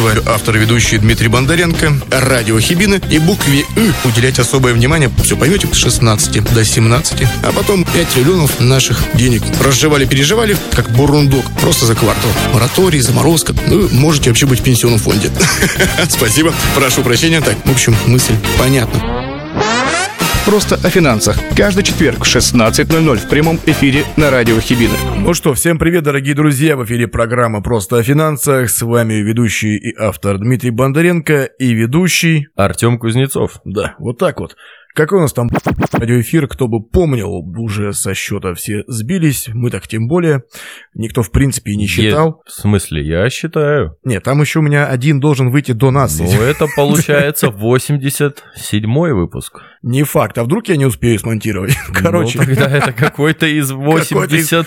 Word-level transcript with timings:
Вами 0.00 0.22
автор 0.26 0.56
и 0.56 0.58
ведущий 0.58 0.96
Дмитрий 0.96 1.28
Бондаренко, 1.28 1.92
радио 2.10 2.58
Хибины 2.58 3.02
и 3.10 3.18
букве 3.18 3.66
«ы» 3.76 3.92
уделять 4.04 4.38
особое 4.38 4.72
внимание, 4.72 5.10
все 5.22 5.36
поймете, 5.36 5.68
с 5.70 5.76
16 5.76 6.42
до 6.54 6.64
17, 6.64 7.28
а 7.42 7.52
потом 7.52 7.84
5 7.84 8.08
триллионов 8.08 8.60
наших 8.60 8.98
денег 9.12 9.42
разжевали-переживали, 9.62 10.56
как 10.74 10.90
бурундук, 10.90 11.44
просто 11.60 11.84
за 11.84 11.94
квартал. 11.94 12.30
Мораторий, 12.54 13.00
заморозка, 13.00 13.54
ну, 13.66 13.88
можете 13.92 14.30
вообще 14.30 14.46
быть 14.46 14.60
в 14.60 14.62
пенсионном 14.62 14.98
фонде. 14.98 15.30
Спасибо, 16.08 16.54
прошу 16.74 17.02
прощения. 17.02 17.42
Так, 17.42 17.56
в 17.66 17.70
общем, 17.70 17.94
мысль 18.06 18.34
понятна. 18.58 19.19
Просто 20.46 20.76
о 20.76 20.90
финансах. 20.90 21.38
Каждый 21.56 21.84
четверг 21.84 22.24
в 22.24 22.36
16.00 22.36 23.16
в 23.18 23.28
прямом 23.28 23.58
эфире 23.66 24.04
на 24.16 24.30
радио 24.30 24.58
Хибины. 24.58 24.94
Ну 25.18 25.34
что, 25.34 25.54
всем 25.54 25.78
привет, 25.78 26.02
дорогие 26.04 26.34
друзья. 26.34 26.76
В 26.76 26.84
эфире 26.84 27.06
программа 27.08 27.62
«Просто 27.62 27.98
о 27.98 28.02
финансах». 28.02 28.70
С 28.70 28.82
вами 28.82 29.14
ведущий 29.14 29.76
и 29.76 29.94
автор 29.96 30.38
Дмитрий 30.38 30.70
Бондаренко 30.70 31.44
и 31.44 31.72
ведущий... 31.74 32.48
Артем 32.56 32.98
Кузнецов. 32.98 33.60
Да, 33.64 33.94
вот 33.98 34.18
так 34.18 34.40
вот. 34.40 34.56
Какой 34.92 35.18
у 35.18 35.22
нас 35.22 35.32
там 35.32 35.48
радиоэфир, 35.92 36.48
кто 36.48 36.66
бы 36.66 36.82
помнил, 36.82 37.30
уже 37.56 37.92
со 37.92 38.12
счета 38.12 38.54
все 38.54 38.82
сбились, 38.88 39.48
мы 39.52 39.70
так 39.70 39.86
тем 39.86 40.08
более. 40.08 40.42
Никто, 40.94 41.22
в 41.22 41.30
принципе, 41.30 41.72
и 41.72 41.76
не 41.76 41.86
считал. 41.86 42.28
Е- 42.28 42.34
в 42.46 42.50
смысле, 42.50 43.06
я 43.06 43.30
считаю. 43.30 43.96
Нет, 44.04 44.24
там 44.24 44.40
еще 44.40 44.58
у 44.58 44.62
меня 44.62 44.86
один 44.86 45.20
должен 45.20 45.50
выйти 45.50 45.72
до 45.72 45.92
нас. 45.92 46.18
Ну, 46.18 46.26
это 46.42 46.66
получается 46.74 47.46
87-й 47.46 49.12
выпуск. 49.12 49.60
Не 49.82 50.02
факт, 50.02 50.36
а 50.36 50.44
вдруг 50.44 50.68
я 50.68 50.76
не 50.76 50.84
успею 50.84 51.18
смонтировать? 51.18 51.74
Короче. 51.94 52.38
Ну, 52.38 52.44
тогда 52.44 52.68
это 52.68 52.92
какой-то 52.92 53.46
из 53.46 53.70
80... 53.72 54.66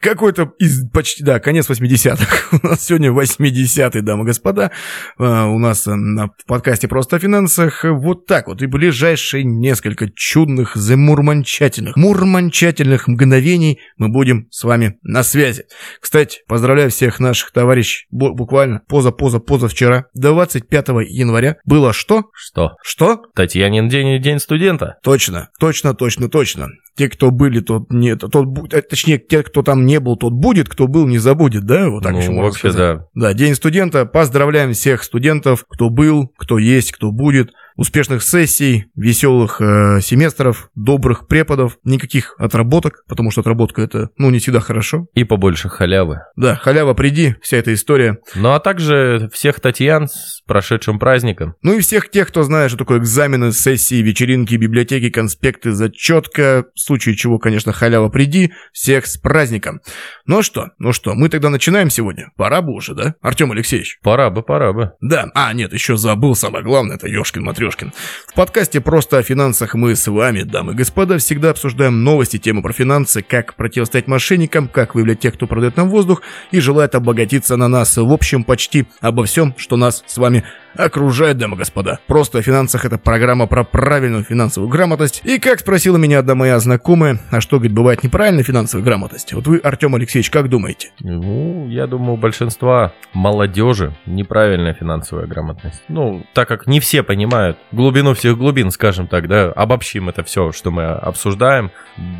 Какой-то 0.00 0.52
из 0.58 0.86
почти, 0.90 1.24
да, 1.24 1.40
конец 1.40 1.70
80-х. 1.70 2.58
У 2.62 2.66
нас 2.66 2.84
сегодня 2.84 3.10
80-й, 3.10 4.02
дамы 4.02 4.24
и 4.24 4.26
господа. 4.26 4.70
А, 5.18 5.46
у 5.46 5.58
нас 5.58 5.86
на 5.86 6.28
подкасте 6.46 6.88
«Просто 6.88 7.16
о 7.16 7.18
финансах» 7.18 7.84
вот 7.84 8.26
так 8.26 8.48
вот. 8.48 8.60
И 8.60 8.66
ближайшие 8.66 9.44
несколько 9.44 10.10
чудных, 10.14 10.76
замурманчательных, 10.76 11.96
мурманчательных 11.96 13.08
мгновений 13.08 13.80
мы 13.96 14.10
будем 14.10 14.46
с 14.50 14.64
вами 14.64 14.98
на 15.02 15.22
связи. 15.22 15.64
Кстати, 16.00 16.40
поздравляю 16.46 16.90
всех 16.90 17.18
наших 17.18 17.52
товарищей. 17.52 18.06
Буквально 18.10 18.82
поза-поза-поза 18.88 19.68
вчера, 19.68 20.06
25 20.14 20.88
января, 21.08 21.56
было 21.64 21.94
что? 21.94 22.24
Что? 22.34 22.72
Что? 22.82 23.22
Татьянин 23.34 23.88
день 23.88 24.08
и 24.08 24.18
день 24.18 24.38
студента. 24.50 24.96
Точно, 25.04 25.48
точно, 25.60 25.94
точно, 25.94 26.28
точно. 26.28 26.68
Те, 26.96 27.08
кто 27.08 27.30
были, 27.30 27.60
тот 27.60 27.84
нет, 27.90 28.18
тот, 28.18 28.72
э, 28.72 28.82
точнее, 28.82 29.18
те, 29.18 29.44
кто 29.44 29.62
там 29.62 29.86
не 29.86 30.00
был, 30.00 30.16
тот 30.16 30.32
будет, 30.32 30.68
кто 30.68 30.88
был, 30.88 31.06
не 31.06 31.18
забудет, 31.18 31.64
да? 31.64 31.88
Вот 31.88 32.02
так 32.02 32.12
ну, 32.12 32.18
еще 32.18 32.32
вообще, 32.32 32.70
сказать. 32.70 32.98
да. 32.98 33.04
Да, 33.14 33.32
День 33.32 33.54
студента. 33.54 34.06
Поздравляем 34.06 34.72
всех 34.72 35.04
студентов, 35.04 35.64
кто 35.68 35.88
был, 35.88 36.32
кто 36.36 36.58
есть, 36.58 36.90
кто 36.90 37.12
будет 37.12 37.52
успешных 37.80 38.22
сессий, 38.22 38.90
веселых 38.94 39.58
э, 39.62 40.02
семестров, 40.02 40.68
добрых 40.74 41.26
преподов, 41.26 41.78
никаких 41.82 42.34
отработок, 42.38 43.04
потому 43.08 43.30
что 43.30 43.40
отработка 43.40 43.80
это, 43.80 44.10
ну, 44.18 44.28
не 44.28 44.38
всегда 44.38 44.60
хорошо. 44.60 45.06
И 45.14 45.24
побольше 45.24 45.70
халявы. 45.70 46.18
Да, 46.36 46.56
халява 46.56 46.92
приди, 46.92 47.36
вся 47.40 47.56
эта 47.56 47.72
история. 47.72 48.18
Ну, 48.34 48.52
а 48.52 48.60
также 48.60 49.30
всех 49.32 49.60
Татьян 49.60 50.08
с 50.08 50.42
прошедшим 50.46 50.98
праздником. 50.98 51.54
Ну 51.62 51.72
и 51.72 51.80
всех 51.80 52.10
тех, 52.10 52.28
кто 52.28 52.42
знает, 52.42 52.70
что 52.70 52.80
такое 52.80 52.98
экзамены, 52.98 53.50
сессии, 53.50 54.02
вечеринки, 54.02 54.56
библиотеки, 54.56 55.08
конспекты, 55.08 55.72
зачетка, 55.72 56.66
в 56.74 56.80
случае 56.80 57.16
чего, 57.16 57.38
конечно, 57.38 57.72
халява 57.72 58.10
приди, 58.10 58.52
всех 58.74 59.06
с 59.06 59.16
праздником. 59.16 59.80
Ну 60.26 60.42
что, 60.42 60.68
ну 60.78 60.92
что, 60.92 61.14
мы 61.14 61.30
тогда 61.30 61.48
начинаем 61.48 61.88
сегодня? 61.88 62.30
Пора 62.36 62.60
бы 62.60 62.74
уже, 62.74 62.94
да, 62.94 63.14
Артем 63.22 63.52
Алексеевич? 63.52 64.00
Пора 64.02 64.28
бы, 64.28 64.42
пора 64.42 64.74
бы. 64.74 64.92
Да, 65.00 65.30
а, 65.34 65.54
нет, 65.54 65.72
еще 65.72 65.96
забыл 65.96 66.34
самое 66.34 66.62
главное, 66.62 66.96
это 66.96 67.08
Ёшкин 67.08 67.42
Матрешкин. 67.70 67.92
В 68.26 68.34
подкасте 68.34 68.80
«Просто 68.80 69.18
о 69.18 69.22
финансах» 69.22 69.74
мы 69.74 69.94
с 69.94 70.06
вами, 70.08 70.42
дамы 70.42 70.72
и 70.72 70.76
господа, 70.76 71.18
всегда 71.18 71.50
обсуждаем 71.50 72.02
новости, 72.02 72.38
темы 72.38 72.62
про 72.62 72.72
финансы, 72.72 73.22
как 73.22 73.54
противостоять 73.54 74.08
мошенникам, 74.08 74.68
как 74.68 74.94
выявлять 74.94 75.20
тех, 75.20 75.34
кто 75.34 75.46
продает 75.46 75.76
нам 75.76 75.88
воздух 75.88 76.22
и 76.50 76.60
желает 76.60 76.94
обогатиться 76.94 77.56
на 77.56 77.68
нас. 77.68 77.96
В 77.96 78.12
общем, 78.12 78.44
почти 78.44 78.86
обо 79.00 79.24
всем, 79.24 79.54
что 79.56 79.76
нас 79.76 80.02
с 80.06 80.18
вами 80.18 80.44
окружает, 80.74 81.38
дамы 81.38 81.56
и 81.56 81.58
господа. 81.58 81.98
«Просто 82.06 82.38
о 82.38 82.42
финансах»— 82.42 82.84
это 82.86 82.98
программа 82.98 83.46
про 83.46 83.64
правильную 83.64 84.24
финансовую 84.24 84.70
грамотность. 84.70 85.20
И 85.24 85.38
как 85.38 85.60
спросила 85.60 85.96
меня 85.96 86.18
одна 86.18 86.34
моя 86.34 86.58
знакомая, 86.58 87.20
а 87.30 87.40
что, 87.40 87.56
говорит, 87.56 87.74
бывает 87.74 88.02
неправильная 88.02 88.44
финансовая 88.44 88.84
грамотность? 88.84 89.32
Вот 89.32 89.46
вы, 89.46 89.58
Артем 89.58 89.94
Алексеевич, 89.94 90.30
как 90.30 90.48
думаете? 90.48 90.90
Ну, 91.00 91.68
я 91.68 91.86
думаю, 91.86 92.14
у 92.14 92.16
большинства 92.16 92.92
молодежи 93.12 93.94
неправильная 94.06 94.74
финансовая 94.74 95.26
грамотность. 95.26 95.82
Ну, 95.88 96.24
так 96.34 96.48
как 96.48 96.66
не 96.66 96.80
все 96.80 97.02
понимают 97.02 97.58
глубину 97.72 98.14
всех 98.14 98.36
глубин, 98.36 98.70
скажем 98.70 99.06
так, 99.06 99.28
да, 99.28 99.52
обобщим 99.52 100.08
это 100.08 100.22
все, 100.24 100.52
что 100.52 100.70
мы 100.70 100.84
обсуждаем. 100.84 101.70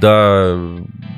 Да, 0.00 0.58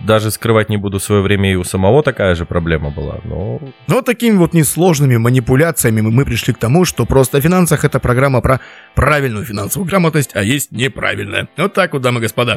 даже 0.07 0.31
скрывать 0.31 0.69
не 0.69 0.77
буду, 0.77 0.99
в 0.99 1.03
свое 1.03 1.23
время 1.23 1.53
и 1.53 1.57
у 1.57 1.65
самого 1.65 2.03
такая 2.03 2.35
же 2.35 2.45
проблема 2.45 2.91
была, 2.91 3.19
но... 3.25 3.61
Но 3.87 4.03
такими 4.03 4.37
вот 4.37 4.55
несложными 4.55 5.17
манипуляциями 5.17 6.01
мы 6.01 6.25
пришли 6.25 6.55
к 6.55 6.59
тому, 6.59 6.85
что 6.85 7.05
просто 7.05 7.22
о 7.31 7.41
финансах 7.41 7.85
это 7.85 8.01
программа 8.01 8.41
про 8.41 8.61
правильную 8.95 9.45
финансовую 9.45 9.89
грамотность, 9.89 10.31
а 10.35 10.43
есть 10.43 10.73
неправильная. 10.73 11.49
Вот 11.57 11.75
так 11.75 11.93
вот, 11.93 12.03
дамы 12.03 12.19
и 12.19 12.23
господа. 12.23 12.57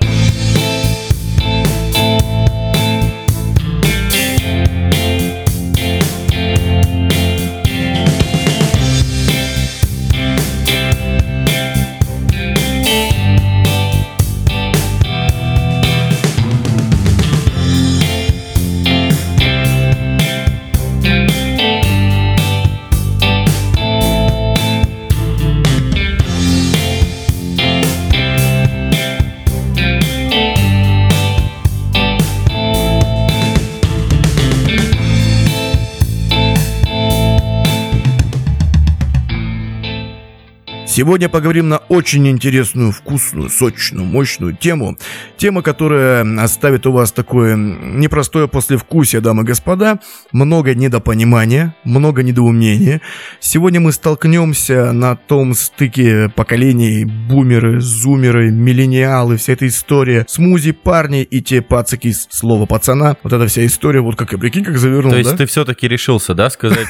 Сегодня 40.95 41.27
поговорим 41.27 41.67
на 41.67 41.79
очень 41.89 42.25
интересную, 42.29 42.93
вкусную, 42.93 43.49
сочную, 43.49 44.05
мощную 44.05 44.55
тему. 44.55 44.97
Тема, 45.35 45.61
которая 45.61 46.25
оставит 46.41 46.87
у 46.87 46.93
вас 46.93 47.11
такое 47.11 47.57
непростое 47.57 48.47
послевкусие, 48.47 49.19
дамы 49.19 49.43
и 49.43 49.45
господа. 49.45 49.99
Много 50.31 50.73
недопонимания, 50.73 51.75
много 51.83 52.23
недоумения. 52.23 53.01
Сегодня 53.41 53.81
мы 53.81 53.91
столкнемся 53.91 54.93
на 54.93 55.17
том 55.17 55.53
стыке 55.53 56.31
поколений 56.33 57.03
бумеры, 57.03 57.81
зумеры, 57.81 58.49
миллениалы, 58.49 59.35
вся 59.35 59.51
эта 59.51 59.67
история. 59.67 60.25
Смузи, 60.29 60.71
парни 60.71 61.23
и 61.23 61.41
те 61.41 61.61
пацаки, 61.61 62.13
слово 62.29 62.67
пацана. 62.67 63.17
Вот 63.21 63.33
эта 63.33 63.47
вся 63.47 63.65
история, 63.65 63.99
вот 63.99 64.15
как 64.15 64.31
и 64.31 64.37
прикинь, 64.37 64.63
как 64.63 64.77
завернул, 64.77 65.11
То 65.11 65.17
есть 65.17 65.31
да? 65.31 65.35
ты 65.35 65.45
все-таки 65.45 65.89
решился, 65.89 66.33
да, 66.33 66.49
сказать 66.49 66.87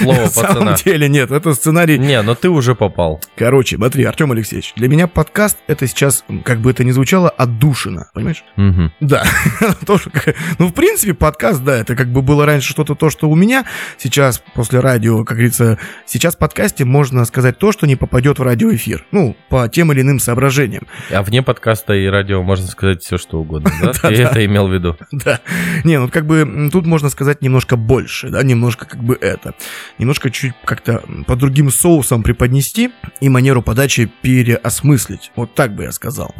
слово 0.00 0.20
На 0.20 0.28
самом 0.28 0.48
пацана? 0.50 0.76
деле 0.76 1.08
нет, 1.08 1.32
это 1.32 1.52
сценарий 1.52 1.98
Не, 1.98 2.22
но 2.22 2.36
ты 2.36 2.48
уже 2.48 2.76
попал. 2.76 3.20
Короче, 3.40 3.76
смотри, 3.76 4.04
Артем 4.04 4.32
Алексеевич, 4.32 4.74
для 4.76 4.86
меня 4.86 5.06
подкаст 5.06 5.56
это 5.66 5.86
сейчас, 5.86 6.26
как 6.44 6.58
бы 6.58 6.72
это 6.72 6.84
ни 6.84 6.90
звучало, 6.90 7.30
отдушина, 7.30 8.10
понимаешь? 8.12 8.44
Мгм. 8.56 8.92
Да, 9.00 9.24
тоже, 9.86 10.10
ну, 10.58 10.66
в 10.66 10.74
принципе, 10.74 11.14
подкаст, 11.14 11.64
да, 11.64 11.78
это 11.78 11.96
как 11.96 12.12
бы 12.12 12.20
было 12.20 12.44
раньше 12.44 12.68
что-то 12.68 12.94
то, 12.94 13.08
что 13.08 13.30
у 13.30 13.34
меня, 13.34 13.64
сейчас, 13.96 14.42
после 14.52 14.80
радио, 14.80 15.24
как 15.24 15.38
говорится, 15.38 15.78
сейчас 16.04 16.34
в 16.34 16.38
подкасте 16.38 16.84
можно 16.84 17.24
сказать 17.24 17.56
то, 17.56 17.72
что 17.72 17.86
не 17.86 17.96
попадет 17.96 18.38
в 18.38 18.42
радиоэфир, 18.42 19.06
ну, 19.10 19.34
по 19.48 19.70
тем 19.70 19.90
или 19.90 20.02
иным 20.02 20.18
соображениям. 20.18 20.86
А 21.10 21.22
вне 21.22 21.42
подкаста 21.42 21.94
и 21.94 22.04
радио 22.08 22.42
можно 22.42 22.66
сказать 22.66 23.02
все, 23.02 23.16
что 23.16 23.40
угодно, 23.40 23.72
да? 23.80 23.92
Ты 24.02 24.16
это 24.16 24.44
имел 24.44 24.68
в 24.68 24.74
виду? 24.74 24.98
Да, 25.12 25.40
не, 25.84 25.98
ну, 25.98 26.10
как 26.10 26.26
бы, 26.26 26.68
тут 26.70 26.84
можно 26.84 27.08
сказать 27.08 27.40
немножко 27.40 27.76
больше, 27.76 28.28
да, 28.28 28.42
немножко 28.42 28.84
как 28.84 29.02
бы 29.02 29.16
это, 29.18 29.54
немножко 29.96 30.30
чуть 30.30 30.52
как-то 30.66 31.02
по 31.26 31.36
другим 31.36 31.70
соусам 31.70 32.22
преподнести 32.22 32.90
и 33.22 33.29
манеру 33.30 33.62
подачи 33.62 34.10
переосмыслить, 34.22 35.32
вот 35.36 35.54
так 35.54 35.74
бы 35.74 35.84
я 35.84 35.92
сказал. 35.92 36.34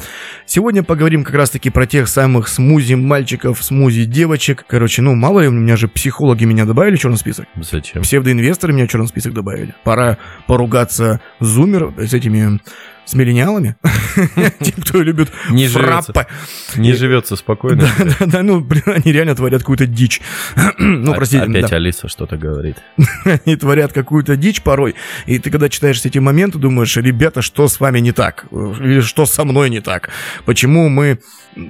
Сегодня 0.46 0.82
поговорим 0.82 1.25
как 1.25 1.34
раз-таки 1.34 1.70
про 1.70 1.87
тех 1.87 2.08
самых 2.08 2.48
смузи 2.48 2.94
мальчиков, 2.94 3.62
смузи 3.62 4.04
девочек. 4.04 4.64
Короче, 4.69 5.02
ну, 5.02 5.14
мало 5.14 5.40
ли, 5.40 5.48
у 5.48 5.52
меня 5.52 5.76
же 5.76 5.88
психологи 5.88 6.44
меня 6.44 6.64
добавили 6.64 6.96
в 6.96 7.00
черный 7.00 7.19
список. 7.19 7.46
Зачем? 7.56 8.02
Псевдоинвесторы 8.02 8.72
меня 8.72 8.87
в 8.87 8.90
черный 8.90 9.08
список 9.08 9.32
добавили. 9.32 9.75
Пора 9.84 10.19
поругаться 10.46 11.20
зумер, 11.40 11.92
с 11.98 12.12
этими 12.12 12.60
с 13.11 13.15
миллениалами, 13.15 13.77
те, 14.61 14.73
кто 14.73 15.03
любит 15.03 15.31
Не 15.51 15.67
живется, 15.67 16.27
не 16.77 16.93
живется 16.93 17.37
спокойно. 17.37 17.89
Да, 17.99 18.27
да, 18.27 18.43
ну, 18.43 18.61
блин, 18.61 18.85
они 18.87 19.12
реально 19.12 19.35
творят 19.35 19.62
какую-то 19.62 19.87
дичь. 19.87 20.21
Ну, 20.79 21.12
А- 21.12 21.15
простите, 21.15 21.45
Опять. 21.45 21.73
Алиса 21.73 22.09
что-то 22.09 22.37
говорит. 22.37 22.77
они 23.25 23.57
творят 23.57 23.93
какую-то 23.93 24.37
дичь 24.37 24.62
порой. 24.62 24.95
И 25.27 25.39
ты, 25.39 25.51
когда 25.51 25.69
читаешь 25.69 26.01
эти 26.05 26.19
моменты, 26.19 26.59
думаешь, 26.59 26.97
ребята, 26.97 27.43
что 27.43 27.69
с 27.69 27.81
вами 27.81 28.01
не 28.01 28.12
так? 28.12 28.47
Или 28.51 29.01
что 29.01 29.27
со 29.27 29.45
мной 29.45 29.71
не 29.71 29.81
так? 29.81 30.11
Почему 30.45 30.89
мы... 30.89 31.21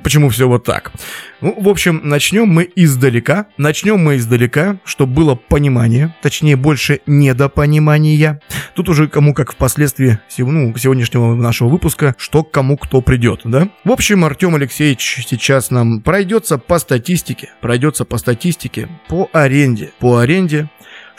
Почему 0.02 0.28
все 0.28 0.46
вот 0.46 0.64
так? 0.64 0.92
Ну, 1.40 1.56
в 1.58 1.68
общем, 1.68 2.02
начнем 2.04 2.46
мы 2.46 2.68
издалека. 2.76 3.46
Начнем 3.56 3.98
мы 3.98 4.16
издалека, 4.16 4.78
чтобы 4.84 5.14
было 5.14 5.34
понимание, 5.34 6.14
точнее, 6.22 6.56
больше 6.56 7.00
недопонимания. 7.06 8.40
Тут 8.74 8.88
уже 8.88 9.08
кому 9.08 9.32
как 9.32 9.52
впоследствии 9.52 10.18
ну, 10.38 10.76
сегодняшнего 10.76 11.29
нашего 11.34 11.68
выпуска, 11.68 12.14
что 12.18 12.44
к 12.44 12.50
кому 12.50 12.76
кто 12.76 13.00
придет, 13.00 13.40
да? 13.44 13.68
В 13.84 13.92
общем, 13.92 14.24
Артем 14.24 14.54
Алексеевич 14.54 15.24
сейчас 15.26 15.70
нам 15.70 16.00
пройдется 16.00 16.58
по 16.58 16.78
статистике, 16.78 17.50
пройдется 17.60 18.04
по 18.04 18.18
статистике, 18.18 18.88
по 19.08 19.28
аренде, 19.32 19.92
по 19.98 20.18
аренде, 20.18 20.68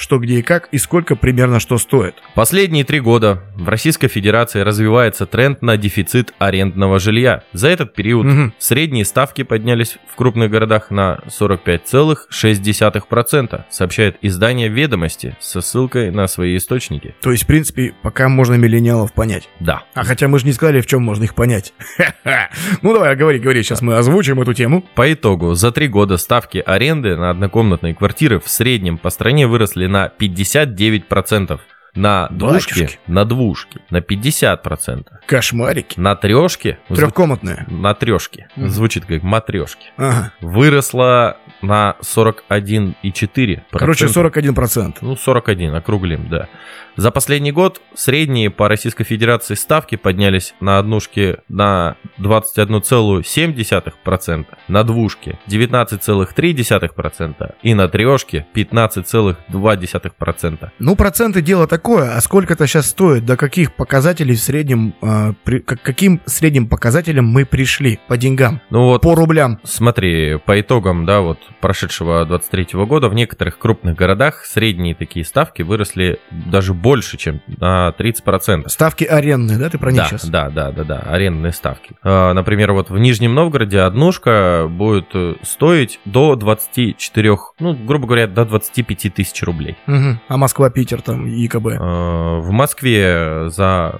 что 0.02 0.20
где 0.20 0.40
и 0.40 0.42
как, 0.42 0.68
и 0.72 0.78
сколько 0.78 1.16
примерно 1.16 1.60
что 1.60 1.78
стоит. 1.78 2.16
Последние 2.36 2.84
три 2.84 3.00
года 3.00 3.42
в 3.56 3.68
Российской 3.70 4.08
Федерации 4.08 4.62
развивается 4.62 5.26
тренд 5.26 5.62
на 5.62 5.78
дефицит 5.78 6.34
арендного 6.40 7.00
жилья. 7.00 7.44
За 7.54 7.70
этот 7.70 7.94
период 7.94 8.26
Мгм. 8.26 8.54
средние 8.58 9.06
ставки 9.06 9.44
поднялись 9.44 9.98
в 10.12 10.16
крупных 10.16 10.50
городах 10.52 10.92
на 10.92 11.20
45,6%, 11.28 13.62
сообщает 13.70 14.18
издание 14.22 14.68
«Ведомости» 14.70 15.36
со 15.40 15.62
ссылкой 15.62 16.12
на 16.12 16.28
свои 16.28 16.58
источники. 16.58 17.16
То 17.22 17.32
есть, 17.32 17.44
в 17.44 17.48
принципе, 17.48 17.94
пока 18.02 18.30
можно 18.30 18.56
миллениалов 18.56 19.14
понять. 19.14 19.48
Да. 19.60 19.84
А 19.94 20.04
хотя 20.04 20.28
мы 20.28 20.40
же 20.40 20.46
не 20.46 20.54
сказали, 20.54 20.82
в 20.82 20.88
чем 20.88 21.04
можно 21.04 21.24
их 21.24 21.36
понять. 21.36 21.74
Ну 22.82 22.94
давай, 22.94 23.16
говори, 23.16 23.40
говори, 23.40 23.64
сейчас 23.64 23.82
мы 23.82 23.98
озвучим 23.98 24.42
эту 24.42 24.54
тему. 24.54 24.84
По 24.96 25.12
итогу, 25.14 25.54
за 25.54 25.72
три 25.72 25.88
года 25.88 26.18
ставки 26.18 26.64
аренды 26.66 27.16
на 27.16 27.30
однокомнатные 27.30 27.94
квартиры 27.94 28.40
в 28.40 28.50
среднем 28.50 28.98
по 28.98 29.10
стране 29.10 29.48
выросли 29.48 29.86
на 29.92 30.10
59%. 30.18 31.60
На 31.94 32.30
двушки, 32.30 32.74
Батюшки. 32.80 33.00
на 33.08 33.26
двушки, 33.26 33.82
на 33.90 33.98
50%. 34.00 35.08
Кошмарики. 35.28 36.00
На 36.00 36.16
трешки, 36.16 36.78
Трехкомнатные. 36.88 37.66
на 37.68 37.94
трешки, 37.94 38.48
Мгм. 38.56 38.70
звучит 38.70 39.06
как 39.06 39.24
матрешки, 39.24 39.88
Ага. 39.98 40.32
выросла 40.40 41.36
на 41.62 41.96
41,4%. 42.02 43.62
Короче, 43.72 44.06
41%. 44.08 44.96
Ну, 45.02 45.16
41, 45.16 45.76
округлим, 45.76 46.28
да. 46.30 46.48
За 46.98 47.10
последний 47.12 47.54
год 47.54 47.80
средние 47.96 48.50
по 48.50 48.68
Российской 48.68 49.06
Федерации 49.06 49.56
ставки 49.56 49.96
поднялись 49.96 50.54
на 50.60 50.78
однушке 50.78 51.38
на 51.48 51.96
21,7%, 52.20 54.46
на 54.68 54.84
двушке 54.84 55.40
19,3% 55.48 57.56
и 57.64 57.74
на 57.74 57.88
трешке 57.88 58.46
15,2%. 58.54 60.70
Ну, 60.80 60.96
проценты 60.96 61.42
дело 61.42 61.68
такое, 61.68 62.16
а 62.16 62.22
сколько 62.22 62.54
это 62.54 62.68
сейчас 62.68 62.88
стоит, 62.90 63.26
до 63.26 63.38
каких 63.38 63.74
показателей 63.76 64.36
в 64.36 64.40
среднем, 64.42 64.94
а, 65.02 65.34
при- 65.44 65.60
к 65.60 65.78
каким 65.82 66.22
средним 66.26 66.68
показателям 66.68 67.26
мы 67.26 67.46
пришли 67.46 68.00
по 68.08 68.18
деньгам, 68.18 68.62
Ну 68.70 68.86
вот, 68.88 69.02
по 69.02 69.16
рублям? 69.16 69.60
смотри, 69.64 70.38
по 70.46 70.60
итогам, 70.60 71.06
да, 71.06 71.22
вот 71.22 71.40
прошедшего 71.60 72.26
23 72.26 72.68
года 72.86 73.10
в 73.10 73.14
некоторых 73.14 73.58
крупных 73.58 73.96
городах 73.96 74.46
средние 74.46 74.96
такие 74.96 75.26
ставки 75.26 75.62
выросли 75.62 76.20
даже 76.32 76.74
больше, 76.74 77.18
чем 77.18 77.42
на 77.48 77.94
30%. 77.98 78.70
Ставки 78.70 79.04
арендные, 79.04 79.58
да, 79.58 79.70
ты 79.70 79.78
про 79.78 79.92
них 79.92 80.02
Да, 80.02 80.08
сейчас? 80.08 80.26
да, 80.30 80.50
да, 80.50 80.72
да, 80.72 80.84
да, 80.84 81.00
арендные 81.00 81.52
ставки. 81.54 81.96
А, 82.04 82.34
Например, 82.34 82.72
вот 82.74 82.90
в 82.90 82.98
Нижнем 82.98 83.34
Новгороде 83.36 83.80
однушка 83.82 84.68
будет 84.70 85.08
э, 85.14 85.36
стоить 85.42 86.00
до 86.06 86.36
24, 86.36 87.38
ну, 87.60 87.74
грубо 87.74 88.08
говоря, 88.08 88.28
до 88.28 88.46
25 88.46 89.14
тысяч 89.14 89.44
рублей. 89.44 89.76
Мгм. 89.86 90.20
А 90.28 90.38
Москва, 90.38 90.70
Питер, 90.70 91.02
там, 91.02 91.28
ИКБ. 91.28 91.68
А, 91.80 92.40
В 92.40 92.52
Москве 92.52 93.50
за 93.50 93.96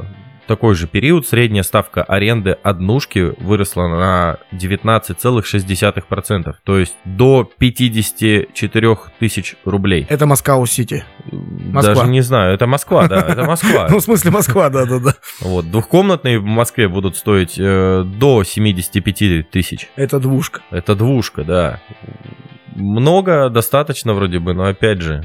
такой 0.52 0.76
же 0.76 0.86
период 0.86 1.26
средняя 1.26 1.64
ставка 1.64 2.04
аренды 2.04 2.58
однушки 2.62 3.34
выросла 3.40 3.88
на 3.88 4.38
19,6%, 4.52 6.56
то 6.66 6.78
есть 6.78 6.98
до 7.06 7.50
54 7.58 8.98
тысяч 9.18 9.56
рублей. 9.64 10.06
Это 10.10 10.26
Москва-Сити. 10.26 11.06
Москва. 11.32 11.96
Даже 11.96 12.10
не 12.10 12.20
знаю, 12.20 12.54
это 12.54 12.68
Москва, 12.68 13.08
да, 13.08 13.22
это 13.22 13.44
Москва. 13.46 13.88
Ну, 13.90 14.00
в 14.00 14.04
смысле 14.04 14.32
Москва, 14.32 14.70
да-да-да. 14.70 15.16
Вот, 15.40 15.72
двухкомнатные 15.72 16.38
в 16.38 16.44
Москве 16.44 16.90
будут 16.90 17.16
стоить 17.16 17.58
э, 17.58 18.04
до 18.04 18.44
75 18.44 19.50
тысяч. 19.50 19.90
Это 19.96 20.20
двушка. 20.20 20.60
Это 20.70 20.96
двушка, 20.96 21.46
да. 21.46 21.80
Много, 22.76 23.50
достаточно 23.50 24.14
вроде 24.14 24.40
бы, 24.40 24.54
но 24.54 24.66
опять 24.66 25.02
же, 25.02 25.24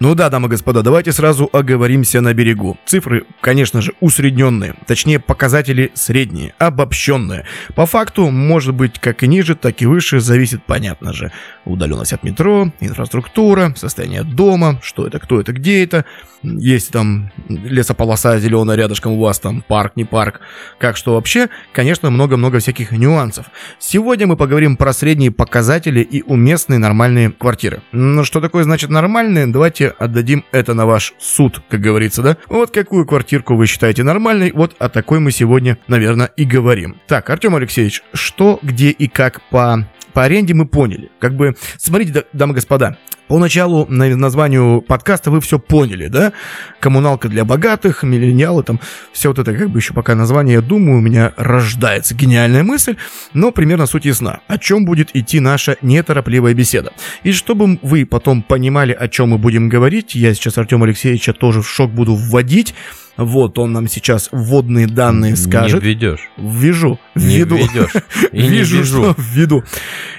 Ну 0.00 0.14
да, 0.14 0.30
дамы 0.30 0.46
и 0.46 0.50
господа, 0.50 0.82
давайте 0.82 1.12
сразу 1.12 1.48
оговоримся 1.52 2.20
на 2.20 2.34
берегу. 2.34 2.78
Цифры, 2.86 3.24
конечно 3.40 3.80
же, 3.80 3.92
усредненные, 4.00 4.74
точнее 4.86 5.18
показатели 5.18 5.90
средние, 5.94 6.54
обобщенные. 6.58 7.44
По 7.74 7.86
факту, 7.86 8.30
может 8.30 8.74
быть 8.74 8.98
как 8.98 9.22
и 9.22 9.26
ниже, 9.26 9.54
так 9.54 9.82
и 9.82 9.86
выше, 9.86 10.20
зависит, 10.20 10.62
понятно 10.64 11.12
же. 11.12 11.32
Удаленность 11.64 12.12
от 12.12 12.22
метро, 12.22 12.72
инфраструктура, 12.80 13.74
состояние 13.76 14.22
дома, 14.22 14.80
что 14.82 15.06
это, 15.06 15.18
кто 15.18 15.40
это, 15.40 15.52
где 15.52 15.82
это. 15.82 16.04
Есть 16.42 16.92
там 16.92 17.32
лесополоса 17.48 18.38
зеленая 18.38 18.76
рядышком 18.76 19.12
у 19.12 19.20
вас, 19.20 19.40
там 19.40 19.62
парк, 19.62 19.92
не 19.96 20.04
парк. 20.04 20.40
Как 20.78 20.96
что 20.96 21.14
вообще, 21.14 21.48
конечно, 21.72 22.10
много-много 22.10 22.60
всяких 22.60 22.92
нюансов. 22.92 23.46
Сегодня 23.80 24.26
мы 24.28 24.36
поговорим 24.36 24.76
про 24.76 24.92
средние 24.92 25.32
показатели 25.32 26.00
и 26.00 26.22
уместные 26.68 26.78
нормальные 26.78 27.30
квартиры. 27.30 27.82
Ну, 27.92 28.24
что 28.24 28.40
такое 28.40 28.64
значит 28.64 28.90
нормальные? 28.90 29.46
Давайте 29.46 29.88
отдадим 29.88 30.44
это 30.52 30.74
на 30.74 30.86
ваш 30.86 31.14
суд, 31.18 31.62
как 31.70 31.80
говорится, 31.80 32.22
да? 32.22 32.36
Вот 32.48 32.70
какую 32.70 33.06
квартирку 33.06 33.56
вы 33.56 33.66
считаете 33.66 34.02
нормальной, 34.02 34.52
вот 34.52 34.76
о 34.78 34.88
такой 34.88 35.18
мы 35.18 35.30
сегодня, 35.32 35.78
наверное, 35.88 36.26
и 36.36 36.44
говорим. 36.44 36.96
Так, 37.06 37.30
Артем 37.30 37.54
Алексеевич, 37.54 38.02
что, 38.12 38.58
где 38.62 38.90
и 38.90 39.08
как 39.08 39.40
по, 39.50 39.88
по 40.12 40.24
аренде 40.24 40.52
мы 40.54 40.66
поняли. 40.66 41.10
Как 41.18 41.34
бы, 41.34 41.56
смотрите, 41.78 42.12
да- 42.12 42.24
дамы 42.32 42.52
и 42.52 42.56
господа, 42.56 42.98
по 43.28 43.38
началу 43.38 43.86
на 43.88 44.08
названию 44.16 44.80
подкаста 44.80 45.30
вы 45.30 45.40
все 45.40 45.58
поняли, 45.58 46.08
да? 46.08 46.32
Коммуналка 46.80 47.28
для 47.28 47.44
богатых, 47.44 48.02
миллениалы, 48.02 48.62
там, 48.62 48.80
все 49.12 49.28
вот 49.28 49.38
это, 49.38 49.54
как 49.54 49.70
бы 49.70 49.78
еще 49.78 49.94
пока 49.94 50.14
название, 50.14 50.54
я 50.54 50.60
думаю, 50.62 50.98
у 50.98 51.00
меня 51.00 51.32
рождается 51.36 52.14
гениальная 52.14 52.62
мысль, 52.62 52.96
но 53.34 53.52
примерно 53.52 53.86
суть 53.86 54.06
ясна. 54.06 54.40
О 54.48 54.58
чем 54.58 54.84
будет 54.84 55.14
идти 55.14 55.40
наша 55.40 55.76
неторопливая 55.82 56.54
беседа. 56.54 56.92
И 57.22 57.32
чтобы 57.32 57.78
вы 57.82 58.06
потом 58.06 58.42
понимали, 58.42 58.92
о 58.92 59.08
чем 59.08 59.30
мы 59.30 59.38
будем 59.38 59.68
говорить, 59.68 60.14
я 60.14 60.32
сейчас 60.32 60.56
Артема 60.56 60.86
Алексеевича 60.86 61.34
тоже 61.34 61.60
в 61.62 61.68
шок 61.68 61.90
буду 61.90 62.14
вводить. 62.14 62.74
Вот 63.18 63.58
он 63.58 63.72
нам 63.72 63.88
сейчас 63.88 64.28
вводные 64.32 64.86
данные 64.86 65.36
скажет. 65.36 65.82
не 65.82 65.88
введешь. 65.88 66.28
Ввяжу. 66.36 66.98
Не 67.16 67.38
Введу. 67.38 67.56
введешь. 67.56 67.92
И 68.32 68.42
не 68.42 68.48
Вижу, 68.48 68.76
ввяжу. 68.78 69.02
что 69.02 69.14
введу. 69.18 69.64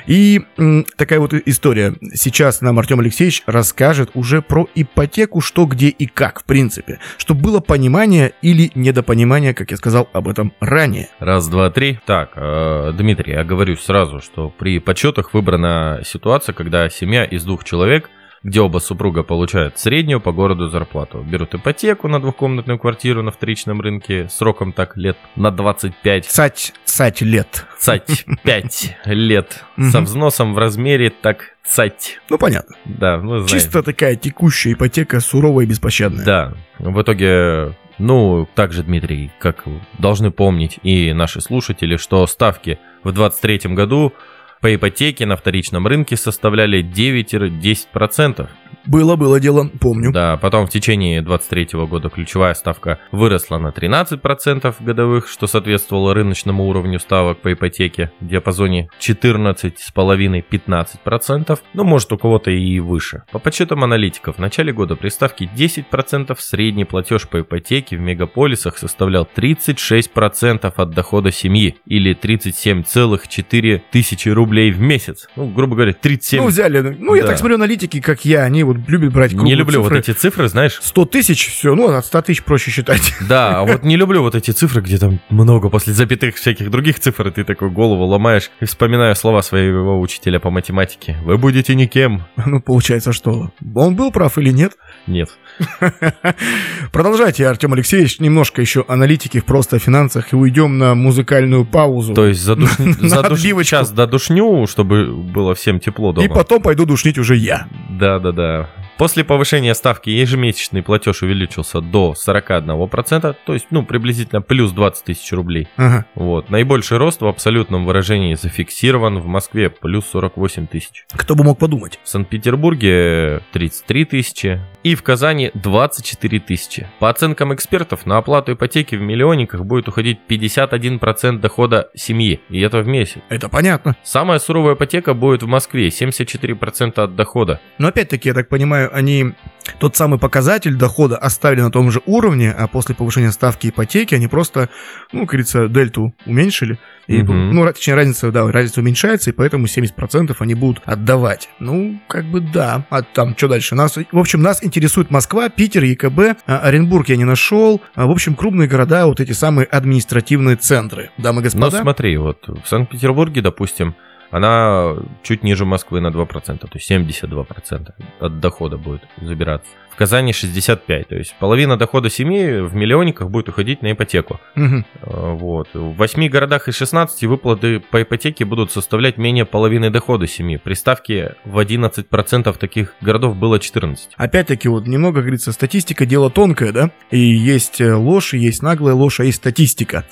И 0.06 0.42
м, 0.58 0.86
такая 0.98 1.20
вот 1.20 1.34
история. 1.34 1.96
Сейчас 2.14 2.62
нам 2.62 2.78
Артем 2.78 3.00
Алексеевич 3.00 3.44
расскажет 3.46 4.12
уже 4.16 4.42
про 4.42 4.68
ипотеку, 4.76 5.40
что, 5.42 5.66
где 5.66 5.88
и 5.88 6.06
как, 6.08 6.42
в 6.42 6.44
принципе. 6.44 7.00
Чтобы 7.18 7.42
было 7.42 7.60
понимание 7.62 8.34
или 8.42 8.70
недопонимание, 8.76 9.54
как 9.54 9.72
я 9.72 9.78
сказал 9.78 10.10
об 10.14 10.28
этом 10.28 10.54
ранее. 10.60 11.10
Раз, 11.20 11.48
два, 11.48 11.70
три. 11.70 12.00
Так, 12.06 12.32
э, 12.36 12.92
Дмитрий, 12.98 13.34
я 13.34 13.44
говорю 13.44 13.78
сразу, 13.78 14.20
что 14.20 14.50
при 14.50 14.80
подсчетах 14.80 15.34
выбрана 15.34 16.02
ситуация, 16.06 16.54
когда 16.54 16.90
семья 16.90 17.24
из 17.24 17.44
двух 17.46 17.64
человек, 17.64 18.10
где 18.44 18.62
оба 18.62 18.80
супруга 18.80 19.24
получают 19.24 19.78
среднюю 19.78 20.22
по 20.22 20.32
городу 20.32 20.70
зарплату, 20.70 21.22
берут 21.22 21.56
ипотеку 21.56 22.08
на 22.08 22.20
двухкомнатную 22.20 22.80
квартиру 22.80 23.22
на 23.24 23.32
вторичном 23.32 23.82
рынке 23.82 24.28
сроком 24.30 24.74
так 24.74 24.96
лет 24.98 25.18
на 25.36 25.52
25, 25.52 26.26
Цать, 26.26 26.74
цать 26.86 27.22
лет. 27.22 27.66
цать 27.78 28.26
5 28.44 28.98
лет, 29.06 29.64
со 29.92 30.02
взносом 30.02 30.54
в 30.54 30.58
размере 30.58 31.10
так 31.10 31.56
цать. 31.64 32.20
Ну, 32.30 32.38
понятно. 32.38 32.76
Да, 32.86 33.18
ну 33.18 33.40
знаете. 33.40 33.54
Чисто 33.66 33.84
такая 33.84 34.16
текущая 34.16 34.74
ипотека, 34.74 35.20
суровая 35.20 35.66
и 35.66 35.68
беспощадная. 35.68 36.26
Да, 36.26 36.54
в 36.80 37.02
итоге, 37.02 37.76
ну, 37.98 38.48
также, 38.56 38.84
Дмитрий, 38.84 39.32
как 39.40 39.64
должны 39.98 40.32
помнить 40.32 40.80
и 40.84 41.14
наши 41.14 41.42
слушатели, 41.42 41.98
что 41.98 42.26
ставки 42.28 42.80
в 43.04 43.12
23 43.12 43.74
году 43.76 44.14
по 44.62 44.74
ипотеке 44.74 45.26
на 45.26 45.36
вторичном 45.36 45.86
рынке 45.88 46.16
составляли 46.18 46.84
9-10%. 46.84 48.48
Было, 48.86 49.16
было 49.16 49.40
дело, 49.40 49.70
помню. 49.80 50.12
Да, 50.12 50.36
потом 50.38 50.66
в 50.66 50.70
течение 50.70 51.22
23 51.22 51.86
года 51.86 52.10
ключевая 52.10 52.56
ставка 52.56 53.00
выросла 53.12 53.58
на 53.58 53.70
13% 53.70 54.76
годовых, 54.80 55.28
что 55.28 55.48
соответствовало 55.48 56.14
рыночному 56.14 56.68
уровню 56.68 57.00
ставок 57.00 57.40
по 57.40 57.52
ипотеке 57.54 58.12
в 58.20 58.28
диапазоне 58.28 58.90
14,5-15%, 59.00 61.60
ну 61.74 61.84
может 61.84 62.14
у 62.14 62.18
кого-то 62.18 62.52
и 62.52 62.80
выше. 62.80 63.24
По 63.32 63.40
подсчетам 63.40 63.84
аналитиков, 63.84 64.36
в 64.38 64.40
начале 64.40 64.72
года 64.74 64.96
при 64.96 65.10
ставке 65.10 65.50
10% 65.56 66.36
средний 66.40 66.86
платеж 66.86 67.28
по 67.28 67.42
ипотеке 67.42 67.98
в 67.98 68.00
мегаполисах 68.00 68.78
составлял 68.78 69.28
36% 69.36 70.72
от 70.76 70.90
дохода 70.92 71.32
семьи 71.32 71.78
или 71.86 72.16
37,4 72.16 73.82
тысячи 73.92 74.30
рублей 74.30 74.49
в 74.50 74.80
месяц. 74.80 75.28
Ну, 75.36 75.48
грубо 75.48 75.76
говоря, 75.76 75.94
37. 75.94 76.42
Ну, 76.42 76.48
взяли. 76.48 76.80
Ну, 77.00 77.16
я 77.16 77.22
Да. 77.24 77.30
так 77.30 77.38
смотрю, 77.38 77.56
аналитики, 77.56 78.02
как 78.02 78.26
я, 78.26 78.44
они 78.44 78.64
вот 78.64 78.78
любят 78.88 79.14
брать 79.14 79.32
Не 79.32 79.38
круглые 79.38 79.56
люблю 79.58 79.82
цифры. 79.84 79.96
вот 79.98 80.10
эти 80.10 80.16
цифры, 80.18 80.48
знаешь. 80.50 80.80
100 80.82 81.06
тысяч, 81.06 81.48
все, 81.48 81.76
ну, 81.76 81.88
от 81.90 82.06
100 82.06 82.22
тысяч 82.24 82.44
проще 82.44 82.72
считать. 82.72 83.14
Да, 83.30 83.60
а 83.60 83.64
вот 83.66 83.84
не 83.84 83.96
люблю 83.96 84.22
вот 84.22 84.36
эти 84.36 84.52
цифры, 84.52 84.82
где 84.82 84.98
там 84.98 85.20
много 85.30 85.70
после 85.70 85.94
запятых 85.94 86.36
всяких 86.36 86.72
других 86.72 87.00
цифр, 87.00 87.28
и 87.28 87.32
ты 87.32 87.44
такой 87.44 87.70
голову 87.70 88.06
ломаешь 88.06 88.50
и 88.60 88.66
вспоминаю 88.66 89.16
слова 89.16 89.42
своего 89.42 90.00
учителя 90.00 90.40
по 90.40 90.50
математике. 90.50 91.18
Вы 91.24 91.38
будете 91.38 91.76
никем. 91.76 92.24
Ну, 92.46 92.60
получается, 92.62 93.14
что 93.14 93.52
он 93.76 93.96
был 93.96 94.12
прав 94.12 94.38
или 94.38 94.50
нет? 94.50 94.74
Нет. 95.08 95.30
Продолжайте, 96.92 97.48
Артем 97.48 97.74
Алексеевич, 97.74 98.20
немножко 98.20 98.62
еще 98.62 98.86
аналитики 98.88 99.40
в 99.40 99.46
просто 99.46 99.80
финансах 99.80 100.34
и 100.34 100.36
уйдем 100.36 100.78
на 100.78 100.96
музыкальную 100.96 101.66
паузу. 101.66 102.14
То 102.14 102.26
есть 102.26 102.48
отбивочку. 102.48 103.64
сейчас 103.64 103.92
додушню, 103.92 104.68
чтобы 104.68 105.14
было 105.14 105.56
всем 105.56 105.80
тепло 105.80 106.14
дома. 106.14 106.26
И 106.26 106.30
потом 106.30 106.62
пойду 106.62 106.86
душнить 106.86 107.18
уже 107.18 107.36
я. 107.36 107.68
Да-да-да. 107.90 108.70
После 109.00 109.24
повышения 109.24 109.74
ставки 109.76 110.10
ежемесячный 110.10 110.84
платеж 110.84 111.22
увеличился 111.22 111.80
до 111.80 112.16
41%, 112.18 113.34
то 113.46 113.54
есть, 113.54 113.68
ну, 113.72 113.86
приблизительно 113.86 114.42
плюс 114.42 114.74
20 114.74 115.06
тысяч 115.06 115.32
рублей. 115.32 115.70
Ага. 115.78 116.06
Вот. 116.16 116.50
Наибольший 116.50 116.98
рост 116.98 117.22
в 117.22 117.26
абсолютном 117.26 117.86
выражении 117.86 118.34
зафиксирован 118.34 119.20
в 119.20 119.26
Москве, 119.26 119.70
плюс 119.70 120.06
48 120.08 120.68
тысяч. 120.68 121.06
Кто 121.14 121.36
бы 121.36 121.46
мог 121.46 121.58
подумать? 121.58 121.98
В 122.04 122.10
Санкт-Петербурге 122.10 123.40
33 123.54 124.04
тысячи 124.04 124.60
и 124.84 124.96
в 124.96 125.04
Казани 125.04 125.52
24 125.54 126.40
тысячи. 126.42 126.86
По 127.00 127.10
оценкам 127.10 127.54
экспертов, 127.54 128.06
на 128.06 128.18
оплату 128.18 128.52
ипотеки 128.52 128.96
в 128.96 129.02
миллионниках 129.02 129.64
будет 129.64 129.88
уходить 129.88 130.20
51% 130.28 131.40
дохода 131.40 131.90
семьи, 131.96 132.42
и 132.50 132.60
это 132.60 132.80
в 132.80 132.88
месяц. 132.88 133.22
Это 133.30 133.48
понятно. 133.48 133.96
Самая 134.04 134.40
суровая 134.40 134.76
ипотека 134.76 135.14
будет 135.14 135.42
в 135.42 135.48
Москве, 135.48 135.88
74% 135.88 137.00
от 137.02 137.16
дохода. 137.16 137.62
Но 137.78 137.88
опять-таки, 137.88 138.28
я 138.28 138.36
так 138.36 138.50
понимаю, 138.50 138.89
они 138.92 139.34
тот 139.78 139.96
самый 139.96 140.20
показатель 140.20 140.76
дохода 140.76 141.18
оставили 141.18 141.62
на 141.62 141.72
том 141.72 141.92
же 141.92 142.02
уровне, 142.06 142.52
а 142.52 142.68
после 142.68 142.96
повышения 142.96 143.32
ставки 143.32 143.68
ипотеки 143.68 144.16
они 144.16 144.28
просто, 144.28 144.70
ну, 145.12 145.22
как 145.22 145.30
говорится, 145.30 145.68
дельту 145.68 146.14
уменьшили. 146.26 146.80
И, 147.08 147.24
Мгм. 147.24 147.56
Ну, 147.56 147.66
точнее, 147.66 147.96
разница, 147.96 148.32
да, 148.32 148.50
разница 148.52 148.82
уменьшается, 148.82 149.30
и 149.30 149.34
поэтому 149.34 149.68
70% 149.68 150.36
они 150.40 150.54
будут 150.54 150.82
отдавать. 150.86 151.50
Ну, 151.60 152.00
как 152.08 152.26
бы 152.26 152.40
да. 152.40 152.86
А 152.90 153.02
там, 153.02 153.36
что 153.38 153.48
дальше? 153.48 153.76
Нас, 153.76 153.96
в 153.96 154.18
общем, 154.18 154.42
нас 154.42 154.64
интересует 154.64 155.10
Москва, 155.10 155.50
Питер, 155.50 155.84
ЕКБ, 155.84 156.40
а 156.46 156.60
Оренбург 156.60 157.10
я 157.10 157.18
не 157.18 157.26
нашел. 157.26 157.82
А, 157.96 158.06
в 158.06 158.12
общем, 158.12 158.36
крупные 158.36 158.68
города, 158.68 159.06
вот 159.08 159.20
эти 159.20 159.32
самые 159.32 159.66
административные 159.66 160.56
центры. 160.56 161.10
Дамы 161.18 161.42
и 161.42 161.44
господа. 161.46 161.78
Ну, 161.78 161.84
смотри, 161.84 162.18
вот 162.18 162.48
в 162.48 162.68
Санкт-Петербурге, 162.68 163.42
допустим, 163.42 163.96
она 164.32 164.96
чуть 165.24 165.44
ниже 165.44 165.66
Москвы 165.66 166.02
на 166.02 166.08
2%, 166.08 166.58
то 166.58 166.70
есть 166.74 166.90
72% 166.90 167.94
от 168.20 168.40
дохода 168.40 168.78
будет 168.78 169.02
забираться. 169.22 169.72
Казани 170.00 170.32
65%, 170.32 171.04
то 171.10 171.16
есть 171.18 171.36
половина 171.42 171.76
дохода 171.76 172.10
семьи 172.10 172.62
в 172.62 172.74
миллионниках 172.74 173.30
будет 173.30 173.50
уходить 173.50 173.82
на 173.82 173.92
ипотеку. 173.92 174.40
Э, 174.56 174.82
Вот. 175.04 175.68
В 175.74 175.96
8 175.98 176.30
городах 176.30 176.70
из 176.70 176.76
16 176.78 177.26
выплаты 177.26 177.82
по 177.82 178.02
ипотеке 178.02 178.46
будут 178.46 178.72
составлять 178.72 179.18
менее 179.18 179.44
половины 179.44 179.90
дохода 179.90 180.26
семьи. 180.26 180.56
При 180.56 180.74
ставке 180.76 181.36
в 181.44 181.60
11% 181.60 182.58
таких 182.58 182.96
городов 183.02 183.36
было 183.36 183.60
14. 183.60 184.12
Опять-таки, 184.16 184.70
вот 184.70 184.88
немного, 184.88 185.16
как 185.16 185.24
говорится, 185.24 185.52
статистика 185.52 186.06
дело 186.06 186.30
тонкое, 186.32 186.72
да? 186.72 186.92
И 187.12 187.20
есть 187.20 187.82
э, 187.82 187.94
ложь, 187.94 188.34
и 188.34 188.38
есть 188.38 188.64
наглая 188.64 188.94
ложь, 188.96 189.20
а 189.20 189.26
есть 189.26 189.40
статистика. 189.40 190.06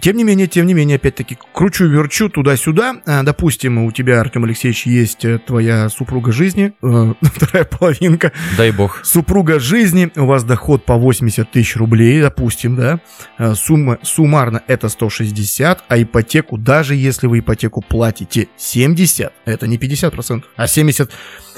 Тем 0.00 0.16
не 0.16 0.24
менее, 0.24 0.46
тем 0.46 0.64
не 0.64 0.72
менее, 0.72 0.96
опять-таки, 0.96 1.36
кручу-верчу 1.52 2.30
туда-сюда. 2.30 2.96
А, 3.04 3.22
допустим, 3.22 3.76
у 3.84 3.92
тебя, 3.92 4.20
Артем 4.22 4.44
Алексеевич, 4.44 4.86
есть 4.86 5.26
э, 5.26 5.38
твоя 5.38 5.90
супруга 5.90 6.32
жизни, 6.32 6.72
э, 6.82 7.12
вторая 7.22 7.64
половинка, 7.66 8.32
Дай 8.56 8.70
бог. 8.70 9.04
супруга 9.04 9.33
жизни, 9.58 10.10
у 10.16 10.26
вас 10.26 10.44
доход 10.44 10.84
по 10.84 10.96
80 10.96 11.50
тысяч 11.50 11.76
рублей, 11.76 12.20
допустим, 12.20 12.76
да, 12.76 13.00
Э, 13.36 13.54
сумма, 13.54 13.98
суммарно 14.02 14.62
это 14.68 14.88
160, 14.88 15.84
а 15.88 16.02
ипотеку, 16.02 16.56
даже 16.56 16.94
если 16.94 17.26
вы 17.26 17.40
ипотеку 17.40 17.82
платите 17.82 18.48
70, 18.56 19.32
это 19.44 19.66
не 19.66 19.76
50%, 19.76 20.44
а 20.56 20.66
70, 20.66 21.10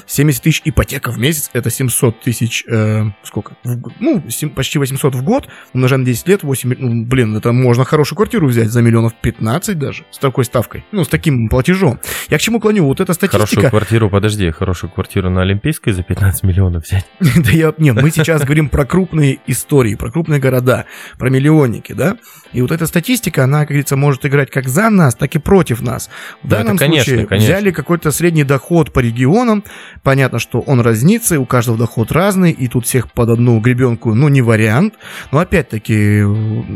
70 0.07 0.41
тысяч 0.41 0.61
ипотека 0.65 1.11
в 1.11 1.19
месяц, 1.19 1.49
это 1.53 1.69
700 1.69 2.21
тысяч, 2.21 2.63
э, 2.67 3.03
сколько, 3.23 3.55
В 3.63 3.77
ну, 3.99 4.23
сем- 4.29 4.49
почти 4.49 4.79
800 4.79 5.13
в 5.15 5.23
год, 5.23 5.47
умножаем 5.73 6.01
на 6.01 6.07
10 6.07 6.27
лет, 6.27 6.43
8, 6.43 6.69
ми- 6.69 6.77
ну, 6.79 7.05
блин, 7.05 7.35
это 7.35 7.51
можно 7.51 7.83
хорошую 7.85 8.15
квартиру 8.15 8.47
взять 8.47 8.69
за 8.69 8.81
миллионов 8.81 9.13
15 9.21 9.77
даже, 9.77 10.05
с 10.11 10.17
такой 10.17 10.45
ставкой, 10.45 10.85
ну, 10.91 11.03
с 11.03 11.07
таким 11.07 11.49
платежом. 11.49 11.99
Я 12.29 12.37
к 12.37 12.41
чему 12.41 12.59
клоню, 12.59 12.85
вот 12.85 13.01
эта 13.01 13.13
Хорошую 13.13 13.27
статистика... 13.47 13.69
квартиру, 13.69 14.09
подожди, 14.09 14.49
хорошую 14.51 14.91
квартиру 14.91 15.29
на 15.29 15.41
Олимпийской 15.41 15.91
за 15.91 16.03
15 16.03 16.43
миллионов 16.43 16.85
взять. 16.85 17.05
Да 17.19 17.51
я, 17.51 17.73
не, 17.77 17.91
мы 17.93 18.09
сейчас 18.11 18.41
говорим 18.43 18.69
про 18.69 18.85
крупные 18.85 19.39
истории, 19.47 19.95
про 19.95 20.09
крупные 20.11 20.39
города, 20.39 20.85
про 21.17 21.29
миллионники, 21.29 21.93
да? 21.93 22.17
И 22.53 22.61
вот 22.61 22.71
эта 22.71 22.87
статистика, 22.87 23.43
она, 23.43 23.59
как 23.59 23.69
говорится, 23.69 23.95
может 23.97 24.25
играть 24.25 24.49
как 24.51 24.67
за 24.67 24.89
нас, 24.89 25.15
так 25.15 25.35
и 25.35 25.39
против 25.39 25.81
нас. 25.81 26.09
В 26.43 26.47
данном 26.47 26.77
случае 26.77 27.27
взяли 27.29 27.71
какой-то 27.71 28.11
средний 28.11 28.43
доход 28.43 28.93
по 28.93 28.99
регионам, 28.99 29.63
понятно, 30.07 30.39
что 30.39 30.61
он 30.61 30.79
разнится, 30.79 31.35
и 31.35 31.37
у 31.37 31.45
каждого 31.45 31.77
доход 31.77 32.13
разный, 32.13 32.53
и 32.53 32.69
тут 32.69 32.85
всех 32.85 33.11
под 33.11 33.27
одну 33.27 33.59
гребенку, 33.59 34.13
ну, 34.13 34.29
не 34.29 34.41
вариант. 34.41 34.93
Но 35.33 35.39
опять-таки, 35.39 36.23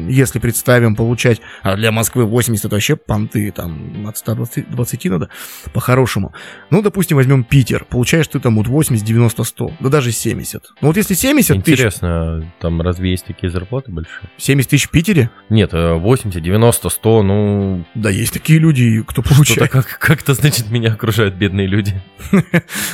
если 0.10 0.40
представим 0.40 0.98
получать, 0.98 1.40
а 1.64 1.78
для 1.78 1.94
Москвы 1.94 2.26
80 2.26 2.66
это 2.66 2.76
вообще 2.76 2.98
понты, 2.98 3.54
там, 3.54 4.06
от 4.06 4.18
120 4.18 4.70
20 4.72 5.06
надо, 5.06 5.30
по-хорошему. 5.72 6.34
Ну, 6.72 6.82
допустим, 6.82 7.16
возьмем 7.16 7.46
Питер, 7.46 7.86
получаешь 7.86 8.28
ты 8.28 8.42
там 8.42 8.58
вот 8.58 8.68
80, 8.68 9.06
90, 9.06 9.44
100, 9.46 9.72
да 9.80 9.88
даже 9.88 10.12
70. 10.12 10.64
Ну, 10.82 10.90
вот 10.90 10.98
если 10.98 11.14
70 11.14 11.64
тысяч, 11.64 11.80
Интересно, 11.80 12.52
там 12.60 12.82
разве 12.82 13.12
есть 13.12 13.26
такие 13.26 13.50
зарплаты 13.50 13.94
большие? 13.94 14.30
70 14.36 14.70
тысяч 14.70 14.88
в 14.90 14.92
Питере, 14.92 15.30
Нет, 15.48 15.74
э, 15.74 15.94
80, 15.94 16.44
90, 16.44 16.90
100, 16.90 17.24
ну... 17.24 17.86
да 17.96 18.10
есть 18.10 18.34
такие 18.34 18.60
люди, 18.60 19.02
кто 19.04 19.24
Что-то 19.24 19.36
получает. 19.36 19.72
как, 19.72 20.00
как-то, 20.00 20.34
значит, 20.34 20.70
меня 20.70 20.92
окружают 20.92 21.36
бедные 21.36 21.68
люди. 21.68 21.94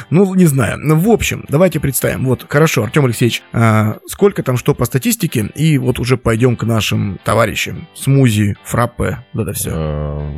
Ну, 0.10 0.26
не 0.36 0.46
знаю. 0.46 0.77
Ну, 0.79 0.96
в 1.00 1.10
общем, 1.10 1.46
давайте 1.50 1.79
представим. 1.79 2.25
Вот, 2.25 2.46
хорошо, 2.48 2.84
Артем 2.84 3.05
Алексеевич, 3.05 3.43
а, 3.53 3.98
сколько 4.07 4.43
там 4.43 4.57
что 4.57 4.74
по 4.74 4.86
статистике, 4.86 5.50
и 5.55 5.77
вот 5.77 6.00
уже 6.00 6.17
пойдем 6.17 6.55
к 6.55 6.63
нашим 6.63 7.19
товарищам. 7.24 7.88
Смузи, 7.96 8.55
фраппе, 8.63 9.19
да 9.34 9.43
да 9.43 9.53
все. 9.53 9.72
Э, 9.74 10.31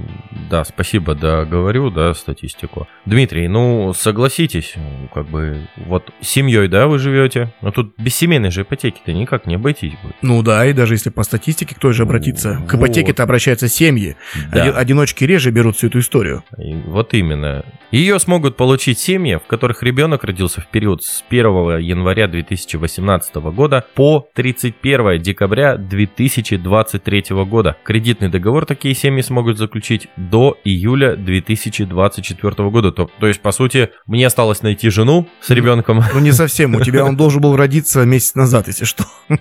Да, 0.50 0.64
спасибо, 0.64 1.16
да, 1.16 1.46
говорю, 1.46 1.90
да, 1.90 2.14
статистику. 2.14 2.88
Дмитрий, 3.06 3.48
ну, 3.48 3.94
согласитесь, 3.94 4.74
как 5.14 5.28
бы, 5.28 5.68
вот 5.78 6.12
семьей, 6.22 6.68
да, 6.68 6.88
вы 6.88 6.98
живете, 7.00 7.54
но 7.62 7.72
тут 7.72 7.94
без 7.98 8.16
семейной 8.16 8.52
же 8.52 8.62
ипотеки-то 8.64 9.14
никак 9.14 9.46
не 9.46 9.56
обойтись 9.56 9.94
будет. 10.04 10.16
Ну 10.22 10.42
да, 10.42 10.66
и 10.66 10.74
даже 10.74 10.96
если 10.96 11.10
по 11.10 11.24
статистике, 11.24 11.76
кто 11.76 11.92
же 11.92 12.04
обратится? 12.04 12.62
К 12.68 12.76
ипотеке-то 12.76 13.24
обращаются 13.24 13.68
семьи. 13.68 14.16
Да. 14.52 14.64
Оди- 14.64 14.76
Одиночки 14.90 15.24
реже 15.24 15.52
берут 15.52 15.76
всю 15.78 15.88
эту 15.88 16.00
историю. 16.00 16.44
Вот 16.88 17.14
именно. 17.14 17.64
Ее 17.92 18.18
смогут 18.20 18.58
получить 18.58 18.98
семьи, 19.00 19.36
в 19.36 19.48
которых 19.48 19.69
ребенок 19.82 20.24
родился 20.24 20.62
в 20.62 20.68
период 20.68 21.04
с 21.04 21.24
1 21.30 21.80
января 21.80 22.28
2018 22.28 23.36
года 23.36 23.86
по 23.96 24.28
31 24.34 25.22
декабря 25.22 25.78
2023 25.78 27.24
года. 27.46 27.78
Кредитный 27.84 28.30
договор 28.30 28.66
такие 28.66 28.96
семьи 28.96 29.22
смогут 29.22 29.58
заключить 29.58 30.08
до 30.18 30.58
июля 30.64 31.16
2024 31.16 32.70
года. 32.70 32.92
То, 32.92 33.10
то 33.20 33.28
есть, 33.28 33.42
по 33.42 33.52
сути, 33.52 33.90
мне 34.06 34.28
осталось 34.28 34.62
найти 34.62 34.90
жену 34.90 35.28
с 35.42 35.50
ребенком. 35.50 36.04
Ну 36.14 36.20
не 36.20 36.32
совсем, 36.32 36.76
у 36.76 36.82
тебя 36.82 37.06
он 37.06 37.16
должен 37.18 37.42
был 37.42 37.56
родиться 37.56 38.06
месяц 38.06 38.36
назад, 38.36 38.68
если 38.68 38.86
что. 38.86 39.06
Ну, 39.30 39.38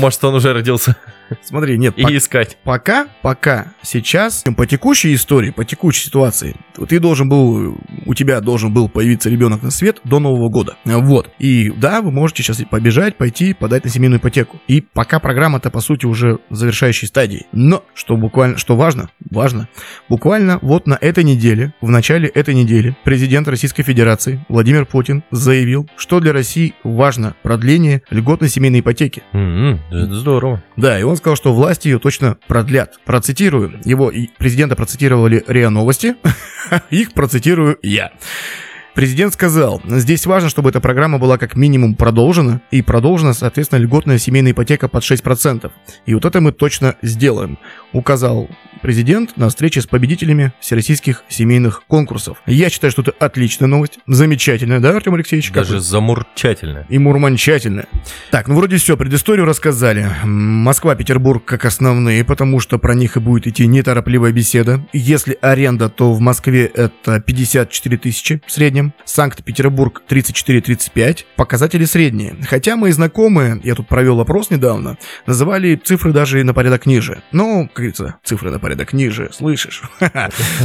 Может, 0.00 0.24
он 0.24 0.34
уже 0.34 0.52
родился. 0.52 0.96
Смотри, 1.42 1.78
нет, 1.78 1.94
и 1.96 2.02
пок- 2.02 2.16
искать. 2.16 2.58
пока, 2.64 3.06
пока, 3.22 3.72
сейчас, 3.82 4.44
по 4.56 4.66
текущей 4.66 5.14
истории, 5.14 5.50
по 5.50 5.64
текущей 5.64 6.06
ситуации, 6.06 6.56
ты 6.88 7.00
должен 7.00 7.28
был, 7.28 7.76
у 8.04 8.14
тебя 8.14 8.40
должен 8.40 8.72
был 8.72 8.88
появиться 8.88 9.30
ребенок 9.30 9.62
на 9.62 9.70
свет 9.70 10.00
до 10.04 10.18
Нового 10.18 10.48
года. 10.48 10.76
Вот. 10.84 11.30
И 11.38 11.70
да, 11.70 12.02
вы 12.02 12.10
можете 12.10 12.42
сейчас 12.42 12.60
побежать, 12.70 13.16
пойти, 13.16 13.54
подать 13.54 13.84
на 13.84 13.90
семейную 13.90 14.20
ипотеку. 14.20 14.60
И 14.68 14.80
пока 14.80 15.18
программа-то, 15.18 15.70
по 15.70 15.80
сути, 15.80 16.06
уже 16.06 16.38
в 16.50 16.54
завершающей 16.54 17.06
стадии. 17.08 17.46
Но, 17.52 17.84
что 17.94 18.16
буквально, 18.16 18.58
что 18.58 18.76
важно, 18.76 19.10
важно, 19.30 19.68
буквально 20.08 20.58
вот 20.62 20.86
на 20.86 20.98
этой 21.00 21.24
неделе, 21.24 21.74
в 21.80 21.90
начале 21.90 22.28
этой 22.28 22.54
недели, 22.54 22.96
президент 23.04 23.48
Российской 23.48 23.82
Федерации 23.82 24.44
Владимир 24.48 24.86
Путин 24.86 25.22
заявил, 25.30 25.88
что 25.96 26.20
для 26.20 26.32
России 26.32 26.74
важно 26.84 27.34
продление 27.42 28.02
льготной 28.10 28.48
семейной 28.48 28.80
ипотеки. 28.80 29.22
М, 29.32 29.80
это 29.90 30.14
Здорово. 30.14 30.62
Да, 30.76 30.98
и 30.98 31.02
он 31.02 31.15
сказал, 31.16 31.36
что 31.36 31.52
власти 31.52 31.88
ее 31.88 31.98
точно 31.98 32.38
продлят. 32.46 32.98
Процитирую. 33.04 33.80
Его 33.84 34.10
и 34.10 34.28
президента 34.38 34.76
процитировали 34.76 35.44
РИА 35.46 35.70
Новости. 35.70 36.16
Их 36.90 37.12
процитирую 37.12 37.78
я. 37.82 38.12
Президент 38.96 39.34
сказал, 39.34 39.82
здесь 39.84 40.24
важно, 40.24 40.48
чтобы 40.48 40.70
эта 40.70 40.80
программа 40.80 41.18
была 41.18 41.36
как 41.36 41.54
минимум 41.54 41.96
продолжена, 41.96 42.62
и 42.70 42.80
продолжена, 42.80 43.34
соответственно, 43.34 43.80
льготная 43.80 44.16
семейная 44.16 44.52
ипотека 44.52 44.88
под 44.88 45.04
6%. 45.04 45.70
И 46.06 46.14
вот 46.14 46.24
это 46.24 46.40
мы 46.40 46.50
точно 46.50 46.96
сделаем, 47.02 47.58
указал 47.92 48.48
президент 48.80 49.36
на 49.36 49.48
встрече 49.48 49.80
с 49.80 49.86
победителями 49.86 50.52
всероссийских 50.60 51.24
семейных 51.28 51.82
конкурсов. 51.86 52.38
Я 52.46 52.70
считаю, 52.70 52.90
что 52.90 53.02
это 53.02 53.12
отличная 53.18 53.68
новость, 53.68 53.98
замечательная, 54.06 54.80
да, 54.80 54.90
Артем 54.90 55.14
Алексеевич? 55.14 55.52
Даже 55.52 55.74
вы? 55.74 55.80
замурчательно. 55.80 56.86
и 56.88 56.98
мурманчательная. 56.98 57.88
Так, 58.30 58.48
ну 58.48 58.54
вроде 58.54 58.76
все, 58.76 58.96
предысторию 58.96 59.44
рассказали. 59.44 60.08
Москва, 60.24 60.94
Петербург 60.94 61.44
как 61.44 61.64
основные, 61.64 62.24
потому 62.24 62.60
что 62.60 62.78
про 62.78 62.94
них 62.94 63.16
и 63.16 63.20
будет 63.20 63.46
идти 63.46 63.66
неторопливая 63.66 64.32
беседа. 64.32 64.86
Если 64.92 65.36
аренда, 65.42 65.88
то 65.88 66.12
в 66.14 66.20
Москве 66.20 66.64
это 66.66 67.20
54 67.20 67.98
тысячи 67.98 68.40
в 68.46 68.52
среднем. 68.52 68.85
Санкт-Петербург 69.04 70.02
34-35. 70.08 71.24
Показатели 71.36 71.84
средние. 71.84 72.36
Хотя 72.48 72.76
мои 72.76 72.92
знакомые, 72.92 73.60
я 73.64 73.74
тут 73.74 73.88
провел 73.88 74.20
опрос 74.20 74.50
недавно, 74.50 74.98
называли 75.26 75.76
цифры 75.76 76.12
даже 76.12 76.42
на 76.44 76.54
порядок 76.54 76.86
ниже. 76.86 77.22
Ну, 77.32 77.66
как 77.66 77.76
говорится, 77.76 78.16
цифры 78.24 78.50
на 78.50 78.58
порядок 78.58 78.92
ниже, 78.92 79.30
слышишь? 79.32 79.82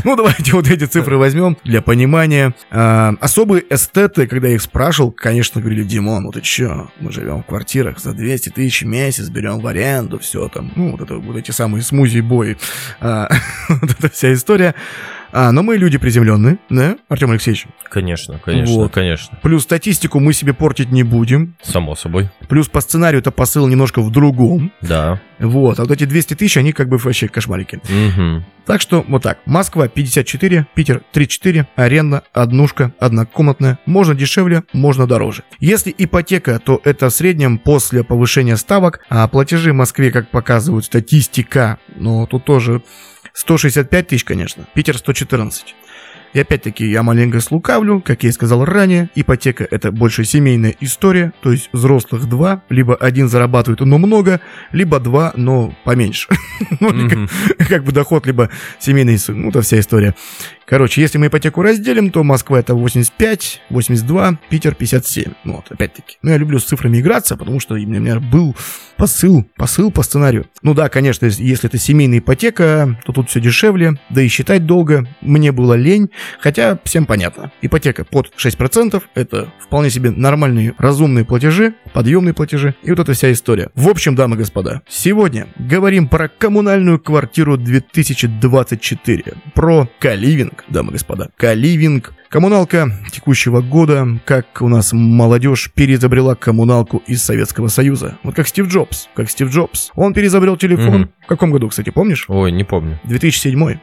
Ну, 0.04 0.16
давайте 0.16 0.54
вот 0.54 0.68
эти 0.70 0.86
цифры 0.86 1.18
возьмем 1.18 1.58
для 1.64 1.82
понимания. 1.82 2.54
А, 2.72 3.14
Особые 3.20 3.64
эстеты, 3.70 4.28
когда 4.28 4.48
я 4.48 4.56
их 4.56 4.62
спрашивал, 4.62 5.12
конечно, 5.12 5.62
говорили, 5.62 5.84
Димон, 5.84 6.24
ну 6.24 6.32
ты 6.32 6.42
чё, 6.42 6.90
мы 7.00 7.12
живем 7.12 7.44
в 7.44 7.46
квартирах 7.46 8.00
за 8.00 8.14
200 8.14 8.50
тысяч 8.50 8.82
в 8.82 8.86
месяц, 8.88 9.30
берем 9.30 9.60
в 9.60 9.68
аренду, 9.68 10.20
все 10.20 10.48
там, 10.50 10.72
ну, 10.76 10.92
вот 10.92 11.02
это 11.02 11.16
вот 11.18 11.36
эти 11.38 11.52
самые 11.52 11.84
смузи-бои, 11.84 12.56
А, 13.00 13.30
вот 13.70 13.92
эта 13.92 14.10
вся 14.10 14.34
история. 14.34 14.76
А, 15.32 15.52
но 15.52 15.64
мы 15.64 15.78
люди 15.78 15.98
приземленные, 15.98 16.58
да, 16.70 16.98
Артем 17.10 17.32
Алексеевич? 17.32 17.68
Конечно, 17.90 18.40
конечно, 18.44 18.76
Вот. 18.76 18.92
конечно. 18.92 19.38
Плюс 19.42 19.64
статистику 19.64 20.20
мы 20.20 20.34
себе 20.34 20.54
портить 20.54 20.92
не 20.92 21.04
будем. 21.04 21.56
Само 21.62 21.96
собой. 21.96 22.30
Плюс 22.50 22.68
по 22.68 22.82
сценарию 22.82 23.22
это 23.22 23.32
посыл 23.32 23.68
немножко 23.68 24.02
в 24.02 24.12
другом. 24.12 24.72
Да. 24.82 25.22
Вот, 25.40 25.80
а 25.80 25.84
вот 25.84 25.92
эти 25.92 26.04
200 26.04 26.36
тысяч, 26.36 26.58
они 26.58 26.72
как 26.72 26.88
бы 26.88 26.98
вообще 26.98 27.28
кошмарики. 27.28 27.80
Мгм. 27.90 28.46
Так 28.66 28.80
что 28.82 29.04
вот 29.08 29.24
так. 29.24 29.40
Москва 29.46 29.88
54, 29.88 30.68
Питер 30.76 31.02
34, 31.12 31.68
аренда, 31.76 32.24
однушка, 32.32 32.94
однокомнатная. 33.00 33.80
Можно 33.86 34.14
дешевле, 34.14 34.64
можно 34.74 35.08
дороже. 35.08 35.44
Если 35.60 35.94
ипотека, 35.98 36.60
то 36.60 36.80
это 36.84 37.10
в 37.10 37.14
среднем 37.14 37.58
после 37.58 38.04
повышения 38.04 38.56
ставок, 38.58 39.00
а 39.10 39.28
платежи 39.28 39.72
в 39.72 39.76
Москве, 39.76 40.12
как 40.12 40.30
показывает 40.30 40.86
статистика, 40.86 41.80
но 41.96 42.28
тут 42.28 42.46
тоже 42.46 42.84
165 43.34 44.08
тысяч, 44.08 44.24
конечно. 44.24 44.66
Питер 44.74 44.98
114. 44.98 45.76
И 46.34 46.40
опять-таки 46.40 46.86
я 46.90 47.04
маленько 47.04 47.42
слукавлю, 47.42 48.00
как 48.00 48.24
я 48.24 48.30
и 48.30 48.32
сказал 48.32 48.64
ранее, 48.64 49.10
ипотека 49.16 49.68
это 49.70 49.92
больше 49.92 50.24
семейная 50.24 50.74
история, 50.80 51.34
то 51.42 51.52
есть 51.52 51.70
взрослых 51.74 52.26
два, 52.30 52.64
либо 52.70 52.96
один 52.96 53.28
зарабатывает, 53.28 53.82
но 53.82 53.98
много, 53.98 54.40
либо 54.72 55.02
два, 55.02 55.34
но 55.36 55.76
поменьше. 55.84 56.30
Ну, 56.80 57.10
как- 57.68 57.84
бы 57.84 57.92
доход, 57.92 58.26
либо 58.28 58.50
семейный, 58.80 59.18
ну, 59.28 59.50
это 59.50 59.62
вся 59.62 59.80
история. 59.80 60.16
Короче, 60.72 61.02
если 61.02 61.18
мы 61.18 61.28
ипотеку 61.28 61.62
разделим, 61.64 62.12
то 62.12 62.24
Москва 62.24 62.58
это 62.58 62.76
85, 62.76 63.62
82, 63.72 64.40
Питер 64.50 64.74
57. 64.74 65.34
Ну, 65.44 65.56
вот, 65.58 65.66
опять-таки. 65.70 66.18
Ну, 66.22 66.32
я 66.32 66.38
люблю 66.38 66.60
с 66.60 66.64
цифрами 66.64 67.02
играться, 67.02 67.36
потому 67.36 67.60
что 67.60 67.74
у 67.74 67.78
меня, 67.78 68.22
был 68.22 68.56
посыл, 68.96 69.46
посыл 69.58 69.92
по 69.92 70.02
сценарию. 70.02 70.46
Ну 70.62 70.74
да, 70.74 70.88
конечно, 70.88 71.26
если 71.26 71.68
это 71.68 71.78
семейная 71.78 72.20
ипотека, 72.20 72.98
то 73.04 73.12
тут 73.12 73.30
все 73.30 73.42
дешевле, 73.42 74.00
да 74.12 74.22
и 74.22 74.30
считать 74.30 74.66
долго. 74.66 75.06
Мне 75.20 75.52
было 75.52 75.74
лень, 75.74 76.10
хотя 76.40 76.80
всем 76.86 77.06
понятно. 77.06 77.52
Ипотека 77.62 78.06
под 78.06 78.32
6% 78.38 79.02
это 79.16 79.52
вполне 79.60 79.90
себе 79.90 80.12
нормальные, 80.12 80.76
разумные 80.78 81.26
платежи, 81.26 81.74
подъемные 81.94 82.34
платежи, 82.34 82.76
и 82.84 82.92
вот 82.92 83.00
эта 83.00 83.12
вся 83.14 83.32
история. 83.32 83.72
В 83.76 83.90
общем, 83.90 84.16
дамы 84.16 84.36
и 84.36 84.40
господа, 84.40 84.84
сегодня 84.88 85.48
говорим 85.58 86.08
про 86.08 86.30
коммунальную 86.30 87.00
квартиру 87.00 87.58
2024, 87.58 89.34
про 89.56 89.90
каливинг, 90.00 90.61
дамы 90.70 90.90
и 90.90 90.94
господа, 90.94 91.30
каливинг. 91.38 92.14
Коммуналка 92.30 92.90
текущего 93.12 93.62
года, 93.62 94.08
как 94.26 94.62
у 94.62 94.70
нас 94.70 94.94
молодежь 94.94 95.70
переизобрела 95.74 96.36
коммуналку 96.36 97.04
из 97.06 97.22
Советского 97.22 97.68
Союза. 97.68 98.18
Вот 98.24 98.36
как 98.36 98.48
Стив 98.48 98.68
Джобс, 98.68 99.10
как 99.14 99.30
Стив 99.30 99.50
Джобс. 99.50 99.92
Он 99.96 100.14
переизобрел 100.14 100.56
телефон. 100.56 101.02
Мгм. 101.02 101.10
В 101.24 101.28
каком 101.28 101.52
году, 101.52 101.68
кстати, 101.68 101.90
помнишь? 101.90 102.26
Ой, 102.30 102.54
не 102.54 102.64
помню. 102.64 103.00
2007. 103.04 103.60
В 103.60 103.80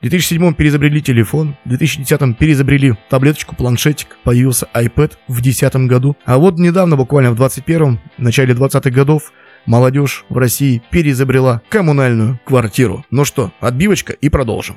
2007 0.00 0.54
переизобрели 0.54 1.02
телефон, 1.02 1.56
в 1.66 1.68
2010 1.68 2.38
переизобрели 2.38 2.96
таблеточку, 3.10 3.54
планшетик, 3.54 4.16
появился 4.24 4.66
iPad 4.74 5.12
в 5.28 5.42
2010 5.42 5.74
году. 5.86 6.16
А 6.24 6.38
вот 6.38 6.58
недавно, 6.58 6.96
буквально 6.96 7.32
в 7.32 7.34
21 7.36 8.00
в 8.16 8.22
начале 8.22 8.54
20-х 8.54 8.90
годов, 8.90 9.32
молодежь 9.66 10.24
в 10.28 10.38
России 10.38 10.82
переизобрела 10.90 11.62
коммунальную 11.68 12.40
квартиру. 12.44 13.04
Ну 13.10 13.24
что, 13.24 13.52
отбивочка 13.60 14.14
и 14.14 14.28
продолжим. 14.28 14.76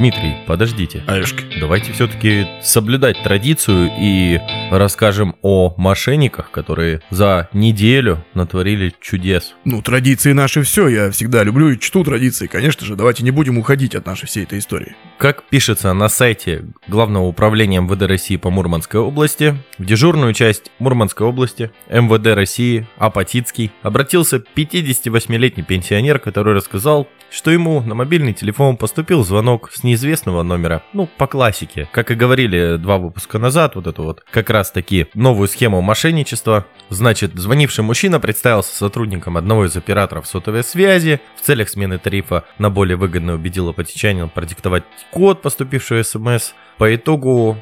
Дмитрий, 0.00 0.34
подождите. 0.46 1.04
Аюшки. 1.06 1.44
Давайте 1.60 1.92
все-таки 1.92 2.46
соблюдать 2.62 3.22
традицию 3.22 3.90
и 4.00 4.40
расскажем 4.70 5.36
о 5.42 5.74
мошенниках, 5.76 6.50
которые 6.50 7.02
за 7.10 7.50
неделю 7.52 8.24
натворили 8.32 8.94
чудес. 9.02 9.54
Ну, 9.66 9.82
традиции 9.82 10.32
наши 10.32 10.62
все, 10.62 10.88
я 10.88 11.10
всегда 11.10 11.44
люблю 11.44 11.68
и 11.68 11.78
чту 11.78 12.02
традиции, 12.02 12.46
конечно 12.46 12.86
же, 12.86 12.96
давайте 12.96 13.24
не 13.24 13.30
будем 13.30 13.58
уходить 13.58 13.94
от 13.94 14.06
нашей 14.06 14.24
всей 14.24 14.44
этой 14.44 14.60
истории. 14.60 14.96
Как 15.18 15.42
пишется 15.42 15.92
на 15.92 16.08
сайте 16.08 16.64
Главного 16.88 17.26
управления 17.26 17.82
МВД 17.82 18.04
России 18.04 18.36
по 18.36 18.48
Мурманской 18.48 19.00
области, 19.00 19.54
в 19.76 19.84
дежурную 19.84 20.32
часть 20.32 20.72
Мурманской 20.78 21.26
области 21.26 21.72
МВД 21.90 22.28
России 22.28 22.88
Апатитский 22.96 23.70
обратился 23.82 24.42
58-летний 24.56 25.62
пенсионер, 25.62 26.20
который 26.20 26.54
рассказал, 26.54 27.06
что 27.30 27.50
ему 27.50 27.80
на 27.80 27.94
мобильный 27.94 28.34
телефон 28.34 28.76
поступил 28.76 29.24
звонок 29.24 29.70
с 29.72 29.84
неизвестного 29.84 30.42
номера. 30.42 30.82
Ну, 30.92 31.08
по 31.16 31.26
классике. 31.26 31.88
Как 31.92 32.10
и 32.10 32.14
говорили 32.14 32.76
два 32.76 32.98
выпуска 32.98 33.38
назад, 33.38 33.76
вот 33.76 33.86
эту 33.86 34.02
вот 34.02 34.24
как 34.30 34.50
раз 34.50 34.70
таки 34.70 35.06
новую 35.14 35.48
схему 35.48 35.80
мошенничества. 35.80 36.66
Значит, 36.88 37.32
звонивший 37.34 37.84
мужчина 37.84 38.20
представился 38.20 38.74
сотрудником 38.74 39.36
одного 39.36 39.66
из 39.66 39.76
операторов 39.76 40.26
сотовой 40.26 40.64
связи. 40.64 41.20
В 41.40 41.46
целях 41.46 41.68
смены 41.68 41.98
тарифа 41.98 42.44
на 42.58 42.68
более 42.68 42.96
выгодно 42.96 43.34
убедил 43.34 43.68
апатичанина 43.68 44.28
продиктовать 44.28 44.82
код, 45.12 45.40
поступивший 45.40 46.02
в 46.02 46.06
СМС. 46.06 46.52
По 46.78 46.94
итогу 46.94 47.58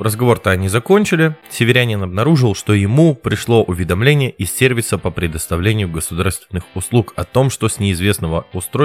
разговор-то 0.00 0.50
они 0.50 0.68
закончили. 0.68 1.36
Северянин 1.50 2.02
обнаружил, 2.02 2.54
что 2.54 2.72
ему 2.72 3.14
пришло 3.14 3.62
уведомление 3.62 4.30
из 4.30 4.50
сервиса 4.50 4.96
по 4.96 5.10
предоставлению 5.10 5.90
государственных 5.90 6.64
услуг 6.74 7.12
о 7.16 7.24
том, 7.24 7.50
что 7.50 7.68
с 7.68 7.78
неизвестного 7.78 8.46
устройства 8.54 8.79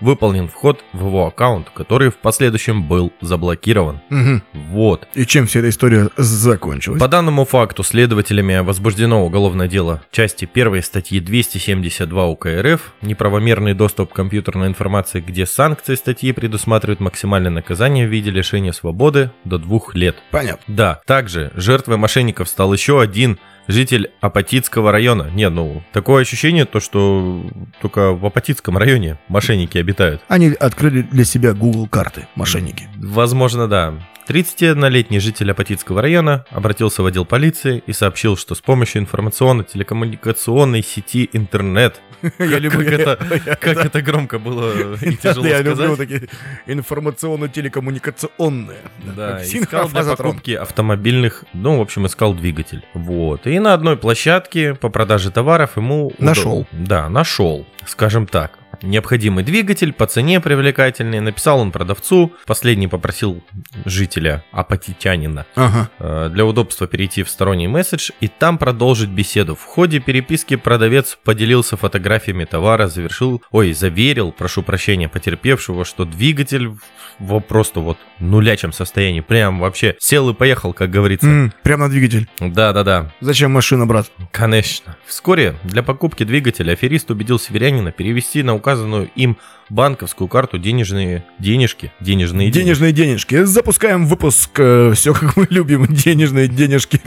выполнен 0.00 0.48
вход 0.48 0.84
в 0.92 1.06
его 1.06 1.26
аккаунт, 1.26 1.70
который 1.70 2.10
в 2.10 2.16
последующем 2.16 2.86
был 2.88 3.12
заблокирован. 3.20 4.00
Мгм. 4.10 4.42
Вот. 4.52 5.06
И 5.14 5.24
чем 5.26 5.46
вся 5.46 5.60
эта 5.60 5.68
история 5.68 6.08
закончилась? 6.16 7.00
По 7.00 7.08
данному 7.08 7.44
факту 7.44 7.82
следователями 7.82 8.58
возбуждено 8.58 9.24
уголовное 9.24 9.68
дело 9.68 10.02
части 10.10 10.48
1 10.52 10.82
статьи 10.82 11.20
272 11.20 12.26
УК 12.26 12.46
РФ 12.46 12.92
«Неправомерный 13.02 13.74
доступ 13.74 14.12
к 14.12 14.16
компьютерной 14.16 14.68
информации», 14.68 15.20
где 15.20 15.46
санкции 15.46 15.94
статьи 15.94 16.32
предусматривают 16.32 17.00
максимальное 17.00 17.50
наказание 17.50 18.06
в 18.06 18.10
виде 18.10 18.30
лишения 18.30 18.72
свободы 18.72 19.30
до 19.44 19.58
двух 19.58 19.94
лет. 19.94 20.16
Понятно. 20.30 20.64
Да, 20.66 21.00
также 21.06 21.52
жертвой 21.54 21.96
мошенников 21.96 22.48
стал 22.48 22.72
еще 22.72 23.00
один 23.00 23.38
житель 23.68 24.10
Апатитского 24.20 24.90
района. 24.90 25.30
Не, 25.32 25.48
ну, 25.50 25.82
такое 25.92 26.22
ощущение, 26.22 26.64
то, 26.64 26.80
что 26.80 27.46
только 27.80 28.12
в 28.12 28.26
Апатитском 28.26 28.76
районе 28.76 29.18
мошенники 29.28 29.78
обитают. 29.78 30.22
Они 30.26 30.48
открыли 30.48 31.02
для 31.02 31.24
себя 31.24 31.52
Google 31.52 31.86
карты, 31.86 32.26
мошенники. 32.34 32.88
Возможно, 32.96 33.68
да. 33.68 33.94
31-летний 34.28 35.20
житель 35.20 35.50
Апатитского 35.50 36.02
района 36.02 36.44
обратился 36.50 37.02
в 37.02 37.06
отдел 37.06 37.24
полиции 37.24 37.82
и 37.86 37.94
сообщил, 37.94 38.36
что 38.36 38.54
с 38.54 38.60
помощью 38.60 39.00
информационно-телекоммуникационной 39.00 40.82
сети 40.82 41.30
интернет 41.32 42.00
Я 42.38 42.70
как 42.70 42.82
это- 42.82 43.56
Как 43.60 43.84
это 43.84 44.02
громко 44.02 44.38
было 44.38 44.94
и 45.02 45.16
тяжело 45.16 45.46
Я 45.46 45.62
люблю 45.62 45.96
такие 45.96 46.22
информационно-телекоммуникационные. 46.66 48.78
Да, 49.16 49.42
искал 49.44 49.88
для 49.88 50.04
покупки 50.04 50.52
автомобильных, 50.52 51.44
ну, 51.52 51.78
в 51.78 51.80
общем, 51.80 52.06
искал 52.06 52.34
двигатель. 52.34 52.84
Вот. 52.94 53.46
И 53.46 53.58
на 53.58 53.74
одной 53.74 53.96
площадке 53.96 54.74
по 54.74 54.88
продаже 54.88 55.30
товаров 55.30 55.76
ему... 55.76 56.12
Нашел. 56.18 56.66
Да, 56.72 57.08
нашел, 57.08 57.66
скажем 57.86 58.26
так. 58.26 58.58
Необходимый 58.82 59.44
двигатель 59.44 59.92
по 59.92 60.06
цене 60.06 60.40
привлекательный. 60.40 61.20
Написал 61.20 61.60
он 61.60 61.72
продавцу. 61.72 62.32
Последний 62.46 62.86
попросил 62.88 63.42
жителя, 63.84 64.44
апатитянина, 64.52 65.46
Ага. 65.56 65.90
э, 65.98 66.28
для 66.32 66.44
удобства 66.46 66.86
перейти 66.86 67.22
в 67.22 67.30
сторонний 67.30 67.66
месседж 67.66 68.10
и 68.20 68.28
там 68.28 68.56
продолжить 68.58 69.08
беседу. 69.10 69.54
В 69.56 69.64
ходе 69.64 69.98
переписки 70.00 70.56
продавец 70.56 71.18
поделился 71.24 71.76
фотографиями 71.76 72.44
товара, 72.44 72.86
завершил, 72.86 73.42
ой, 73.50 73.72
заверил, 73.72 74.32
прошу 74.32 74.62
прощения, 74.62 75.08
потерпевшего, 75.08 75.84
что 75.84 76.04
двигатель 76.04 76.70
в 77.18 77.40
просто 77.40 77.80
вот 77.80 77.98
нулячем 78.20 78.72
состоянии, 78.72 79.20
прям 79.20 79.58
вообще 79.58 79.96
сел 79.98 80.30
и 80.30 80.34
поехал, 80.34 80.72
как 80.72 80.90
говорится. 80.90 81.26
М, 81.26 81.52
Прямо 81.64 81.84
на 81.86 81.90
двигатель. 81.90 82.28
Да-да-да, 82.38 83.12
Зачем 83.20 83.50
машина, 83.52 83.86
брат? 83.86 84.08
конечно. 84.30 84.96
Вскоре 85.06 85.56
для 85.64 85.82
покупки 85.82 86.22
двигателя 86.22 86.72
аферист 86.72 87.10
убедил 87.10 87.38
северянина 87.40 87.90
перевести 87.90 88.42
на 88.42 88.54
указанную 88.68 89.10
им 89.14 89.38
банковскую 89.70 90.28
карту 90.28 90.58
денежные 90.58 91.24
денежки, 91.38 91.90
денежные. 92.00 92.50
Денежные 92.50 92.92
денежки. 92.92 93.44
Запускаем 93.44 94.06
выпуск 94.06 94.50
все, 94.52 95.14
как 95.14 95.36
мы 95.36 95.46
любим. 95.48 95.86
Денежные 95.90 96.48
денежки. 96.48 97.00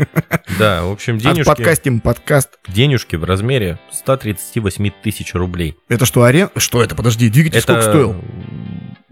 Да, 0.58 0.84
в 0.84 0.92
общем, 0.92 1.18
денежки. 1.20 1.46
Подкастим 1.46 2.00
подкаст. 2.00 2.60
денежки 2.68 3.16
в 3.16 3.24
размере 3.24 3.80
138 3.92 4.92
тысяч 5.04 5.36
рублей. 5.36 5.78
Это 5.88 6.06
что, 6.06 6.24
арен? 6.24 6.50
Что 6.56 6.82
это? 6.82 6.96
Подожди, 6.96 7.30
двигатель 7.30 7.62
сколько 7.62 7.82
стоил? 7.84 8.16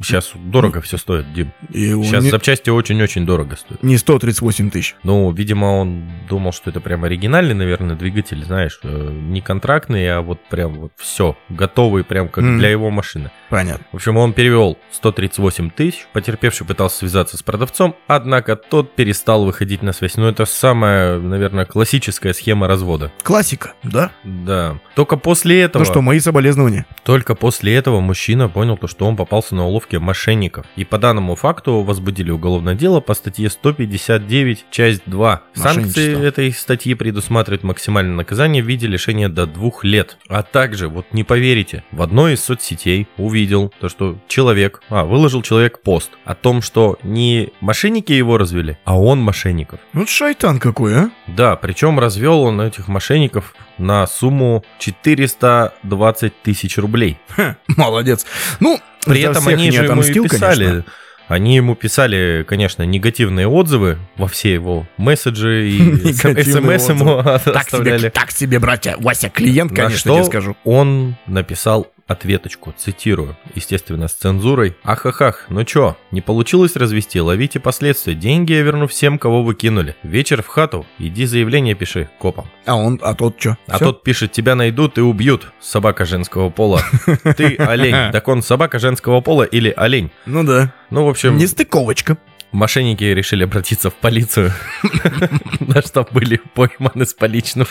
Сейчас 0.01 0.31
дорого 0.33 0.79
все 0.79 0.97
стоит, 0.97 1.33
Дим. 1.33 1.51
И 1.73 1.91
Сейчас 2.03 2.23
не, 2.23 2.29
запчасти 2.29 2.69
очень-очень 2.69 3.25
дорого 3.25 3.57
стоят. 3.57 3.83
не 3.83 3.97
138 3.97 4.69
тысяч. 4.69 4.95
Ну, 5.03 5.29
видимо, 5.31 5.65
он 5.65 6.09
думал, 6.29 6.53
что 6.53 6.69
это 6.69 6.79
прям 6.79 7.03
оригинальный, 7.03 7.53
наверное, 7.53 7.97
двигатель, 7.97 8.43
знаешь, 8.45 8.79
э, 8.83 9.09
не 9.11 9.41
контрактный, 9.41 10.09
а 10.09 10.21
вот 10.21 10.39
прям 10.49 10.75
вот 10.75 10.93
все, 10.95 11.37
готовый 11.49 12.05
прям 12.05 12.29
как 12.41 12.49
Мгм. 12.49 12.59
для 12.59 12.69
его 12.69 12.89
машины. 12.89 13.29
Понятно. 13.49 13.85
В 13.91 13.95
общем, 13.95 14.17
он 14.17 14.33
перевел 14.33 14.77
138 14.91 15.71
тысяч, 15.71 16.07
потерпевший 16.13 16.67
пытался 16.67 16.97
связаться 16.97 17.37
с 17.37 17.43
продавцом, 17.43 17.95
однако 18.07 18.55
тот 18.55 18.95
перестал 18.95 19.45
выходить 19.45 19.81
на 19.81 19.93
связь. 19.93 20.17
Ну, 20.17 20.27
это 20.27 20.45
самая, 20.45 21.19
наверное, 21.19 21.65
классическая 21.65 22.33
схема 22.33 22.67
развода. 22.67 23.11
Классика, 23.23 23.73
да? 23.83 24.11
Да. 24.23 24.79
Только 24.95 25.17
после 25.17 25.61
этого... 25.61 25.83
Ну 25.83 25.89
что, 25.89 26.01
мои 26.01 26.19
соболезнования. 26.19 26.85
Только 27.03 27.35
после 27.35 27.75
этого 27.75 27.99
мужчина 27.99 28.49
понял, 28.49 28.77
то, 28.77 28.87
что 28.87 29.05
он 29.05 29.15
попался 29.15 29.55
на 29.55 29.65
уловки 29.65 29.95
мошенников. 29.95 30.65
И 30.75 30.85
по 30.85 30.97
данному 30.97 31.35
факту 31.35 31.81
возбудили 31.81 32.31
уголовное 32.31 32.75
дело 32.75 32.99
по 32.99 33.13
статье 33.13 33.49
159, 33.49 34.65
часть 34.69 35.01
2. 35.05 35.41
Санкции 35.53 36.23
этой 36.23 36.51
статьи 36.51 36.93
предусматривают 36.93 37.63
максимальное 37.63 38.15
наказание 38.15 38.61
в 38.61 38.67
виде 38.67 38.87
лишения 38.87 39.29
до 39.29 39.45
двух 39.45 39.83
лет. 39.83 40.17
А 40.27 40.43
также, 40.43 40.87
вот 40.87 41.07
не 41.13 41.23
поверите, 41.23 41.83
в 41.91 42.01
одной 42.01 42.33
из 42.33 42.43
соцсетей 42.43 43.07
увидел 43.39 43.73
то, 43.79 43.87
что 43.87 44.17
человек, 44.27 44.81
а, 44.89 45.05
выложил 45.05 45.41
человек 45.41 45.79
пост 45.81 46.11
о 46.25 46.35
том, 46.35 46.61
что 46.61 46.97
не 47.03 47.49
мошенники 47.61 48.11
его 48.11 48.37
развели, 48.37 48.77
а 48.83 48.99
он 48.99 49.19
мошенников. 49.21 49.79
Вот 49.93 50.09
шайтан 50.09 50.59
какой, 50.59 50.95
а? 50.95 51.09
Да, 51.27 51.55
причем 51.55 51.99
развел 51.99 52.41
он 52.41 52.59
этих 52.59 52.87
мошенников 52.89 53.55
на 53.77 54.05
сумму 54.07 54.63
420 54.79 56.41
тысяч 56.43 56.77
рублей. 56.77 57.17
Ха, 57.29 57.55
молодец. 57.77 58.25
Ну, 58.59 58.79
При 59.05 59.21
этом 59.21 59.47
они 59.47 59.71
же 59.71 59.85
ему 59.85 60.01
и 60.01 60.13
писали, 60.13 60.65
конечно. 60.65 60.85
они 61.29 61.55
ему 61.55 61.75
писали, 61.75 62.45
конечно, 62.47 62.83
негативные 62.83 63.47
отзывы 63.47 63.99
во 64.17 64.27
все 64.27 64.53
его 64.53 64.85
месседжи 64.97 65.69
и 65.69 66.13
смс 66.13 66.89
ему 66.89 67.19
оставляли. 67.19 68.09
так 68.09 68.31
себе, 68.31 68.59
братья. 68.59 68.95
Вася, 68.99 69.29
клиент, 69.29 69.73
конечно, 69.73 70.11
тебе 70.13 70.23
скажу. 70.25 70.57
он 70.65 71.15
написал 71.25 71.87
ответочку, 72.09 72.73
цитирую, 72.75 73.37
естественно, 73.55 74.07
с 74.07 74.13
цензурой. 74.13 74.75
Ахахах, 74.83 75.45
ну 75.49 75.63
чё, 75.63 75.95
не 76.11 76.21
получилось 76.21 76.75
развести, 76.75 77.21
ловите 77.21 77.59
последствия, 77.59 78.15
деньги 78.15 78.51
я 78.53 78.61
верну 78.61 78.87
всем, 78.87 79.19
кого 79.19 79.43
вы 79.43 79.55
кинули. 79.55 79.95
Вечер 80.03 80.41
в 80.41 80.47
хату, 80.47 80.85
иди 80.97 81.25
заявление 81.25 81.75
пиши 81.75 82.09
копам. 82.19 82.47
А 82.65 82.75
он, 82.75 82.99
а 83.01 83.13
тот 83.13 83.39
что? 83.39 83.57
А 83.67 83.79
тот 83.79 84.03
пишет, 84.03 84.31
тебя 84.31 84.55
найдут 84.55 84.97
и 84.97 85.01
убьют, 85.01 85.47
собака 85.61 86.05
женского 86.05 86.49
пола. 86.49 86.81
Ты 87.37 87.55
олень. 87.55 88.11
Так 88.11 88.27
он 88.27 88.41
собака 88.41 88.79
женского 88.79 89.21
пола 89.21 89.43
или 89.43 89.73
олень? 89.77 90.09
Ну 90.25 90.43
да. 90.43 90.73
Ну, 90.89 91.05
в 91.05 91.09
общем, 91.09 91.37
Нестыковочка. 91.37 92.17
Мошенники 92.51 93.03
решили 93.03 93.43
обратиться 93.43 93.89
в 93.89 93.93
полицию, 93.95 94.51
на 95.59 95.81
что 95.81 96.07
были 96.11 96.41
пойманы 96.53 97.05
с 97.05 97.13
поличным. 97.13 97.67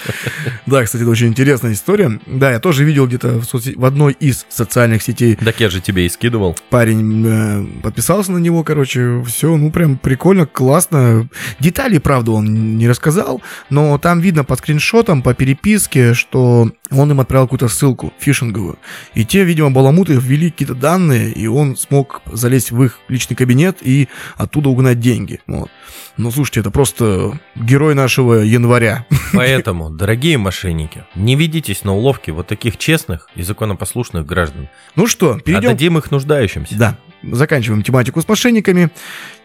Да, 0.66 0.84
кстати, 0.84 1.02
это 1.02 1.10
очень 1.10 1.28
интересная 1.28 1.72
история. 1.72 2.20
Да, 2.26 2.50
я 2.50 2.60
тоже 2.60 2.84
видел 2.84 3.06
где-то 3.06 3.40
в, 3.40 3.84
одной 3.84 4.12
из 4.12 4.46
социальных 4.48 5.02
сетей 5.02 5.36
Так 5.36 5.60
я 5.60 5.70
же 5.70 5.80
тебе 5.80 6.06
и 6.06 6.08
скидывал. 6.08 6.56
парень 6.70 7.26
э, 7.26 7.66
подписался 7.82 8.32
на 8.32 8.38
него, 8.38 8.64
короче, 8.64 9.22
все, 9.24 9.56
ну 9.56 9.70
прям 9.70 9.96
прикольно, 9.96 10.46
классно. 10.46 11.28
Деталей, 11.60 12.00
правда, 12.00 12.32
он 12.32 12.76
не 12.76 12.88
рассказал, 12.88 13.42
но 13.70 13.98
там 13.98 14.20
видно 14.20 14.44
по 14.44 14.56
скриншотам, 14.56 15.22
по 15.22 15.34
переписке, 15.34 16.14
что 16.14 16.70
он 16.90 17.10
им 17.10 17.20
отправил 17.20 17.46
какую-то 17.46 17.68
ссылку 17.68 18.12
фишинговую. 18.18 18.78
И 19.14 19.24
те, 19.24 19.44
видимо, 19.44 19.70
баламуты 19.70 20.14
ввели 20.14 20.50
какие-то 20.50 20.74
данные, 20.74 21.32
и 21.32 21.46
он 21.46 21.76
смог 21.76 22.22
залезть 22.26 22.70
в 22.70 22.82
их 22.82 22.98
личный 23.08 23.36
кабинет 23.36 23.78
и 23.82 24.08
оттуда 24.36 24.67
угнать 24.68 25.00
деньги. 25.00 25.40
Вот. 25.46 25.70
Ну, 26.16 26.30
слушайте, 26.32 26.60
это 26.60 26.70
просто 26.70 27.38
герой 27.54 27.94
нашего 27.94 28.34
января. 28.34 29.06
Поэтому, 29.32 29.90
дорогие 29.90 30.36
мошенники, 30.36 31.04
не 31.14 31.36
ведитесь 31.36 31.84
на 31.84 31.94
уловки 31.94 32.32
вот 32.32 32.48
таких 32.48 32.76
честных 32.76 33.30
и 33.36 33.42
законопослушных 33.42 34.26
граждан. 34.26 34.68
Ну 34.96 35.06
что, 35.06 35.38
перейдем 35.38 35.70
Отдадим 35.70 35.98
их 35.98 36.10
нуждающимся. 36.10 36.76
Да, 36.76 36.98
заканчиваем 37.22 37.82
тематику 37.82 38.20
с 38.20 38.28
мошенниками. 38.28 38.90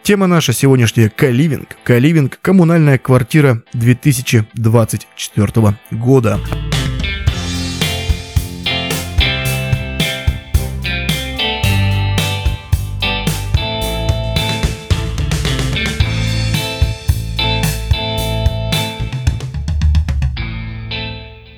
Тема 0.02 0.26
наша 0.26 0.52
сегодняшняя– 0.52 1.08
Каливинг. 1.16 1.76
Каливинг– 1.84 2.38
коммунальная 2.42 2.98
квартира 2.98 3.62
2024 3.72 5.76
года. 5.92 6.40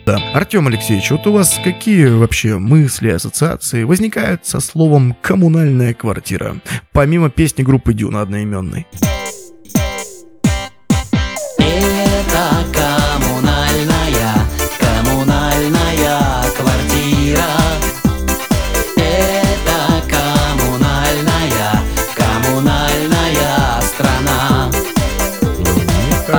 Да. 0.06 0.18
Артем 0.34 0.68
Алексеевич, 0.68 1.10
вот 1.10 1.26
у 1.26 1.32
вас 1.32 1.60
какие 1.64 2.06
вообще 2.06 2.58
мысли, 2.58 3.08
ассоциации 3.08 3.82
возникают 3.82 4.46
со 4.46 4.60
словом 4.60 5.16
«коммунальная 5.20 5.94
квартира», 5.94 6.60
помимо 6.92 7.28
песни 7.28 7.64
группы 7.64 7.92
Дюна 7.92 8.22
одноименной? 8.22 8.86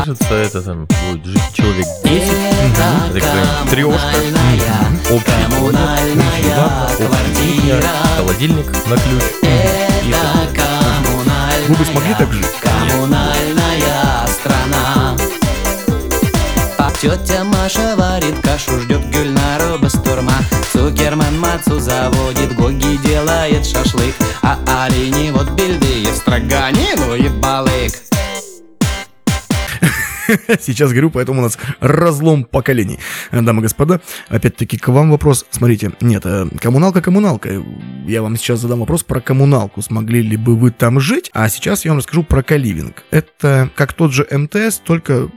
Кажется, 0.08 0.34
это 0.36 0.62
там 0.62 0.86
будет 0.86 1.26
жить 1.26 1.42
человек 1.54 1.86
10. 2.06 2.24
Это 2.24 3.20
какая-нибудь 3.20 3.70
трешка. 3.70 5.14
Общий 5.14 5.26
коммунальная 5.50 6.88
квартира. 6.96 7.90
холодильник 8.16 8.68
на 8.88 8.96
ключ. 8.96 9.24
И 9.44 10.14
Вы 11.68 11.76
бы 11.76 11.86
смогли 11.86 12.14
так 12.18 12.32
жить? 12.32 12.46
коммунальная 12.62 14.28
страна. 14.28 15.18
Тетя 17.02 17.44
Маша 17.44 17.96
варит 17.98 18.40
кашу, 18.42 18.80
ждет 18.80 19.06
Гюльнару 19.10 19.78
Бастурма. 19.80 20.34
Цукерман 20.72 21.38
мацу 21.38 21.80
заводит, 21.80 22.56
Гоги 22.56 22.98
делает 23.06 23.66
шашлык. 23.66 24.16
А 24.42 24.58
Алине 24.86 25.34
вот 25.34 25.50
Бельдеев 25.52 26.16
строганину 26.16 27.14
и 27.16 27.28
балык. 27.28 28.07
Сейчас 30.60 30.92
говорю, 30.92 31.12
поэтому 31.12 31.40
у 31.40 31.44
нас 31.44 31.58
разлом 31.80 32.44
поколений. 32.44 33.00
Дамы 33.32 33.62
и 33.62 33.64
господа, 33.64 34.02
опять-таки 34.30 34.78
к 34.78 34.88
вам 34.88 35.12
вопрос. 35.12 35.46
Смотрите, 35.50 35.92
нет, 36.02 36.24
э, 36.26 36.48
коммуналка 36.60 37.02
коммуналка. 37.02 37.64
Я 38.06 38.22
вам 38.22 38.38
сейчас 38.38 38.60
задам 38.60 38.80
вопрос 38.80 39.04
про 39.04 39.22
коммуналку. 39.22 39.82
Смогли 39.82 40.22
ли 40.22 40.38
бы 40.38 40.56
вы 40.56 40.72
там 40.72 41.00
жить? 41.00 41.30
А 41.34 41.50
сейчас 41.50 41.86
я 41.86 41.92
вам 41.92 42.00
расскажу 42.00 42.24
про 42.24 42.44
каливинг. 42.44 43.04
Это 43.12 43.70
как 43.76 43.94
тот 43.94 44.12
же 44.12 44.28
МТС, 44.30 44.78
только 44.78 45.30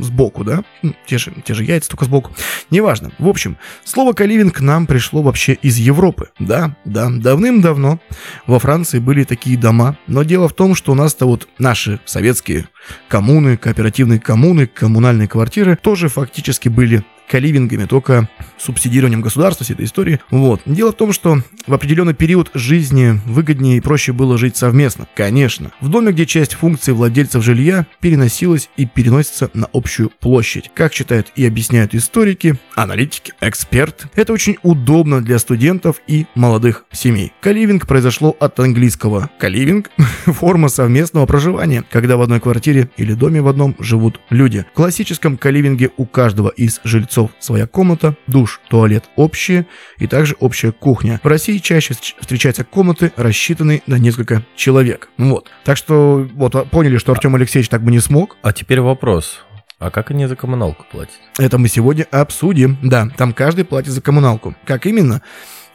сбоку, 0.00 0.44
да? 0.44 0.62
Ну, 0.82 0.94
те, 1.06 1.18
же, 1.18 1.32
те 1.44 1.54
же 1.54 1.64
яйца, 1.64 1.90
только 1.90 2.04
сбоку. 2.04 2.32
Неважно. 2.70 3.10
В 3.18 3.28
общем, 3.28 3.56
слово 3.84 4.12
каливинг 4.12 4.56
к 4.56 4.60
нам 4.60 4.86
пришло 4.86 5.22
вообще 5.22 5.54
из 5.54 5.76
Европы. 5.76 6.30
Да, 6.38 6.76
да, 6.84 7.08
давным-давно 7.10 8.00
во 8.46 8.58
Франции 8.58 8.98
были 8.98 9.24
такие 9.24 9.58
дома. 9.58 9.96
Но 10.06 10.22
дело 10.22 10.48
в 10.48 10.52
том, 10.52 10.74
что 10.74 10.92
у 10.92 10.94
нас-то 10.94 11.26
вот 11.26 11.48
наши 11.58 12.00
советские 12.04 12.68
коммуны, 13.08 13.56
кооперативные 13.56 14.20
коммуны, 14.20 14.66
коммунальные 14.66 15.28
квартиры 15.28 15.76
тоже 15.76 16.08
фактически 16.08 16.68
были 16.68 17.04
каливингами, 17.28 17.84
только 17.84 18.28
субсидированием 18.56 19.20
государства 19.20 19.64
всей 19.64 19.74
этой 19.74 19.86
истории. 19.86 20.20
Вот. 20.30 20.60
Дело 20.66 20.92
в 20.92 20.96
том, 20.96 21.12
что 21.12 21.42
в 21.66 21.74
определенный 21.74 22.14
период 22.14 22.50
жизни 22.54 23.20
выгоднее 23.26 23.76
и 23.76 23.80
проще 23.80 24.12
было 24.12 24.38
жить 24.38 24.56
совместно. 24.56 25.06
Конечно. 25.14 25.70
В 25.80 25.88
доме, 25.88 26.12
где 26.12 26.26
часть 26.26 26.54
функций 26.54 26.94
владельцев 26.94 27.44
жилья 27.44 27.86
переносилась 28.00 28.70
и 28.76 28.86
переносится 28.86 29.50
на 29.54 29.68
общую 29.72 30.10
площадь. 30.20 30.70
Как 30.74 30.92
считают 30.92 31.32
и 31.36 31.46
объясняют 31.46 31.94
историки, 31.94 32.58
аналитики, 32.74 33.32
эксперты, 33.40 34.08
это 34.14 34.32
очень 34.32 34.56
удобно 34.62 35.22
для 35.22 35.38
студентов 35.38 36.00
и 36.06 36.26
молодых 36.34 36.84
семей. 36.92 37.32
Каливинг 37.40 37.86
произошло 37.86 38.36
от 38.40 38.58
английского 38.60 39.30
каливинг, 39.38 39.90
форма 40.26 40.68
совместного 40.68 41.26
проживания, 41.26 41.84
когда 41.90 42.16
в 42.16 42.22
одной 42.22 42.40
квартире 42.40 42.90
или 42.96 43.12
доме 43.14 43.42
в 43.42 43.48
одном 43.48 43.76
живут 43.78 44.20
люди. 44.30 44.64
В 44.72 44.76
классическом 44.76 45.36
каливинге 45.36 45.90
у 45.96 46.06
каждого 46.06 46.48
из 46.48 46.80
жильцов 46.84 47.17
своя 47.38 47.66
комната, 47.66 48.16
душ, 48.26 48.60
туалет 48.68 49.04
общие 49.16 49.66
и 49.98 50.06
также 50.06 50.36
общая 50.40 50.72
кухня. 50.72 51.20
В 51.22 51.26
России 51.26 51.58
чаще 51.58 51.94
встречаются 51.94 52.64
комнаты, 52.64 53.12
рассчитанные 53.16 53.82
на 53.86 53.96
несколько 53.96 54.44
человек. 54.56 55.08
Вот. 55.18 55.50
Так 55.64 55.76
что 55.76 56.28
вот 56.34 56.70
поняли, 56.70 56.98
что 56.98 57.12
Артем 57.12 57.34
Алексеевич 57.34 57.68
так 57.68 57.82
бы 57.82 57.90
не 57.90 58.00
смог. 58.00 58.36
А 58.42 58.52
теперь 58.52 58.80
вопрос. 58.80 59.40
А 59.78 59.90
как 59.90 60.10
они 60.10 60.26
за 60.26 60.34
коммуналку 60.34 60.84
платят? 60.90 61.14
Это 61.38 61.58
мы 61.58 61.68
сегодня 61.68 62.06
обсудим. 62.10 62.78
Да, 62.82 63.08
там 63.16 63.32
каждый 63.32 63.64
платит 63.64 63.92
за 63.92 64.00
коммуналку. 64.00 64.56
Как 64.64 64.86
именно? 64.86 65.22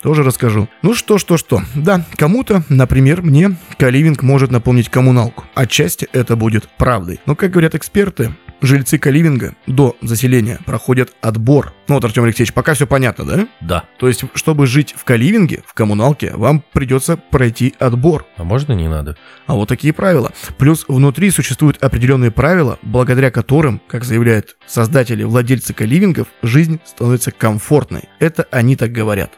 Тоже 0.02 0.24
расскажу. 0.24 0.68
Ну 0.82 0.94
что, 0.94 1.18
что, 1.18 1.38
что. 1.38 1.62
Да, 1.76 2.06
кому-то, 2.18 2.64
например, 2.68 3.22
мне 3.22 3.56
каливинг 3.78 4.22
может 4.22 4.52
напомнить 4.52 4.90
коммуналку. 4.90 5.46
Отчасти 5.56 6.10
это 6.12 6.36
будет 6.36 6.68
правдой. 6.78 7.22
Но, 7.26 7.38
как 7.38 7.52
говорят 7.52 7.76
эксперты, 7.76 8.36
жильцы 8.62 8.98
Каливинга 8.98 9.56
до 9.68 9.96
заселения 10.02 10.60
проходят 10.66 11.14
отбор. 11.22 11.74
Ну 11.88 11.96
вот, 11.96 12.06
Артем 12.06 12.24
Алексеевич, 12.24 12.54
пока 12.54 12.74
все 12.74 12.88
понятно, 12.88 13.26
да? 13.26 13.48
Да. 13.62 13.84
То 13.98 14.08
есть, 14.08 14.24
чтобы 14.36 14.68
жить 14.68 14.94
в 14.98 15.04
Каливинге, 15.04 15.64
в 15.66 15.74
коммуналке, 15.74 16.32
вам 16.36 16.64
придется 16.74 17.18
пройти 17.18 17.74
отбор. 17.80 18.26
А 18.38 18.44
можно 18.44 18.74
не 18.74 18.88
надо? 18.88 19.18
А 19.48 19.56
вот 19.56 19.70
такие 19.70 19.94
правила. 19.94 20.32
Плюс 20.58 20.86
внутри 20.88 21.32
существуют 21.32 21.84
определенные 21.84 22.32
правила, 22.32 22.80
благодаря 22.82 23.32
которым, 23.32 23.82
как 23.88 24.04
заявляют 24.04 24.58
создатели, 24.66 25.24
владельцы 25.24 25.74
Каливингов, 25.74 26.28
жизнь 26.42 26.80
становится 26.86 27.32
комфортной. 27.32 28.04
Это 28.20 28.48
они 28.52 28.76
так 28.76 28.92
говорят. 28.92 29.32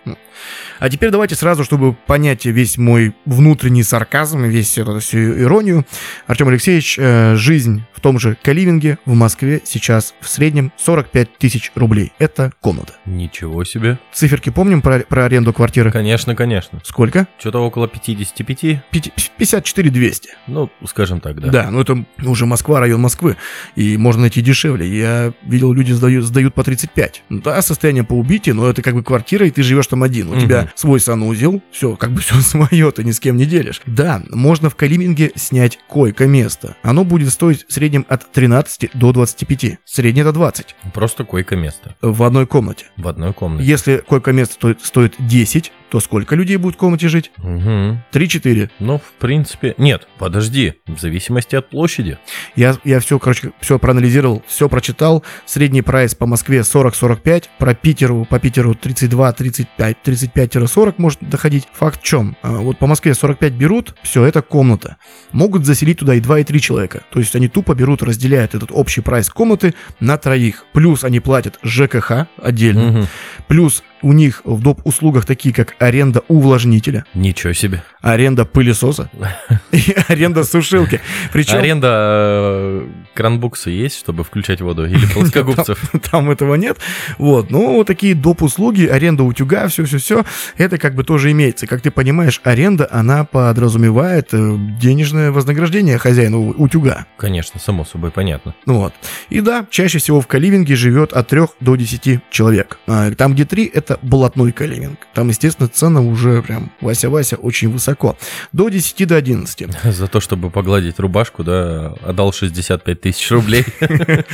А 0.86 0.90
теперь 0.92 1.10
давайте 1.10 1.34
сразу, 1.34 1.64
чтобы 1.64 1.94
понять 1.94 2.46
весь 2.46 2.78
мой 2.78 3.16
внутренний 3.26 3.82
сарказм, 3.82 4.44
весь 4.44 4.78
эту 4.78 5.00
всю 5.00 5.18
иронию. 5.18 5.84
Артем 6.28 6.50
Алексеевич, 6.50 6.98
э, 7.00 7.36
жизнь 7.36 7.82
в 7.92 8.02
том 8.02 8.20
же 8.20 8.38
Каливинге 8.44 9.00
в 9.04 9.16
Москве 9.16 9.64
сейчас 9.66 10.14
в 10.20 10.30
среднем 10.30 10.72
45 10.78 11.40
тысяч 11.40 11.72
рублей. 11.74 12.14
Это 12.20 12.52
комната. 12.62 12.94
Ничего 13.08 13.64
себе. 13.64 13.98
Циферки 14.14 14.52
помним 14.52 14.84
про, 14.84 15.00
про 15.00 15.26
аренду 15.26 15.54
квартиры? 15.54 15.92
Конечно, 15.92 16.36
конечно. 16.36 16.80
Сколько? 16.84 17.28
Что-то 17.40 17.66
около 17.66 17.88
55. 17.88 18.84
54 18.92 19.90
200. 19.90 20.30
Ну, 20.46 20.70
скажем 20.86 21.20
так, 21.20 21.42
да. 21.42 21.50
Да, 21.50 21.72
ну 21.72 21.82
это 21.82 22.06
уже 22.24 22.46
Москва, 22.46 22.80
район 22.80 23.02
Москвы. 23.02 23.38
И 23.76 23.98
можно 23.98 24.22
найти 24.22 24.42
дешевле. 24.42 24.88
Я 24.88 25.34
видел, 25.42 25.74
люди 25.74 25.94
сдают, 25.94 26.26
сдают 26.26 26.54
по 26.54 26.64
35. 26.64 27.24
Ну, 27.30 27.42
да, 27.42 27.60
состояние 27.64 28.04
по 28.04 28.14
убитию, 28.14 28.54
но 28.54 28.70
это 28.70 28.84
как 28.84 28.94
бы 28.94 29.02
квартира, 29.02 29.48
и 29.48 29.50
ты 29.50 29.64
живешь 29.64 29.88
там 29.88 30.04
один. 30.04 30.28
У 30.28 30.34
угу. 30.34 30.42
тебя 30.42 30.72
свой 30.76 31.00
санузел, 31.00 31.62
все, 31.72 31.96
как 31.96 32.12
бы 32.12 32.22
все 32.22 32.36
свое, 32.42 32.92
ты 32.92 33.04
ни 33.04 33.12
с 33.12 33.20
кем 33.20 33.38
не 33.38 33.46
делишь. 33.46 33.82
Да, 33.86 34.22
можно 34.30 34.70
в 34.70 34.76
Калиминге 34.76 35.32
снять 35.36 35.80
койко-место. 35.88 36.76
Оно 36.84 37.04
будет 37.04 37.32
стоить 37.32 37.66
в 37.68 37.74
среднем 37.74 38.06
от 38.10 38.32
13 38.32 38.92
до 38.94 39.12
25. 39.12 39.80
Среднее 39.86 40.22
это 40.22 40.34
20. 40.34 40.76
Просто 40.94 41.24
койко-место. 41.24 41.96
В 42.02 42.24
одной 42.24 42.46
комнате. 42.46 42.86
В 42.98 43.08
одной 43.08 43.34
комнате. 43.34 43.68
Если 43.68 43.98
койко-место 43.98 44.56
стоит, 44.56 44.84
стоит 44.84 45.16
10, 45.20 45.72
то 45.90 46.00
сколько 46.00 46.36
людей 46.36 46.58
будет 46.58 46.76
в 46.76 46.78
комнате 46.78 47.08
жить? 47.08 47.32
Угу. 47.38 48.00
3-4. 48.12 48.70
Ну, 48.80 48.98
в 49.00 49.20
принципе... 49.20 49.76
Нет, 49.78 50.08
подожди, 50.18 50.74
в 50.88 51.00
зависимости 51.00 51.56
от 51.56 51.70
площади. 51.70 52.18
Я, 52.56 52.76
я 52.84 53.00
все, 53.00 53.20
короче, 53.20 53.52
все 53.60 53.80
проанализировал, 53.80 54.44
все 54.48 54.70
прочитал. 54.70 55.24
Средний 55.46 55.82
прайс 55.82 56.16
по 56.16 56.26
Москве 56.26 56.60
40-45, 56.60 57.46
про 57.58 57.74
Питеру, 57.76 58.26
по 58.26 58.40
Питеру 58.40 58.74
32-35, 58.74 59.96
35-40 60.04 60.96
может 60.98 61.20
доходить. 61.22 61.68
Факт 61.74 62.02
в 62.02 62.04
чем? 62.04 62.36
А, 62.42 62.58
вот 62.58 62.78
по 62.78 62.88
Москве 62.88 63.14
45 63.14 63.54
берут, 63.54 63.96
все, 64.04 64.24
это 64.26 64.42
комната. 64.42 64.98
Могут 65.32 65.66
заселить 65.66 66.00
туда 66.00 66.16
и 66.16 66.20
2, 66.20 66.40
и 66.40 66.44
3 66.44 66.62
человека. 66.62 67.04
То 67.12 67.20
есть 67.20 67.36
они 67.36 67.48
тупо 67.48 67.76
берут, 67.76 68.04
разделяют 68.04 68.56
этот 68.56 68.72
общий 68.72 69.02
прайс 69.02 69.30
комнаты 69.30 69.74
на 70.00 70.18
троих. 70.18 70.66
Плюс 70.74 71.04
они 71.04 71.20
платят 71.20 71.60
ЖКХ 71.64 72.28
отдельно. 72.38 73.00
Угу. 73.00 73.08
Плюс 73.48 73.84
у 74.06 74.14
них 74.14 74.42
в 74.44 74.62
доп. 74.62 74.82
услугах 74.84 75.26
такие, 75.26 75.54
как 75.54 75.76
аренда 75.80 76.22
увлажнителя. 76.28 77.06
Ничего 77.16 77.54
себе. 77.54 77.84
Аренда 78.02 78.46
пылесоса. 78.46 79.10
И 79.72 79.96
аренда 80.08 80.44
сушилки. 80.44 81.02
Причем... 81.34 81.58
Аренда 81.58 81.88
э, 81.92 82.88
кранбукса 83.16 83.72
есть, 83.72 83.98
чтобы 83.98 84.24
включать 84.24 84.62
воду? 84.62 84.86
Или 84.86 85.04
плоскогубцев? 85.14 85.92
Там 86.12 86.30
этого 86.30 86.54
нет. 86.54 86.78
Вот. 87.18 87.50
Ну, 87.50 87.78
вот 87.78 87.88
такие 87.88 88.14
доп. 88.14 88.44
услуги, 88.44 88.86
аренда 88.86 89.24
утюга, 89.24 89.68
все-все-все. 89.70 90.24
Это 90.56 90.78
как 90.78 90.94
бы 90.94 91.04
тоже 91.04 91.32
имеется. 91.32 91.66
Как 91.66 91.82
ты 91.82 91.90
понимаешь, 91.90 92.42
аренда, 92.44 92.88
она 92.92 93.24
подразумевает 93.26 94.30
э, 94.34 94.56
денежное 94.80 95.32
вознаграждение 95.32 95.98
хозяину 95.98 96.52
утюга. 96.52 97.08
Конечно, 97.18 97.60
само 97.60 97.86
собой, 97.86 98.12
понятно. 98.12 98.54
Вот. 98.68 98.94
И 99.32 99.42
да, 99.42 99.66
чаще 99.72 99.98
всего 99.98 100.22
в 100.22 100.28
каливинге 100.28 100.76
живет 100.76 101.12
от 101.12 101.28
3 101.30 101.42
до 101.60 101.76
10 101.76 102.20
человек. 102.30 102.78
А 102.86 103.10
там, 103.10 103.34
где 103.34 103.46
3, 103.46 103.66
это 103.74 103.95
это 103.96 104.06
блатной 104.06 104.52
калининг. 104.52 105.00
Там, 105.14 105.30
естественно, 105.30 105.68
цена 105.68 106.02
уже 106.02 106.42
прям 106.42 106.72
Вася-Вася 106.82 107.38
очень 107.38 107.70
высоко. 107.70 108.18
До 108.52 108.70
10 108.70 109.08
до 109.08 109.16
11. 109.16 109.68
За 109.84 110.08
то, 110.08 110.20
чтобы 110.20 110.50
погладить 110.50 111.00
рубашку, 111.00 111.44
да, 111.44 111.94
отдал 112.04 112.34
65 112.34 113.02
тысяч 113.02 113.32
рублей. 113.32 113.66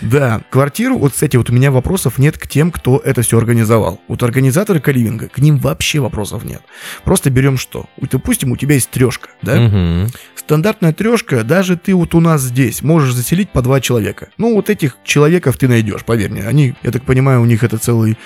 Да, 0.00 0.40
квартиру, 0.50 0.98
вот, 0.98 1.12
кстати, 1.12 1.36
вот 1.36 1.50
у 1.50 1.52
меня 1.52 1.70
вопросов 1.70 2.18
нет 2.18 2.38
к 2.38 2.46
тем, 2.46 2.70
кто 2.70 2.98
это 3.04 3.22
все 3.22 3.38
организовал. 3.38 4.00
Вот 4.08 4.22
организаторы 4.22 4.80
каливинга, 4.80 5.28
к 5.28 5.38
ним 5.38 5.58
вообще 5.58 6.00
вопросов 6.00 6.44
нет. 6.44 6.62
Просто 7.04 7.30
берем 7.30 7.58
что? 7.58 7.86
Допустим, 7.98 8.50
у 8.50 8.56
тебя 8.56 8.74
есть 8.74 8.90
трешка, 8.90 9.28
да? 9.42 10.08
Стандартная 10.34 10.92
трешка, 10.92 11.44
даже 11.44 11.76
ты 11.76 11.94
вот 11.94 12.14
у 12.14 12.20
нас 12.20 12.40
здесь 12.40 12.82
можешь 12.82 13.14
заселить 13.14 13.50
по 13.50 13.62
два 13.62 13.80
человека. 13.80 14.30
Ну, 14.38 14.54
вот 14.54 14.70
этих 14.70 14.96
человеков 15.04 15.58
ты 15.58 15.68
найдешь, 15.68 16.04
поверь 16.04 16.30
мне. 16.30 16.42
Они, 16.42 16.74
я 16.82 16.90
так 16.90 17.04
понимаю, 17.04 17.42
у 17.42 17.44
них 17.44 17.62
это 17.62 17.78
целый 17.78 18.16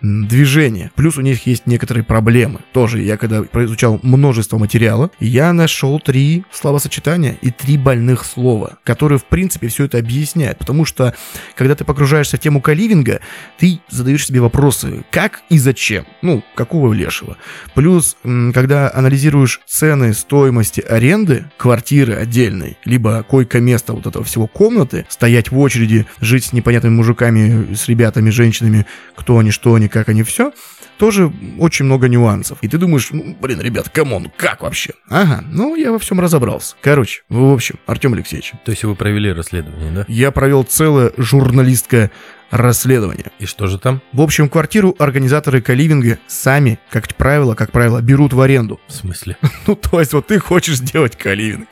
движения. 0.00 0.90
Плюс 0.94 1.16
у 1.16 1.20
них 1.20 1.46
есть 1.46 1.66
некоторые 1.66 2.04
проблемы. 2.04 2.60
Тоже 2.72 3.02
я 3.02 3.16
когда 3.16 3.42
изучал 3.64 4.00
множество 4.02 4.58
материала, 4.58 5.10
я 5.20 5.52
нашел 5.52 6.00
три 6.00 6.44
словосочетания 6.52 7.36
и 7.42 7.50
три 7.50 7.76
больных 7.76 8.24
слова, 8.24 8.78
которые 8.84 9.18
в 9.18 9.24
принципе 9.24 9.68
все 9.68 9.84
это 9.84 9.98
объясняют. 9.98 10.58
Потому 10.58 10.84
что 10.84 11.14
когда 11.54 11.74
ты 11.74 11.84
погружаешься 11.84 12.36
в 12.36 12.40
тему 12.40 12.60
каливинга, 12.60 13.20
ты 13.58 13.80
задаешь 13.88 14.26
себе 14.26 14.40
вопросы, 14.40 15.04
как 15.10 15.42
и 15.48 15.58
зачем. 15.58 16.06
Ну, 16.22 16.42
какого 16.54 16.92
лешего. 16.92 17.36
Плюс, 17.74 18.16
когда 18.22 18.90
анализируешь 18.92 19.60
цены 19.66 20.14
стоимости 20.14 20.80
аренды 20.80 21.44
квартиры 21.56 22.14
отдельной, 22.14 22.78
либо 22.84 23.22
койко-место 23.22 23.92
вот 23.92 24.06
этого 24.06 24.24
всего 24.24 24.46
комнаты, 24.46 25.06
стоять 25.08 25.50
в 25.50 25.58
очереди, 25.58 26.06
жить 26.20 26.46
с 26.46 26.52
непонятными 26.52 26.94
мужиками, 26.94 27.74
с 27.74 27.88
ребятами, 27.88 28.30
женщинами, 28.30 28.86
кто 29.14 29.38
они, 29.38 29.50
что 29.50 29.74
они, 29.74 29.88
как 29.90 30.08
они 30.08 30.22
все, 30.22 30.52
тоже 30.98 31.32
очень 31.58 31.86
много 31.86 32.08
нюансов. 32.08 32.58
И 32.60 32.68
ты 32.68 32.78
думаешь, 32.78 33.08
ну, 33.10 33.36
блин, 33.40 33.60
ребят, 33.60 33.88
come 33.88 34.12
on, 34.12 34.30
как 34.36 34.62
вообще? 34.62 34.92
Ага, 35.08 35.42
ну, 35.50 35.74
я 35.76 35.92
во 35.92 35.98
всем 35.98 36.20
разобрался. 36.20 36.76
Короче, 36.80 37.22
в 37.28 37.52
общем, 37.52 37.76
Артем 37.86 38.12
Алексеевич. 38.14 38.52
То 38.64 38.70
есть 38.70 38.84
вы 38.84 38.94
провели 38.94 39.32
расследование, 39.32 39.90
да? 39.92 40.04
Я 40.08 40.30
провел 40.30 40.62
целое 40.62 41.12
журналистское 41.16 42.10
расследование. 42.50 43.30
И 43.38 43.46
что 43.46 43.66
же 43.66 43.78
там? 43.78 44.00
В 44.12 44.20
общем, 44.20 44.48
квартиру 44.48 44.94
организаторы 44.98 45.60
коливинга 45.60 46.18
сами, 46.26 46.78
как 46.90 47.12
правило, 47.14 47.54
как 47.54 47.72
правило, 47.72 48.00
берут 48.00 48.32
в 48.32 48.40
аренду. 48.40 48.80
В 48.86 48.92
смысле? 48.92 49.36
Ну, 49.66 49.76
то 49.76 50.00
есть, 50.00 50.14
вот 50.14 50.26
ты 50.26 50.38
хочешь 50.40 50.78
сделать 50.78 51.16
коливинг. 51.16 51.68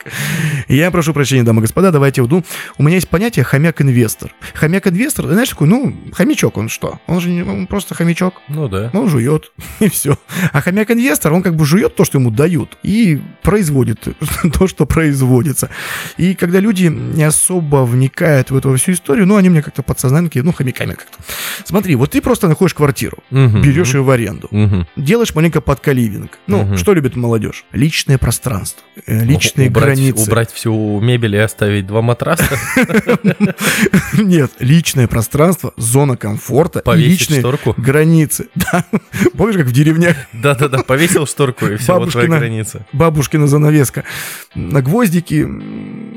Я 0.68 0.90
прошу 0.90 1.12
прощения, 1.12 1.42
дамы 1.42 1.60
и 1.60 1.62
господа, 1.62 1.90
давайте 1.90 2.22
вду. 2.22 2.44
У 2.76 2.82
меня 2.82 2.96
есть 2.96 3.08
понятие 3.08 3.44
хомяк-инвестор. 3.44 4.32
Хомяк-инвестор, 4.54 5.26
знаешь, 5.26 5.48
такой, 5.48 5.68
ну, 5.68 5.96
хомячок, 6.12 6.58
он 6.58 6.68
что? 6.68 7.00
Он 7.06 7.20
же 7.20 7.30
не, 7.30 7.42
он 7.42 7.66
просто 7.66 7.94
хомячок. 7.94 8.34
Ну 8.48 8.68
да. 8.68 8.90
Он 8.92 9.08
жует, 9.08 9.52
и 9.80 9.88
все. 9.88 10.16
А 10.52 10.60
хомяк-инвестор, 10.60 11.32
он 11.32 11.42
как 11.42 11.56
бы 11.56 11.64
жует 11.64 11.96
то, 11.96 12.04
что 12.04 12.18
ему 12.18 12.30
дают, 12.30 12.78
и 12.82 13.20
производит 13.42 14.06
то, 14.52 14.68
что 14.68 14.86
производится. 14.86 15.70
И 16.18 16.34
когда 16.34 16.60
люди 16.60 16.84
не 16.84 17.24
особо 17.24 17.84
вникают 17.84 18.50
в 18.50 18.56
эту 18.56 18.76
всю 18.76 18.92
историю, 18.92 19.26
ну, 19.26 19.36
они 19.36 19.48
мне 19.48 19.62
как-то 19.62 19.82
подсознательно, 19.82 20.28
такие, 20.28 20.44
ну, 20.44 20.52
хомяками 20.72 20.94
как-то. 20.94 21.18
Смотри, 21.64 21.94
вот 21.96 22.10
ты 22.10 22.20
просто 22.20 22.48
находишь 22.48 22.74
квартиру, 22.74 23.18
Мгм. 23.30 23.62
берешь 23.62 23.94
ее 23.94 24.02
в 24.02 24.10
аренду, 24.10 24.48
Мгм. 24.50 24.86
делаешь 24.96 25.34
маленько 25.34 25.60
под 25.60 25.80
каливинг. 25.80 26.38
Ну, 26.46 26.62
Мгм. 26.64 26.76
что 26.76 26.94
любит 26.94 27.16
молодежь? 27.16 27.64
Личное 27.72 28.18
пространство, 28.18 28.82
э, 29.06 29.24
личные 29.24 29.68
убрать, 29.68 29.84
границы. 29.94 30.22
Убрать 30.22 30.52
всю 30.52 31.00
мебель 31.00 31.34
и 31.36 31.38
оставить 31.38 31.86
два 31.86 32.02
матраса, 32.02 32.58
Нет, 34.18 34.52
личное 34.58 35.06
пространство, 35.08 35.72
зона 35.76 36.16
комфорта 36.16 36.82
личные 36.94 37.42
границы. 37.76 38.48
Помнишь, 39.36 39.56
как 39.56 39.66
в 39.66 39.72
деревнях 39.72 40.16
Да-да-да, 40.32 40.78
повесил 40.82 41.26
шторку 41.26 41.66
и 41.66 41.76
все, 41.76 41.98
вот 41.98 42.10
твоя 42.12 42.28
граница. 42.28 42.86
бабушкина 42.92 43.46
занавеска. 43.46 44.04
На 44.54 44.82
гвоздики, 44.82 45.46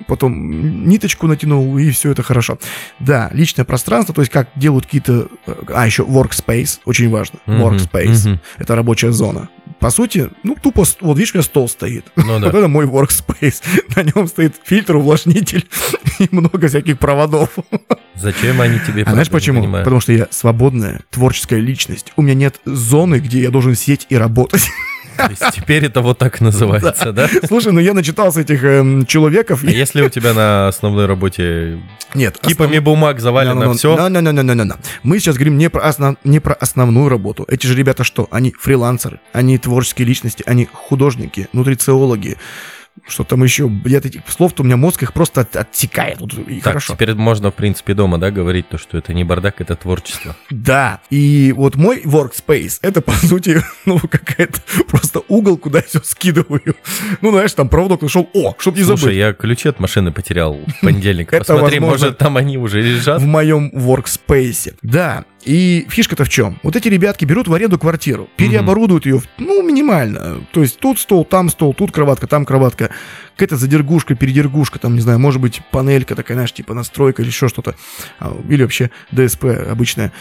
потом 0.07 0.87
ниточку 0.87 1.27
натянул, 1.27 1.77
и 1.77 1.91
все 1.91 2.11
это 2.11 2.23
хорошо. 2.23 2.57
Да, 2.99 3.29
личное 3.33 3.65
пространство, 3.65 4.13
то 4.15 4.21
есть 4.21 4.31
как 4.31 4.40
делают 4.55 4.85
какие-то... 4.85 5.27
э, 5.47 5.53
А, 5.73 5.85
еще 5.85 6.03
workspace, 6.03 6.79
очень 6.85 7.09
важно. 7.09 7.39
Workspace. 7.47 8.27
мгм. 8.29 8.39
Это 8.57 8.75
рабочая 8.75 9.11
зона. 9.11 9.49
По 9.79 9.89
сути, 9.89 10.29
ну, 10.43 10.55
тупо, 10.61 10.83
вот 11.01 11.17
видишь, 11.17 11.33
у 11.33 11.37
меня 11.37 11.43
стол 11.43 11.67
стоит. 11.67 12.05
Ну 12.15 12.39
да. 12.39 12.47
Вот 12.47 12.55
это 12.55 12.67
мой 12.67 12.85
workspace. 12.85 13.63
На 13.95 14.03
нем 14.03 14.27
стоит 14.27 14.55
фильтр, 14.63 14.97
увлажнитель 14.97 15.65
и 16.19 16.27
много 16.31 16.67
всяких 16.67 16.99
проводов. 16.99 17.49
Зачем 18.15 18.61
они 18.61 18.79
тебе? 18.85 19.03
А 19.03 19.11
знаешь 19.11 19.29
почему? 19.29 19.63
Потому 19.71 19.99
что 19.99 20.13
я 20.13 20.27
свободная, 20.29 21.01
творческая 21.09 21.59
личность. 21.59 22.13
У 22.15 22.21
меня 22.21 22.35
нет 22.35 22.59
зоны, 22.65 23.15
где 23.15 23.41
я 23.41 23.49
должен 23.49 23.75
сидеть 23.75 24.05
и 24.09 24.15
работать. 24.17 24.69
Теперь 25.53 25.85
это 25.85 26.01
вот 26.01 26.17
так 26.17 26.41
называется, 26.41 27.11
да? 27.11 27.29
Слушай, 27.47 27.71
ну 27.71 27.79
я 27.79 27.93
начитался 27.93 28.41
этих 28.41 28.63
эм, 28.63 29.05
человеков. 29.05 29.63
А 29.63 29.69
если 29.71 30.01
у 30.01 30.09
тебя 30.09 30.33
на 30.33 30.67
основной 30.67 31.05
работе 31.05 31.79
Нет, 32.13 32.37
кипами 32.39 32.79
бумаг 32.79 33.19
завалено 33.19 33.73
все, 33.73 33.95
все. 33.95 33.95
Мы 35.03 35.19
сейчас 35.19 35.35
говорим 35.35 35.57
не 35.57 35.69
про, 35.69 35.81
основ- 35.87 36.17
не 36.23 36.39
про 36.39 36.53
основную 36.53 37.09
работу. 37.09 37.45
Эти 37.47 37.67
же 37.67 37.75
ребята 37.75 38.03
что? 38.03 38.27
Они 38.31 38.53
фрилансеры, 38.59 39.19
они 39.33 39.57
творческие 39.57 40.07
личности, 40.07 40.43
они 40.45 40.67
художники, 40.71 41.47
нутрициологи. 41.53 42.37
Что 43.07 43.23
там 43.23 43.43
еще? 43.43 43.69
Я 43.85 43.97
этих 43.97 44.21
слов-то 44.27 44.63
у 44.63 44.65
меня 44.65 44.77
мозг 44.77 45.03
их 45.03 45.13
просто 45.13 45.41
от- 45.41 45.55
отсекает. 45.55 46.19
Вот, 46.21 46.33
и 46.33 46.55
так, 46.55 46.63
хорошо. 46.73 46.93
теперь 46.93 47.13
можно, 47.15 47.51
в 47.51 47.53
принципе, 47.55 47.93
дома, 47.93 48.17
да, 48.17 48.31
говорить 48.31 48.69
то, 48.69 48.77
что 48.77 48.97
это 48.97 49.13
не 49.13 49.23
бардак, 49.23 49.59
это 49.61 49.75
творчество. 49.75 50.35
Да, 50.49 51.01
и 51.09 51.53
вот 51.55 51.75
мой 51.75 52.01
workspace, 52.03 52.79
это, 52.81 53.01
по 53.01 53.11
сути, 53.13 53.61
ну, 53.85 53.99
какая-то 53.99 54.59
просто 54.87 55.21
угол, 55.27 55.57
куда 55.57 55.79
я 55.79 55.85
все 55.85 55.99
скидываю. 56.03 56.75
Ну, 57.21 57.31
знаешь, 57.31 57.53
там 57.53 57.69
проводок 57.69 58.01
нашел, 58.01 58.29
о, 58.33 58.55
чтоб 58.59 58.75
не 58.75 58.83
Слушай, 58.83 59.01
забыть. 59.01 59.15
я 59.17 59.33
ключи 59.33 59.69
от 59.69 59.79
машины 59.79 60.11
потерял 60.11 60.53
в 60.55 60.81
понедельник. 60.81 61.31
Посмотри, 61.31 61.79
может, 61.79 62.17
там 62.17 62.37
они 62.37 62.57
уже 62.57 62.81
лежат. 62.81 63.21
в 63.21 63.25
моем 63.25 63.71
workspace. 63.73 64.75
Да, 64.81 65.25
и 65.43 65.85
фишка-то 65.89 66.25
в 66.25 66.29
чем? 66.29 66.59
Вот 66.63 66.75
эти 66.75 66.87
ребятки 66.87 67.25
берут 67.25 67.47
в 67.47 67.53
аренду 67.53 67.79
квартиру, 67.79 68.29
переоборудуют 68.37 69.05
ее, 69.05 69.21
ну, 69.37 69.61
минимально. 69.61 70.45
То 70.51 70.61
есть 70.61 70.79
тут 70.79 70.99
стол, 70.99 71.25
там 71.25 71.49
стол, 71.49 71.73
тут 71.73 71.91
кроватка, 71.91 72.27
там 72.27 72.45
кроватка. 72.45 72.91
Какая-то 73.41 73.57
задергушка, 73.57 74.13
передергушка, 74.13 74.77
там, 74.77 74.93
не 74.93 75.01
знаю, 75.01 75.17
может 75.17 75.41
быть, 75.41 75.63
панелька 75.71 76.15
такая, 76.15 76.35
знаешь, 76.35 76.53
типа 76.53 76.75
настройка 76.75 77.23
или 77.23 77.29
еще 77.29 77.47
что-то. 77.47 77.73
А, 78.19 78.37
Или 78.47 78.61
вообще 78.61 78.91
ДСП 79.11 79.45
обычная. 79.67 80.11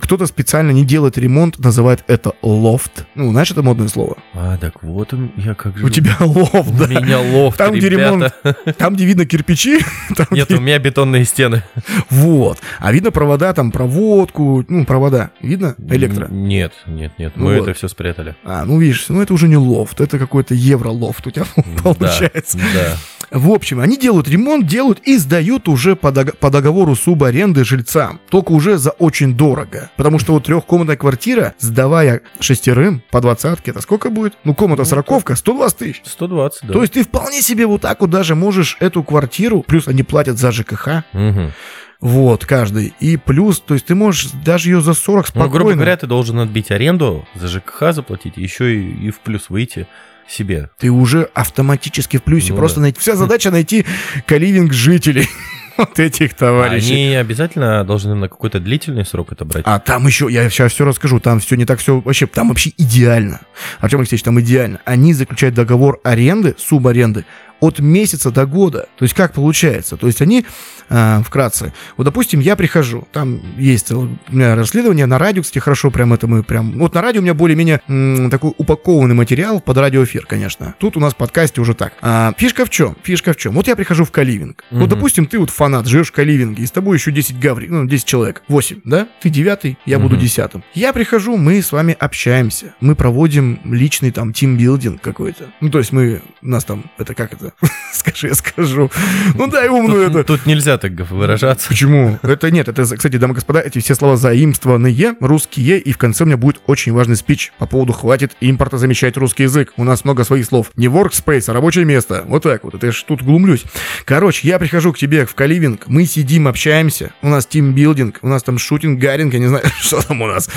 Кто-то 0.00 0.26
специально 0.26 0.70
не 0.70 0.84
делает 0.84 1.18
ремонт, 1.18 1.58
называет 1.58 2.04
это 2.06 2.34
лофт. 2.40 3.06
Ну, 3.16 3.30
знаешь, 3.32 3.50
это 3.50 3.62
модное 3.62 3.88
слово. 3.88 4.18
А, 4.32 4.56
так 4.58 4.84
вот 4.84 5.12
он, 5.12 5.32
я 5.36 5.54
как 5.54 5.76
же... 5.76 5.84
У 5.84 5.88
тебя 5.88 6.14
лофт, 6.20 6.54
У 6.54 6.72
да. 6.72 6.86
меня 6.86 7.18
лофт, 7.18 7.58
Там, 7.58 7.74
где 7.74 7.88
ребята. 7.88 8.32
Там, 8.76 8.94
где 8.94 9.06
видно 9.06 9.26
кирпичи, 9.26 9.80
там, 10.16 10.28
Нет, 10.30 10.46
где- 10.46 10.58
у 10.58 10.60
меня 10.60 10.78
бетонные 10.78 11.24
стены. 11.24 11.64
Вот. 12.10 12.60
А 12.78 12.92
видно 12.92 13.10
провода, 13.10 13.54
там 13.54 13.72
проводку, 13.72 14.64
ну, 14.68 14.84
провода. 14.84 15.30
Видно? 15.40 15.74
Электро. 15.78 16.28
Нет, 16.30 16.74
нет, 16.86 17.12
нет, 17.18 17.32
мы 17.34 17.58
вот. 17.58 17.62
это 17.68 17.76
все 17.76 17.88
спрятали. 17.88 18.36
А, 18.44 18.64
ну 18.64 18.78
видишь, 18.78 19.06
ну 19.08 19.20
это 19.20 19.34
уже 19.34 19.48
не 19.48 19.56
лофт, 19.56 20.00
это 20.00 20.16
какой-то 20.18 20.54
евро-лофт 20.54 21.26
у 21.26 21.30
тебя 21.32 21.46
получается. 21.82 22.58
Да. 22.74 22.96
В 23.30 23.50
общем, 23.50 23.80
они 23.80 23.98
делают 23.98 24.26
ремонт, 24.26 24.66
делают 24.66 25.00
и 25.00 25.18
сдают 25.18 25.68
уже 25.68 25.96
по, 25.96 26.10
дог- 26.10 26.38
по 26.38 26.48
договору 26.50 26.96
субаренды 26.96 27.62
жильцам. 27.62 28.20
Только 28.30 28.52
уже 28.52 28.78
за 28.78 28.90
очень 28.92 29.34
дорого. 29.36 29.90
Потому 29.98 30.18
что 30.18 30.32
вот 30.32 30.44
трехкомнатная 30.44 30.96
квартира, 30.96 31.52
сдавая 31.58 32.22
шестерым 32.40 33.02
по 33.10 33.20
двадцатке, 33.20 33.72
это 33.72 33.82
сколько 33.82 34.08
будет? 34.08 34.32
Ну, 34.44 34.54
комната 34.54 34.84
сороковка, 34.84 35.36
120 35.36 35.76
тысяч. 35.76 36.02
120, 36.06 36.66
да. 36.68 36.72
То 36.72 36.80
есть 36.80 36.94
ты 36.94 37.04
вполне 37.04 37.42
себе 37.42 37.66
вот 37.66 37.82
так 37.82 38.00
вот 38.00 38.08
даже 38.08 38.34
можешь 38.34 38.78
эту 38.80 39.02
квартиру, 39.02 39.62
плюс 39.62 39.88
они 39.88 40.02
платят 40.04 40.38
за 40.38 40.50
ЖКХ, 40.50 41.04
Мгм. 41.12 41.52
вот, 42.00 42.46
каждый, 42.46 42.94
и 42.98 43.18
плюс, 43.18 43.60
то 43.60 43.74
есть 43.74 43.84
ты 43.84 43.94
можешь 43.94 44.30
даже 44.42 44.70
ее 44.70 44.80
за 44.80 44.94
40 44.94 45.26
Ну, 45.26 45.28
спокойно... 45.42 45.52
грубо 45.52 45.72
говоря, 45.74 45.98
ты 45.98 46.06
должен 46.06 46.38
отбить 46.38 46.70
аренду, 46.70 47.28
за 47.34 47.48
ЖКХ 47.48 47.92
заплатить, 47.92 48.38
еще 48.38 48.74
и, 48.74 49.08
и 49.08 49.10
в 49.10 49.20
плюс 49.20 49.50
выйти 49.50 49.86
себе. 50.28 50.70
ты 50.78 50.90
уже 50.90 51.28
автоматически 51.34 52.18
в 52.18 52.22
плюсе. 52.22 52.52
Ну 52.52 52.58
Просто 52.58 52.76
да. 52.76 52.82
найти, 52.82 53.00
вся 53.00 53.16
задача 53.16 53.50
найти 53.50 53.84
каливинг 54.26 54.72
жителей. 54.72 55.28
Вот 55.78 55.96
этих 56.00 56.34
товарищей. 56.34 56.92
Они 56.92 57.14
обязательно 57.14 57.84
должны 57.84 58.16
на 58.16 58.28
какой-то 58.28 58.58
длительный 58.58 59.06
срок 59.06 59.30
это 59.30 59.44
брать. 59.44 59.62
А 59.64 59.78
там 59.78 60.08
еще, 60.08 60.26
я 60.28 60.50
сейчас 60.50 60.72
все 60.72 60.84
расскажу, 60.84 61.20
там 61.20 61.38
все 61.38 61.54
не 61.54 61.66
так 61.66 61.78
все, 61.78 62.00
вообще, 62.00 62.26
там 62.26 62.48
вообще 62.48 62.72
идеально. 62.76 63.42
Артем 63.78 64.00
Алексеевич, 64.00 64.24
там 64.24 64.40
идеально. 64.40 64.80
Они 64.84 65.14
заключают 65.14 65.54
договор 65.54 66.00
аренды, 66.02 66.56
субаренды, 66.58 67.24
от 67.60 67.80
месяца 67.80 68.30
до 68.30 68.46
года. 68.46 68.88
То 68.96 69.04
есть 69.04 69.14
как 69.14 69.32
получается? 69.32 69.96
То 69.96 70.06
есть 70.06 70.22
они, 70.22 70.44
а, 70.88 71.22
вкратце, 71.22 71.72
вот 71.96 72.04
допустим, 72.04 72.40
я 72.40 72.56
прихожу, 72.56 73.06
там 73.12 73.40
есть 73.58 73.90
у 73.92 74.08
меня 74.30 74.54
расследование 74.54 75.06
на 75.06 75.18
радио, 75.18 75.42
кстати, 75.42 75.58
хорошо, 75.58 75.90
прям 75.90 76.12
это 76.12 76.26
мы 76.26 76.42
прям... 76.42 76.78
Вот 76.78 76.94
на 76.94 77.02
радио 77.02 77.20
у 77.20 77.22
меня 77.24 77.34
более-менее 77.34 77.80
м, 77.88 78.30
такой 78.30 78.52
упакованный 78.56 79.14
материал 79.14 79.60
под 79.60 79.76
радиоэфир, 79.78 80.26
конечно. 80.26 80.74
Тут 80.78 80.96
у 80.96 81.00
нас 81.00 81.14
в 81.14 81.16
подкасте 81.16 81.60
уже 81.60 81.74
так. 81.74 81.94
А, 82.00 82.32
фишка 82.38 82.64
в 82.64 82.70
чем? 82.70 82.96
Фишка 83.02 83.32
в 83.32 83.36
чем? 83.36 83.54
Вот 83.54 83.66
я 83.68 83.76
прихожу 83.76 84.04
в 84.04 84.10
каливинг. 84.10 84.62
Вот, 84.70 84.80
Мгм. 84.80 84.88
допустим, 84.88 85.26
ты 85.26 85.38
вот 85.38 85.50
фанат, 85.50 85.86
живешь 85.86 86.08
в 86.08 86.12
каливинге, 86.12 86.62
и 86.62 86.66
с 86.66 86.70
тобой 86.70 86.96
еще 86.96 87.10
10 87.12 87.38
гаври, 87.38 87.66
ну, 87.68 87.84
10 87.86 88.04
человек, 88.06 88.42
8, 88.48 88.80
да? 88.84 89.08
Ты 89.20 89.30
девятый, 89.30 89.78
я 89.84 89.98
буду 89.98 90.14
Мгм. 90.14 90.24
десятым. 90.24 90.64
Я 90.74 90.92
прихожу, 90.92 91.36
мы 91.36 91.60
с 91.62 91.72
вами 91.72 91.96
общаемся. 91.98 92.74
Мы 92.80 92.94
проводим 92.94 93.60
личный 93.64 94.10
там 94.10 94.32
тимбилдинг 94.32 95.00
какой-то. 95.00 95.44
Ну, 95.60 95.70
то 95.70 95.78
есть 95.78 95.92
мы, 95.92 96.22
у 96.42 96.48
нас 96.48 96.64
там, 96.64 96.84
это 96.98 97.14
как 97.14 97.32
это? 97.32 97.47
Скажи, 97.92 98.28
я 98.28 98.34
скажу. 98.34 98.90
Ну, 99.34 99.46
дай 99.46 99.68
умную 99.68 100.06
Тут, 100.06 100.16
это. 100.16 100.24
тут 100.24 100.46
нельзя 100.46 100.78
так 100.78 100.92
выражаться. 101.10 101.68
Почему? 101.68 102.18
Это 102.22 102.50
нет, 102.50 102.68
это, 102.68 102.82
кстати, 102.82 103.16
дамы 103.16 103.32
и 103.32 103.34
господа, 103.36 103.60
эти 103.60 103.78
все 103.80 103.94
слова 103.94 104.16
заимствованные, 104.16 105.14
русские, 105.20 105.78
и 105.78 105.92
в 105.92 105.98
конце 105.98 106.24
у 106.24 106.26
меня 106.26 106.36
будет 106.36 106.60
очень 106.66 106.92
важный 106.92 107.16
спич 107.16 107.52
по 107.58 107.66
поводу 107.66 107.92
«хватит 107.92 108.36
импорта 108.40 108.78
замещать 108.78 109.16
русский 109.16 109.44
язык». 109.44 109.72
У 109.76 109.84
нас 109.84 110.04
много 110.04 110.24
своих 110.24 110.46
слов. 110.46 110.70
Не 110.76 110.86
workspace, 110.86 111.44
а 111.48 111.52
рабочее 111.52 111.84
место. 111.84 112.24
Вот 112.26 112.42
так 112.44 112.64
вот, 112.64 112.74
это 112.74 112.86
я 112.86 112.92
ж 112.92 113.02
тут 113.06 113.22
глумлюсь. 113.22 113.64
Короче, 114.04 114.46
я 114.48 114.58
прихожу 114.58 114.92
к 114.92 114.98
тебе 114.98 115.26
в 115.26 115.34
каливинг, 115.34 115.88
мы 115.88 116.04
сидим, 116.06 116.48
общаемся, 116.48 117.12
у 117.22 117.28
нас 117.28 117.46
тимбилдинг, 117.46 118.18
у 118.22 118.28
нас 118.28 118.42
там 118.42 118.58
шутинг, 118.58 119.00
гаринг, 119.00 119.32
я 119.34 119.40
не 119.40 119.46
знаю, 119.48 119.64
что 119.80 120.00
там 120.06 120.22
у 120.22 120.26
нас. 120.26 120.48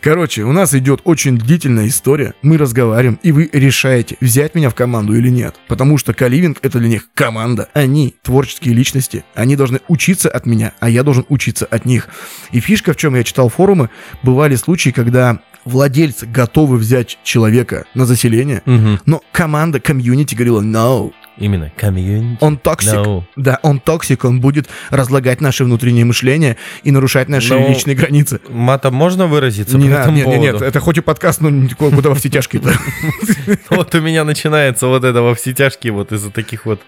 Короче, 0.00 0.42
у 0.42 0.52
нас 0.52 0.74
идет 0.74 1.00
очень 1.04 1.38
длительная 1.38 1.88
история, 1.88 2.34
мы 2.42 2.58
разговариваем, 2.58 3.18
и 3.22 3.32
вы 3.32 3.48
решаете, 3.52 4.16
взять 4.20 4.54
меня 4.54 4.70
в 4.70 4.74
команду 4.74 5.16
или 5.16 5.28
нет. 5.28 5.56
Потому 5.68 5.98
что 5.98 6.12
каливинг— 6.14 6.33
это 6.62 6.78
для 6.78 6.88
них 6.88 7.08
команда. 7.14 7.68
Они 7.74 8.14
творческие 8.22 8.74
личности, 8.74 9.24
они 9.34 9.56
должны 9.56 9.80
учиться 9.88 10.28
от 10.28 10.46
меня, 10.46 10.72
а 10.80 10.88
я 10.88 11.02
должен 11.02 11.24
учиться 11.28 11.66
от 11.66 11.84
них. 11.84 12.08
И 12.52 12.60
фишка 12.60 12.92
в 12.92 12.96
чем 12.96 13.14
я 13.14 13.24
читал 13.24 13.48
форумы, 13.48 13.90
бывали 14.22 14.56
случаи, 14.56 14.90
когда 14.90 15.38
владельцы 15.64 16.26
готовы 16.26 16.76
взять 16.76 17.18
человека 17.24 17.84
на 17.94 18.04
заселение, 18.06 18.62
Мгм. 18.66 19.00
но 19.06 19.22
команда, 19.32 19.80
комьюнити 19.80 20.34
говорила 20.34 20.60
no, 20.60 21.12
Именно. 21.36 21.72
Комьюнити. 21.76 22.38
он 22.40 22.56
toxic. 22.56 22.94
No. 22.94 23.24
Да, 23.36 23.58
он 23.62 23.80
toxic, 23.80 24.24
он 24.24 24.40
будет 24.40 24.68
разлагать 24.90 25.40
наше 25.40 25.64
внутреннее 25.64 26.04
мышление 26.04 26.56
и 26.84 26.90
нарушать 26.90 27.28
наши 27.28 27.54
Ну, 27.54 27.68
личные 27.68 27.96
границы. 27.96 28.40
Матом 28.48 28.94
можно 28.94 29.26
выразиться 29.26 29.76
Не 29.76 29.88
по 29.88 29.94
этому 29.94 30.16
нет, 30.16 30.26
нет, 30.26 30.40
нет, 30.40 30.62
это 30.62 30.80
хоть 30.80 30.98
и 30.98 31.00
подкаст, 31.00 31.40
но 31.40 31.68
куда 31.76 32.10
во 32.10 32.14
все 32.14 32.28
тяжкие-то. 32.28 32.72
Вот 33.70 33.94
у 33.94 34.00
меня 34.00 34.24
начинается 34.24 34.86
вот 34.86 35.04
это 35.04 35.22
во 35.22 35.34
все 35.34 35.52
тяжкие 35.52 35.92
вот 35.92 36.12
из-за 36.12 36.30
таких 36.30 36.66
вот 36.66 36.80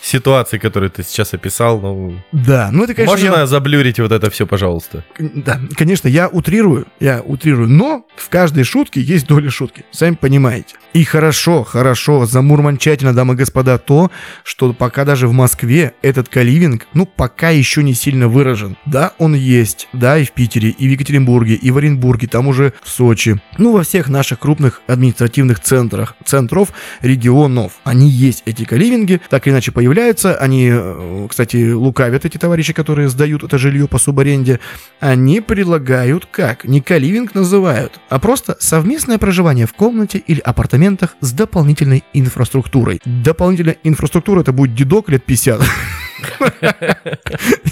ситуаций, 0.00 0.58
которые 0.58 0.90
ты 0.90 1.02
сейчас 1.02 1.32
описал, 1.32 1.80
ну... 1.80 2.20
Да, 2.32 2.68
ну 2.70 2.84
это, 2.84 2.94
конечно, 2.94 3.16
Можно 3.16 3.36
я- 3.40 3.46
заблюрить 3.46 3.98
вот 3.98 4.12
это 4.12 4.30
все, 4.30 4.46
пожалуйста? 4.46 5.04
Да, 5.18 5.58
конечно, 5.76 6.08
я 6.08 6.28
утрирую, 6.28 6.86
я 7.00 7.22
утрирую, 7.22 7.68
но 7.68 8.06
в 8.16 8.28
каждой 8.28 8.64
шутке 8.64 9.00
есть 9.00 9.26
доля 9.26 9.50
шутки, 9.50 9.84
сами 9.90 10.14
понимаете. 10.14 10.76
И 10.94 11.02
хорошо, 11.02 11.64
хорошо, 11.64 12.24
замурманчательно, 12.24 13.12
дамы 13.12 13.34
и 13.34 13.36
господа, 13.36 13.78
то, 13.78 14.12
что 14.44 14.72
пока 14.72 15.04
даже 15.04 15.26
в 15.26 15.32
Москве 15.32 15.94
этот 16.02 16.28
каливинг, 16.28 16.86
ну, 16.94 17.04
пока 17.04 17.50
еще 17.50 17.82
не 17.82 17.94
сильно 17.94 18.28
выражен. 18.28 18.76
Да, 18.86 19.12
он 19.18 19.34
есть, 19.34 19.88
да, 19.92 20.18
и 20.18 20.24
в 20.24 20.30
Питере, 20.30 20.68
и 20.68 20.86
в 20.86 20.92
Екатеринбурге, 20.92 21.54
и 21.56 21.72
в 21.72 21.78
Оренбурге, 21.78 22.28
там 22.28 22.46
уже 22.46 22.74
в 22.80 22.88
Сочи. 22.88 23.42
Ну, 23.58 23.72
во 23.72 23.82
всех 23.82 24.08
наших 24.08 24.38
крупных 24.38 24.82
административных 24.86 25.58
центрах, 25.58 26.14
центров, 26.24 26.68
регионов. 27.00 27.72
Они 27.82 28.08
есть, 28.08 28.44
эти 28.46 28.62
каливинги, 28.62 29.20
так 29.28 29.48
или 29.48 29.52
иначе 29.52 29.72
появляются. 29.72 30.36
Они, 30.36 30.70
э, 30.72 31.26
кстати, 31.28 31.72
лукавят 31.72 32.24
эти 32.24 32.38
товарищи, 32.38 32.72
которые 32.72 33.08
сдают 33.08 33.42
это 33.42 33.58
жилье 33.58 33.88
по 33.88 33.98
субаренде. 33.98 34.60
Они 35.00 35.40
предлагают 35.40 36.26
как? 36.26 36.64
Не 36.64 36.80
каливинг 36.80 37.34
называют, 37.34 37.98
а 38.10 38.20
просто 38.20 38.56
совместное 38.60 39.18
проживание 39.18 39.66
в 39.66 39.74
комнате 39.74 40.18
или 40.18 40.38
апартаментах 40.38 40.83
с 41.20 41.32
дополнительной 41.32 42.04
инфраструктурой. 42.12 43.00
Дополнительная 43.04 43.76
инфраструктура 43.82 44.40
это 44.40 44.52
будет 44.52 44.74
дедок 44.74 45.08
лет 45.08 45.24
50. 45.24 45.60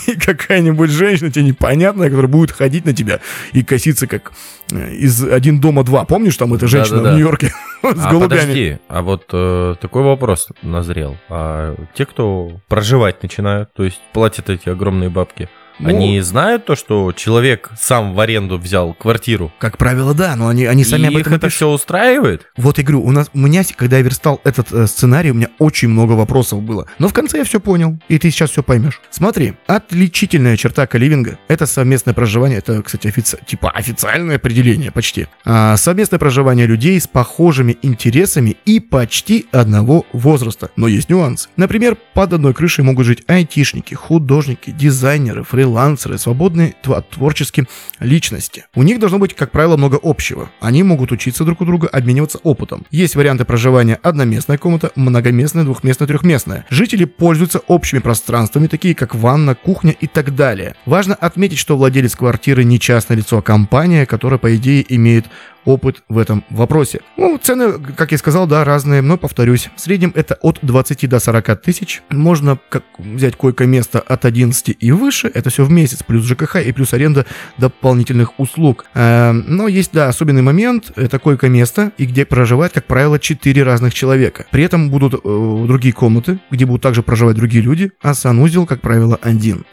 И 0.07 0.17
какая-нибудь 0.17 0.91
женщина 0.91 1.31
тебе 1.31 1.45
непонятная, 1.45 2.09
которая 2.09 2.31
будет 2.31 2.51
ходить 2.51 2.85
на 2.85 2.93
тебя 2.93 3.21
и 3.53 3.63
коситься 3.63 4.07
как 4.07 4.33
э, 4.71 4.95
из 4.95 5.23
«Один 5.25 5.61
дома 5.61 5.85
два». 5.85 6.05
Помнишь, 6.05 6.37
там 6.37 6.53
эта 6.55 6.67
женщина 6.67 7.03
в 7.03 7.13
Нью-Йорке 7.13 7.49
с 7.49 7.53
а 7.83 8.11
голубями? 8.11 8.41
подожди, 8.41 8.79
а 8.89 9.03
вот 9.03 9.25
э, 9.33 9.75
такой 9.81 10.03
вопрос 10.03 10.49
назрел. 10.63 11.17
А 11.29 11.77
те, 11.95 12.05
кто 12.05 12.61
проживать 12.69 13.23
начинают, 13.23 13.73
то 13.75 13.85
есть 13.85 14.01
платят 14.13 14.51
эти 14.51 14.69
огромные 14.69 15.09
бабки, 15.09 15.49
Ну, 15.79 15.89
они 15.89 16.21
знают 16.21 16.67
то, 16.67 16.77
что 16.77 17.13
человек 17.13 17.71
сам 17.79 18.15
в 18.15 18.21
аренду 18.21 18.59
взял 18.59 18.95
квартиру? 18.95 19.53
Как 19.59 19.79
правило, 19.79 20.15
да, 20.15 20.37
но 20.37 20.49
они, 20.49 20.65
они 20.67 20.85
сами 20.85 21.03
и 21.03 21.07
об 21.07 21.15
их 21.15 21.21
этом 21.21 21.33
и 21.33 21.37
это 21.37 21.47
пишут. 21.47 21.57
все 21.57 21.69
устраивает? 21.71 22.47
Вот 22.57 22.79
я 22.79 22.85
говорю, 22.85 23.03
у 23.05 23.11
нас, 23.11 23.31
у 23.35 23.39
меня, 23.39 23.63
когда 23.77 23.97
я 23.99 24.03
верстал 24.03 24.41
этот 24.45 24.73
э, 24.73 24.87
сценарий, 24.87 25.31
у 25.31 25.35
меня 25.35 25.49
очень 25.59 25.89
много 25.89 26.13
вопросов 26.13 26.63
было. 26.63 26.87
Но 26.99 27.09
в 27.09 27.13
конце 27.13 27.39
я 27.39 27.45
все 27.45 27.61
понял, 27.61 27.99
и 28.09 28.19
ты 28.19 28.31
сейчас 28.31 28.51
все 28.51 28.63
поймешь. 28.63 29.01
Смотри, 29.11 29.55
отличительная 29.67 30.57
черта 30.57 30.87
каливинга– 30.87 31.39
это 31.49 31.67
совместное 31.67 32.15
проживание, 32.15 32.59
это, 32.59 32.83
кстати, 32.83 33.07
офици- 33.09 33.39
типа 33.47 33.71
официальное 33.71 34.37
определение 34.37 34.91
почти. 34.91 35.27
А, 35.45 35.77
совместное 35.77 36.19
проживание 36.19 36.67
людей 36.67 37.01
с 37.01 37.07
похожими 37.07 37.77
интересами 37.83 38.57
и 38.65 38.81
почти 38.81 39.47
одного 39.53 40.07
возраста. 40.13 40.71
Но 40.77 40.89
есть 40.89 41.09
нюансы. 41.11 41.49
Например, 41.57 41.97
под 42.15 42.33
одной 42.33 42.55
крышей 42.55 42.85
могут 42.85 43.07
жить 43.07 43.23
айтишники, 43.27 43.95
художники, 43.95 44.71
дизайнеры, 44.71 45.45
фрилансеры, 45.63 46.19
свободные 46.19 46.75
тва- 46.83 47.05
творческие 47.09 47.67
личности. 48.01 48.65
У 48.75 48.83
них 48.83 48.99
должно 48.99 49.19
быть, 49.19 49.35
как 49.35 49.53
правило, 49.53 49.77
много 49.77 49.99
общего. 50.03 50.51
Они 50.61 50.83
могут 50.83 51.13
учиться 51.13 51.45
друг 51.45 51.61
у 51.61 51.65
друга, 51.65 51.87
обмениваться 51.87 52.39
опытом. 52.39 52.85
Есть 52.91 53.15
варианты 53.15 53.45
проживания 53.45 54.01
одноместная 54.03 54.59
комната, 54.59 54.91
многоместная, 54.97 55.63
двухместная, 55.63 56.09
трехместная. 56.09 56.67
Жители 56.69 57.05
пользуются 57.05 57.61
общими 57.69 58.01
пространствами, 58.01 58.67
такие 58.67 58.97
как 58.97 59.15
ванна, 59.15 59.55
кухня 59.55 59.93
и 59.93 60.09
так 60.09 60.35
далее. 60.35 60.75
Важно 60.85 61.15
отметить, 61.15 61.59
что 61.59 61.77
владелец 61.77 62.17
квартиры 62.17 62.65
не 62.65 62.81
частное 62.81 63.17
лицо, 63.17 63.39
а 63.39 63.43
компания, 63.43 64.05
которая, 64.05 64.39
по 64.41 64.57
идее, 64.57 64.85
имеет 64.97 65.27
опыт 65.65 66.03
в 66.09 66.19
этом 66.19 66.45
вопросе. 66.51 67.01
Ну, 67.17 67.39
цены, 67.39 67.73
как 67.97 68.13
я 68.13 68.19
сказал, 68.19 68.47
да, 68.47 68.65
разные, 68.65 69.03
но 69.03 69.17
повторюсь. 69.17 69.71
В 69.77 69.81
среднем 69.81 70.13
это 70.15 70.39
от 70.43 70.59
20 70.63 71.09
до 71.09 71.21
40 71.21 71.61
тысяч. 71.63 72.03
Можно 72.11 72.59
как, 72.69 72.85
взять 72.99 73.37
койко-место 73.37 74.01
от 74.01 74.25
11 74.25 74.77
и 74.79 74.93
выше, 74.93 75.31
это 75.33 75.51
все 75.51 75.65
в 75.65 75.71
месяц, 75.71 76.03
плюс 76.03 76.25
ЖКХ 76.25 76.57
и 76.57 76.73
плюс 76.73 76.93
аренда 76.93 77.27
дополнительных 77.59 78.39
услуг. 78.39 78.87
Эм, 78.95 79.45
но 79.47 79.69
есть, 79.69 79.93
да, 79.93 80.09
особенный 80.09 80.43
момент, 80.43 80.93
это 80.97 81.19
койко-место, 81.19 81.93
и 81.99 82.07
где 82.07 82.25
проживает, 82.25 82.73
как 82.73 82.87
правило, 82.87 83.19
4 83.19 83.63
разных 83.63 83.95
человека. 83.95 84.47
При 84.51 84.65
этом 84.65 84.91
будут 84.91 85.15
э, 85.15 85.65
другие 85.67 85.93
комнаты, 85.93 86.39
где 86.51 86.67
будут 86.67 86.83
также 86.83 87.03
проживать 87.03 87.37
другие 87.37 87.63
люди, 87.63 87.93
а 88.01 88.15
санузел, 88.15 88.67
как 88.67 88.81
правило, 88.81 89.19
один. 89.23 89.65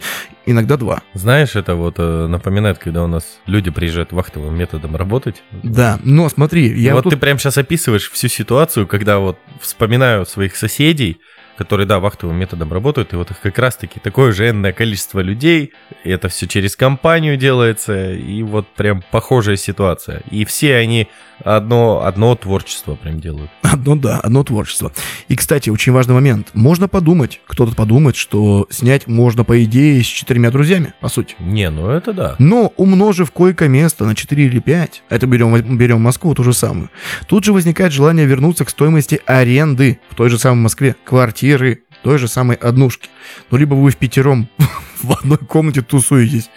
Иногда 0.49 0.77
два. 0.77 1.03
Знаешь, 1.13 1.55
это 1.55 1.75
вот 1.75 1.95
э, 1.99 2.25
напоминает, 2.27 2.79
когда 2.79 3.03
у 3.03 3.07
нас 3.07 3.39
люди 3.45 3.69
приезжают 3.69 4.11
вахтовым 4.11 4.57
методом 4.57 4.95
работать. 4.95 5.43
Да, 5.61 5.99
но 6.03 6.27
смотри, 6.27 6.67
я 6.81 6.95
вот 6.95 7.03
тут- 7.03 7.13
ты 7.13 7.19
прямо 7.19 7.37
сейчас 7.37 7.59
описываешь 7.59 8.09
всю 8.09 8.29
ситуацию, 8.29 8.87
когда 8.87 9.19
вот 9.19 9.37
вспоминаю 9.61 10.25
своих 10.25 10.55
соседей, 10.55 11.19
которые, 11.55 11.85
да, 11.85 11.99
вахтовым 11.99 12.35
методом 12.37 12.73
работают, 12.73 13.13
и 13.13 13.15
вот 13.15 13.29
их 13.29 13.39
как 13.41 13.59
раз-таки 13.59 13.99
такое 13.99 14.31
же 14.31 14.49
энное 14.49 14.73
количество 14.73 15.19
людей, 15.19 15.73
и 16.03 16.09
это 16.09 16.29
все 16.29 16.47
через 16.47 16.75
компанию 16.75 17.37
делается, 17.37 18.11
и 18.13 18.41
вот 18.41 18.67
прям 18.69 19.03
похожая 19.11 19.55
ситуация. 19.57 20.23
И 20.31 20.45
все 20.45 20.77
они 20.77 21.09
одно, 21.43 22.03
одно 22.05 22.35
творчество 22.35 22.95
прям 22.95 23.19
делают. 23.19 23.49
Одно, 23.61 23.95
да, 23.95 24.19
одно 24.19 24.43
творчество. 24.43 24.91
И, 25.27 25.35
кстати, 25.35 25.69
очень 25.69 25.91
важный 25.91 26.15
момент. 26.15 26.49
Можно 26.53 26.87
подумать, 26.87 27.39
кто-то 27.45 27.75
подумает, 27.75 28.15
что 28.15 28.67
снять 28.71 29.07
можно, 29.07 29.43
по 29.43 29.63
идее, 29.63 30.01
с 30.03 30.07
четырьмя 30.07 30.49
друзьями, 30.49 30.93
по 30.99 31.07
сути. 31.07 31.35
Не, 31.39 31.69
ну 31.69 31.89
это 31.89 32.13
да. 32.13 32.35
Но 32.39 32.73
умножив 32.77 33.31
койко-место 33.31 34.05
на 34.05 34.15
4 34.15 34.45
или 34.45 34.59
5, 34.59 35.03
это 35.09 35.27
берем, 35.27 35.77
берем 35.77 36.01
Москву 36.01 36.33
ту 36.33 36.43
же 36.43 36.53
самую, 36.53 36.89
тут 37.27 37.43
же 37.43 37.53
возникает 37.53 37.93
желание 37.93 38.25
вернуться 38.25 38.65
к 38.65 38.69
стоимости 38.69 39.21
аренды 39.25 39.99
в 40.09 40.15
той 40.15 40.29
же 40.29 40.39
самой 40.39 40.63
Москве, 40.63 40.95
квартиры, 41.03 41.83
той 42.03 42.17
же 42.17 42.27
самой 42.27 42.55
однушки. 42.55 43.09
Ну, 43.51 43.57
либо 43.57 43.75
вы 43.75 43.91
в 43.91 43.97
пятером 43.97 44.49
в 45.01 45.11
одной 45.11 45.37
комнате 45.37 45.81
тусуетесь, 45.81 46.49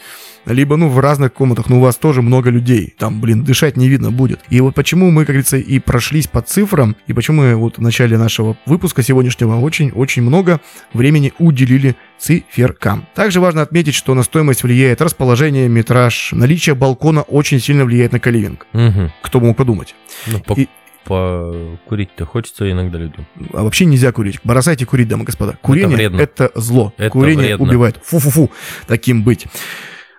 либо, 0.47 0.77
ну, 0.77 0.89
в 0.89 0.99
разных 0.99 1.33
комнатах, 1.33 1.69
но 1.69 1.79
у 1.79 1.81
вас 1.81 1.97
тоже 1.97 2.23
много 2.23 2.51
людей. 2.51 2.95
Там, 2.99 3.21
блин, 3.21 3.45
дышать 3.45 3.77
не 3.77 3.89
видно 3.89 4.11
будет. 4.11 4.41
И 4.51 4.61
вот 4.61 4.75
почему 4.75 5.11
мы, 5.11 5.23
как 5.23 5.29
говорится, 5.35 5.57
и 5.57 5.79
прошлись 5.79 6.27
по 6.27 6.41
цифрам, 6.43 6.97
и 7.07 7.13
почему 7.13 7.43
мы 7.43 7.55
вот 7.57 7.79
в 7.79 7.81
начале 7.81 8.19
нашего 8.19 8.57
выпуска 8.67 9.03
сегодняшнего 9.03 9.57
очень-очень 9.61 10.23
много 10.23 10.61
времени 10.93 11.33
уделили 11.39 11.97
циферкам. 12.19 13.07
Также 13.15 13.41
важно 13.41 13.63
отметить, 13.63 13.95
что 13.95 14.15
на 14.15 14.23
стоимость 14.23 14.63
влияет 14.63 15.01
расположение, 15.01 15.69
метраж, 15.69 16.31
наличие 16.33 16.75
балкона 16.75 17.23
очень 17.23 17.61
сильно 17.61 17.85
влияет 17.85 18.13
на 18.13 18.21
каливинг. 18.21 18.67
Мгм. 18.73 19.13
Кто 19.23 19.41
мог 19.41 19.57
подумать. 19.57 19.95
Ну, 20.27 20.41
по- 20.41 20.55
И- 20.55 20.69
покурить-то 21.05 22.27
хочется 22.27 22.71
иногда 22.71 22.99
людям. 22.99 23.27
А 23.53 23.63
вообще 23.63 23.85
нельзя 23.85 24.13
курить. 24.13 24.39
Бросайте 24.45 24.87
курить, 24.87 25.09
дамы 25.09 25.23
и 25.25 25.27
господа. 25.27 25.59
Курение 25.63 25.97
вредно. 25.97 26.21
это, 26.21 26.51
зло. 26.55 26.93
Это 26.97 27.11
Курение 27.11 27.47
вредно. 27.57 27.67
убивает. 27.67 28.01
Фу-фу-фу. 28.05 28.51
Таким 28.87 29.23
быть. 29.25 29.47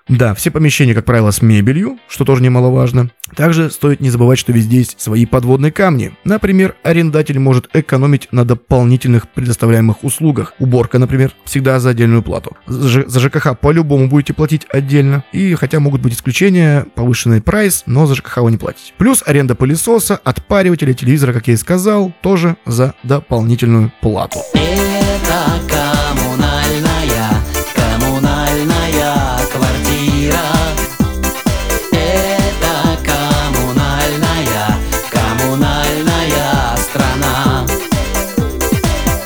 Да, 0.09 0.33
все 0.33 0.51
помещения, 0.51 0.93
как 0.93 1.05
правило, 1.05 1.31
с 1.31 1.41
мебелью, 1.41 1.97
что 2.09 2.25
тоже 2.25 2.43
немаловажно. 2.43 3.09
Также 3.35 3.71
стоит 3.71 4.01
не 4.01 4.09
забывать, 4.09 4.37
что 4.37 4.51
везде 4.51 4.77
есть 4.77 4.99
свои 4.99 5.25
подводные 5.25 5.71
камни. 5.71 6.13
Например, 6.25 6.75
арендатель 6.83 7.39
может 7.39 7.69
экономить 7.73 8.27
на 8.31 8.43
дополнительных 8.43 9.29
предоставляемых 9.29 10.03
услугах. 10.03 10.53
Уборка, 10.59 10.99
например, 10.99 11.31
всегда 11.45 11.79
за 11.79 11.91
отдельную 11.91 12.21
плату. 12.21 12.55
За 12.67 13.19
ЖКХ 13.19 13.57
по-любому 13.59 14.09
будете 14.09 14.33
платить 14.33 14.65
отдельно. 14.69 15.23
И 15.31 15.55
хотя 15.55 15.79
могут 15.79 16.01
быть 16.01 16.13
исключения, 16.13 16.85
повышенный 16.95 17.41
прайс, 17.41 17.83
но 17.85 18.05
за 18.05 18.15
ЖКХ 18.15 18.39
вы 18.39 18.51
не 18.51 18.57
платите. 18.57 18.93
Плюс 18.97 19.23
аренда 19.25 19.55
пылесоса, 19.55 20.19
отпаривателя, 20.23 20.93
телевизора, 20.93 21.33
как 21.33 21.47
я 21.47 21.53
и 21.53 21.57
сказал, 21.57 22.13
тоже 22.21 22.57
за 22.65 22.93
дополнительную 23.03 23.91
плату. 24.01 24.39
Это 24.53 25.72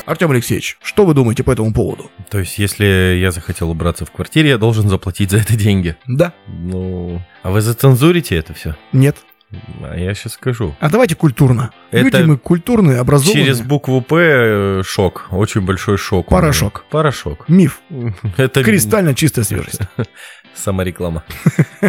Артем 0.08 0.32
Алексеевич, 0.32 0.78
что 0.82 1.05
вы 1.05 1.14
думаете 1.14 1.43
по 1.43 1.51
этому 1.51 1.74
поводу? 1.74 2.10
То 2.30 2.39
есть, 2.39 2.58
если 2.60 3.18
я 3.20 3.32
захотел 3.32 3.70
убраться 3.70 4.05
в 4.05 4.12
квартире, 4.12 4.51
я 4.51 4.58
должен 4.58 4.88
заплатить 4.88 5.32
за 5.32 5.39
это 5.39 5.58
деньги. 5.58 5.97
Да? 6.08 6.32
Ну, 6.47 7.22
а 7.43 7.51
вы 7.51 7.60
зацензурите 7.60 8.38
это 8.38 8.53
все? 8.53 8.78
Нет? 8.93 9.18
А 9.82 9.97
я 9.97 10.14
сейчас 10.14 10.34
скажу. 10.34 10.76
А 10.80 10.89
давайте 10.89 11.16
культурно. 11.16 11.72
Это 11.91 12.20
Люди 12.20 12.30
мы 12.30 12.38
культурные, 12.38 12.99
образованные. 12.99 13.45
Через 13.45 13.62
букву 13.62 14.01
П 14.01 14.82
шок. 14.84 15.28
Очень 15.32 15.62
большой 15.62 15.97
шок. 15.97 16.30
Порошок. 16.30 16.86
Порошок. 16.89 17.47
Миф. 17.49 17.82
Это 18.38 18.64
Кристально 18.64 19.14
чистая 19.14 19.43
свежесть. 19.43 19.82
самореклама. 20.58 21.24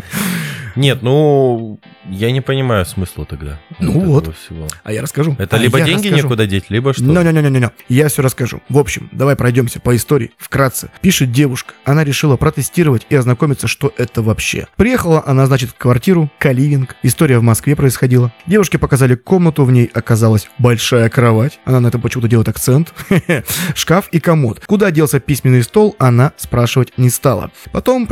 Нет, 0.77 1.03
ну, 1.03 1.81
я 2.09 2.31
не 2.31 2.41
понимаю 2.41 2.87
смысла 2.87 3.25
тогда. 3.25 3.59
Ну 3.81 4.01
вот. 4.01 4.35
всего. 4.37 4.69
А 4.85 4.93
я 4.93 5.03
расскажу. 5.03 5.35
Это 5.37 5.57
А 5.57 5.59
либо 5.59 5.81
деньги 5.81 6.07
расскажу. 6.07 6.23
некуда 6.25 6.47
деть, 6.47 6.67
либо 6.69 6.93
что? 6.93 7.03
Не-не-не-не, 7.03 7.71
я 7.89 8.09
все 8.09 8.23
расскажу. 8.23 8.63
В 8.69 8.79
общем, 8.79 9.09
давай 9.11 9.35
пройдемся 9.35 9.81
по 9.81 9.97
истории 9.97 10.31
вкратце. 10.39 10.91
Пишет 11.01 11.33
девушка. 11.33 11.75
Она 11.85 12.05
решила 12.05 12.37
протестировать 12.37 13.07
и 13.11 13.17
ознакомиться, 13.17 13.67
что 13.67 13.93
это 13.97 14.23
вообще. 14.23 14.69
Приехала 14.77 15.23
она, 15.27 15.47
значит, 15.47 15.71
в 15.71 15.75
квартиру, 15.75 16.31
каливинг. 16.39 16.95
История 17.03 17.39
в 17.39 17.43
Москве 17.43 17.75
происходила. 17.75 18.33
Девушке 18.47 18.79
показали 18.79 19.17
комнату, 19.17 19.65
в 19.65 19.73
ней 19.73 19.91
оказалась 19.93 20.49
большая 20.59 21.09
кровать. 21.09 21.59
Она 21.65 21.81
на 21.81 21.89
этом 21.89 22.01
почему-то 22.01 22.29
делает 22.29 22.49
акцент. 22.49 22.95
Шкаф 23.75 24.09
и 24.13 24.21
комод. 24.21 24.63
Куда 24.67 24.93
делся 24.93 25.19
письменный 25.19 25.65
стол, 25.65 25.97
она 25.99 26.33
спрашивать 26.37 26.93
не 26.97 27.11
стала. 27.11 27.51
Потом 27.73 28.07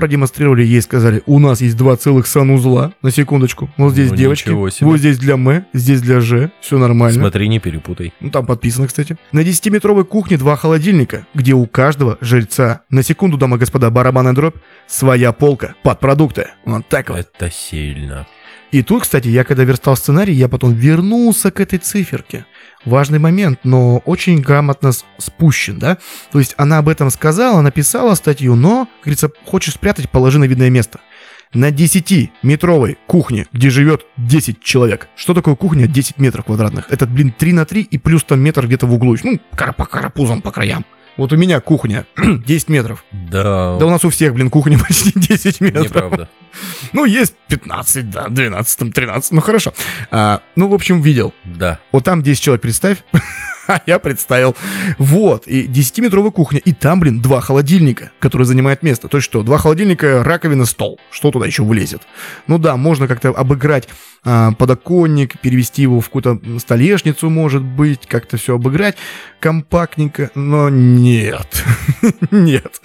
продемонстрировали 0.47 0.65
ей, 0.65 0.83
сказали, 0.83 1.23
у 1.27 1.39
нас 1.39 1.61
есть 1.61 1.77
два 1.77 1.97
целых 1.97 2.27
санузла. 2.27 2.93
На 3.03 3.11
секундочку. 3.11 3.69
Вот 3.77 3.93
здесь 3.93 4.11
Ну, 4.11 4.17
девочки, 4.17 4.51
вот 4.51 4.99
здесь 4.99 5.19
для 5.19 5.35
М, 5.35 5.65
здесь 5.73 6.01
для 6.01 6.21
Ж. 6.21 6.51
Все 6.61 6.79
нормально. 6.79 7.21
Смотри, 7.21 7.49
не 7.49 7.59
перепутай. 7.59 8.13
Ну, 8.21 8.31
там 8.31 8.47
подписано, 8.47 8.87
кстати. 8.87 9.17
На 9.33 9.41
10-метровой 9.41 10.05
кухне 10.05 10.37
два 10.37 10.57
холодильника, 10.57 11.27
где 11.35 11.53
у 11.55 11.67
каждого 11.67 12.19
жильца, 12.21 12.83
на 12.91 13.03
секунду, 13.03 13.37
дамы 13.37 13.57
и 13.57 13.61
господа, 13.61 13.91
барабанная 13.91 14.33
дробь, 14.33 14.57
своя 14.87 15.33
полка 15.33 15.75
под 15.83 16.01
продукты. 16.01 16.47
Вот 16.65 16.87
так 16.89 17.11
вот. 17.11 17.19
Это 17.19 17.51
сильно. 17.51 18.27
И 18.77 18.83
тут, 18.83 19.05
кстати, 19.05 19.29
я 19.29 19.43
когда 19.43 19.65
верстал 19.65 19.97
сценарий, 19.97 20.35
я 20.35 20.49
потом 20.51 20.75
вернулся 20.75 21.51
к 21.51 21.61
этой 21.61 21.79
циферке. 21.79 22.45
Важный 22.85 23.19
момент, 23.19 23.61
но 23.65 24.03
очень 24.05 24.43
грамотно 24.43 24.93
спущен, 25.17 25.79
да? 25.79 25.97
То 26.31 26.39
есть 26.41 26.53
она 26.59 26.77
об 26.77 26.91
этом 26.91 27.09
сказала, 27.09 27.63
написала 27.63 28.15
статью, 28.17 28.55
но, 28.55 28.85
как 28.85 29.05
говорится, 29.05 29.31
хочешь 29.47 29.73
спрятать, 29.73 30.11
положи 30.11 30.39
на 30.39 30.45
видное 30.45 30.69
место. 30.69 31.01
На 31.55 31.71
10-метровой 31.71 32.99
кухне, 33.07 33.47
где 33.51 33.71
живет 33.71 34.05
10 34.19 34.63
человек. 34.63 35.09
Что 35.17 35.33
такое 35.33 35.55
кухня 35.55 35.87
10 35.87 36.19
метров 36.19 36.45
квадратных? 36.45 36.91
Это, 36.91 37.07
блин, 37.07 37.33
3 37.33 37.55
на 37.55 37.65
3 37.65 37.81
и 37.81 37.97
плюс 37.97 38.25
там 38.25 38.41
метр 38.41 38.67
где-то 38.67 38.87
в 38.87 38.93
углу. 38.93 39.17
Ну, 39.25 39.41
кар- 39.55 39.73
по 39.73 39.87
карапузам 39.87 40.43
по 40.43 40.53
краям. 40.53 40.85
Вот 41.17 41.33
у 41.33 41.37
меня 41.37 41.61
кухня 41.61 42.07
10 42.17 42.69
метров. 42.69 43.05
Да, 43.11 43.77
Да 43.79 43.87
у 43.87 43.91
нас 43.91 44.05
у 44.05 44.11
всех, 44.11 44.35
блин, 44.35 44.51
кухня 44.51 44.79
почти 44.89 45.13
10 45.15 45.61
метров. 45.61 45.85
неправда. 45.85 46.29
Ну, 46.93 47.05
есть 47.05 47.35
15, 47.49 48.09
да, 48.09 48.29
12, 48.29 48.79
там, 48.79 48.93
13, 48.93 49.33
ну 49.33 49.41
хорошо. 49.43 49.75
А, 50.11 50.41
ну, 50.57 50.69
в 50.69 50.75
общем, 50.75 51.03
видел. 51.03 51.35
Да. 51.45 51.79
Вот 51.93 52.05
там 52.05 52.23
10 52.23 52.41
человек, 52.43 52.63
представь. 52.63 52.99
А 53.77 53.83
я 53.87 53.99
представил. 53.99 54.55
Вот, 54.99 55.47
и 55.47 55.67
10-метровая 55.67 56.31
кухня. 56.31 56.61
И 56.65 56.73
там, 56.73 57.01
блин, 57.01 57.21
два 57.21 57.41
холодильника, 57.41 58.13
которые 58.21 58.47
занимают 58.47 58.83
место. 58.83 59.09
То 59.09 59.19
есть 59.19 59.25
что, 59.25 59.43
два 59.43 59.59
холодильника, 59.59 60.23
раковина, 60.23 60.67
стол. 60.67 61.01
Что 61.11 61.31
туда 61.31 61.47
еще 61.47 61.63
влезет? 61.63 62.03
Ну 62.47 62.59
да, 62.59 62.77
можно 62.77 63.09
как-то 63.09 63.31
обыграть 63.31 63.89
а, 64.25 64.53
подоконник, 64.53 65.39
перевести 65.41 65.83
его 65.83 66.01
в 66.01 66.07
какую-то 66.07 66.41
столешницу, 66.59 67.31
может 67.31 67.63
быть, 67.63 68.07
как-то 68.07 68.37
все 68.37 68.55
обыграть 68.55 68.97
компактненько, 69.41 70.31
но 70.35 70.69
нет. 70.69 71.65
Нет. 72.31 72.81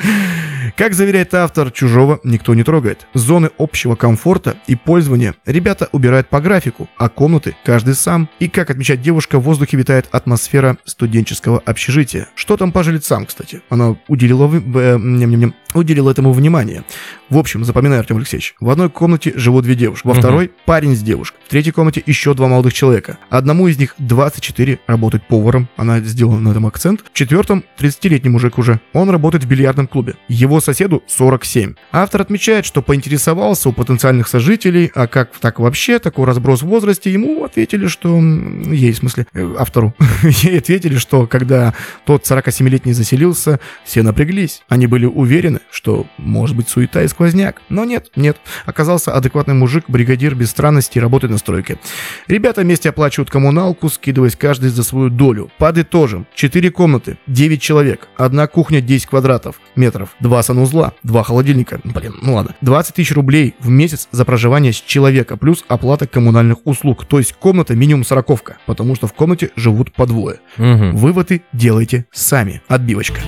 Как 0.76 0.94
заверяет 0.94 1.34
автор, 1.34 1.72
чужого 1.72 2.20
никто 2.24 2.54
не 2.54 2.64
трогает. 2.64 3.08
Зоны 3.14 3.52
общего 3.58 3.96
комфорта 3.96 4.56
и 4.68 4.76
пользования 4.76 5.36
ребята 5.46 5.90
убирают 5.92 6.28
по 6.30 6.40
графику, 6.40 6.90
а 6.98 7.10
комнаты 7.10 7.56
каждый 7.64 7.96
сам. 7.96 8.30
И 8.40 8.48
как 8.48 8.70
отмечает 8.70 9.02
девушка, 9.02 9.40
в 9.40 9.44
воздухе 9.44 9.78
витает 9.78 10.08
атмосфера 10.12 10.78
студенческого 10.86 11.60
общежития. 11.66 12.28
Что 12.36 12.58
там 12.58 12.72
по 12.72 12.84
жильцам, 12.84 13.26
кстати? 13.26 13.62
Она 13.70 13.98
уделила, 14.08 14.50
э, 14.54 14.98
ням-ням-ням, 14.98 15.54
уделила 15.74 16.12
этому 16.12 16.32
внимание. 16.34 16.84
В 17.30 17.38
общем, 17.38 17.64
запоминай, 17.64 18.00
Артем 18.00 18.18
Алексеевич, 18.18 18.56
в 18.60 18.70
одной 18.70 18.90
комнате 18.90 19.34
живут 19.36 19.64
две 19.64 19.76
девушки, 19.76 20.08
во 20.08 20.14
второй 20.14 20.52
парень 20.66 20.96
с 20.96 21.02
девушкой, 21.02 21.38
в 21.46 21.50
третьей 21.50 21.72
комнате 21.72 22.04
еще 22.06 22.34
два 22.34 22.48
молодых 22.48 22.74
человека. 22.74 23.18
Одному 23.30 23.68
из 23.68 23.78
них 23.78 23.96
24, 23.98 24.80
работает 24.88 25.28
поваром, 25.28 25.70
она 25.78 26.00
сделала 26.00 26.40
на 26.40 26.50
этом 26.50 26.66
акцент. 26.66 27.02
В 27.12 27.14
четвертом 27.14 27.64
30-летний 27.80 28.30
мужик 28.30 28.58
уже, 28.58 28.80
он 28.94 29.10
работает 29.10 29.44
в 29.44 29.48
бильярдном 29.48 29.88
клубе. 29.88 30.16
Его 30.28 30.61
соседу 30.62 31.04
47. 31.08 31.76
Автор 31.92 32.22
отмечает, 32.22 32.66
что 32.66 32.82
поинтересовался 32.82 33.70
у 33.70 33.74
потенциальных 33.74 34.28
сожителей, 34.28 34.92
а 34.96 35.08
как 35.08 35.32
так 35.40 35.60
вообще, 35.60 36.00
такой 36.00 36.26
разброс 36.26 36.62
в 36.62 36.68
возрасте, 36.68 37.12
ему 37.12 37.44
ответили, 37.44 37.88
что... 37.88 38.20
Ей, 38.20 38.92
в 38.92 38.98
смысле, 38.98 39.28
э, 39.34 39.56
автору. 39.58 39.94
Ей 40.24 40.60
ответили, 40.60 40.98
что 40.98 41.28
когда 41.28 41.74
тот 42.06 42.24
47-летний 42.24 42.94
заселился, 42.94 43.60
все 43.84 44.04
напряглись. 44.04 44.64
Они 44.70 44.88
были 44.88 45.06
уверены, 45.06 45.60
что 45.72 46.08
может 46.18 46.56
быть 46.56 46.70
суета 46.70 47.04
и 47.04 47.08
сквозняк. 47.08 47.62
Но 47.70 47.86
нет, 47.86 48.10
нет. 48.16 48.38
Оказался 48.66 49.14
адекватный 49.14 49.54
мужик, 49.54 49.86
бригадир 49.88 50.36
без 50.36 50.50
странностей, 50.52 51.02
работает 51.02 51.32
на 51.32 51.38
стройке. 51.38 51.80
Ребята 52.28 52.62
вместе 52.62 52.90
оплачивают 52.90 53.30
коммуналку, 53.30 53.90
скидываясь 53.90 54.36
каждый 54.36 54.70
за 54.70 54.84
свою 54.84 55.10
долю. 55.10 55.52
Подытожим. 55.58 56.28
4 56.36 56.72
комнаты, 56.72 57.18
9 57.28 57.62
человек, 57.62 58.08
одна 58.18 58.48
кухня 58.48 58.82
10 58.82 59.08
квадратов 59.08 59.60
метров, 59.76 60.16
два 60.20 60.44
санузла, 60.52 60.92
два 61.04 61.24
холодильника. 61.24 61.80
Блин, 61.86 62.16
ну 62.22 62.36
ладно. 62.36 62.56
20 62.62 62.96
тысяч 62.96 63.14
рублей 63.14 63.56
в 63.60 63.70
месяц 63.70 64.10
за 64.12 64.26
проживание 64.26 64.74
с 64.74 64.82
человека, 64.82 65.38
плюс 65.38 65.64
оплата 65.70 66.08
коммунальных 66.08 66.58
услуг. 66.66 67.06
То 67.06 67.20
есть 67.20 67.34
комната 67.34 67.74
минимум 67.74 68.04
сороковка, 68.04 68.58
потому 68.66 68.96
что 68.96 69.08
в 69.08 69.14
комнате 69.14 69.52
живут 69.56 69.94
по 69.94 70.06
двое. 70.06 70.40
Мгм. 70.58 70.98
Выводы 70.98 71.44
делайте 71.54 72.06
сами. 72.12 72.62
Отбивочка. 72.68 73.22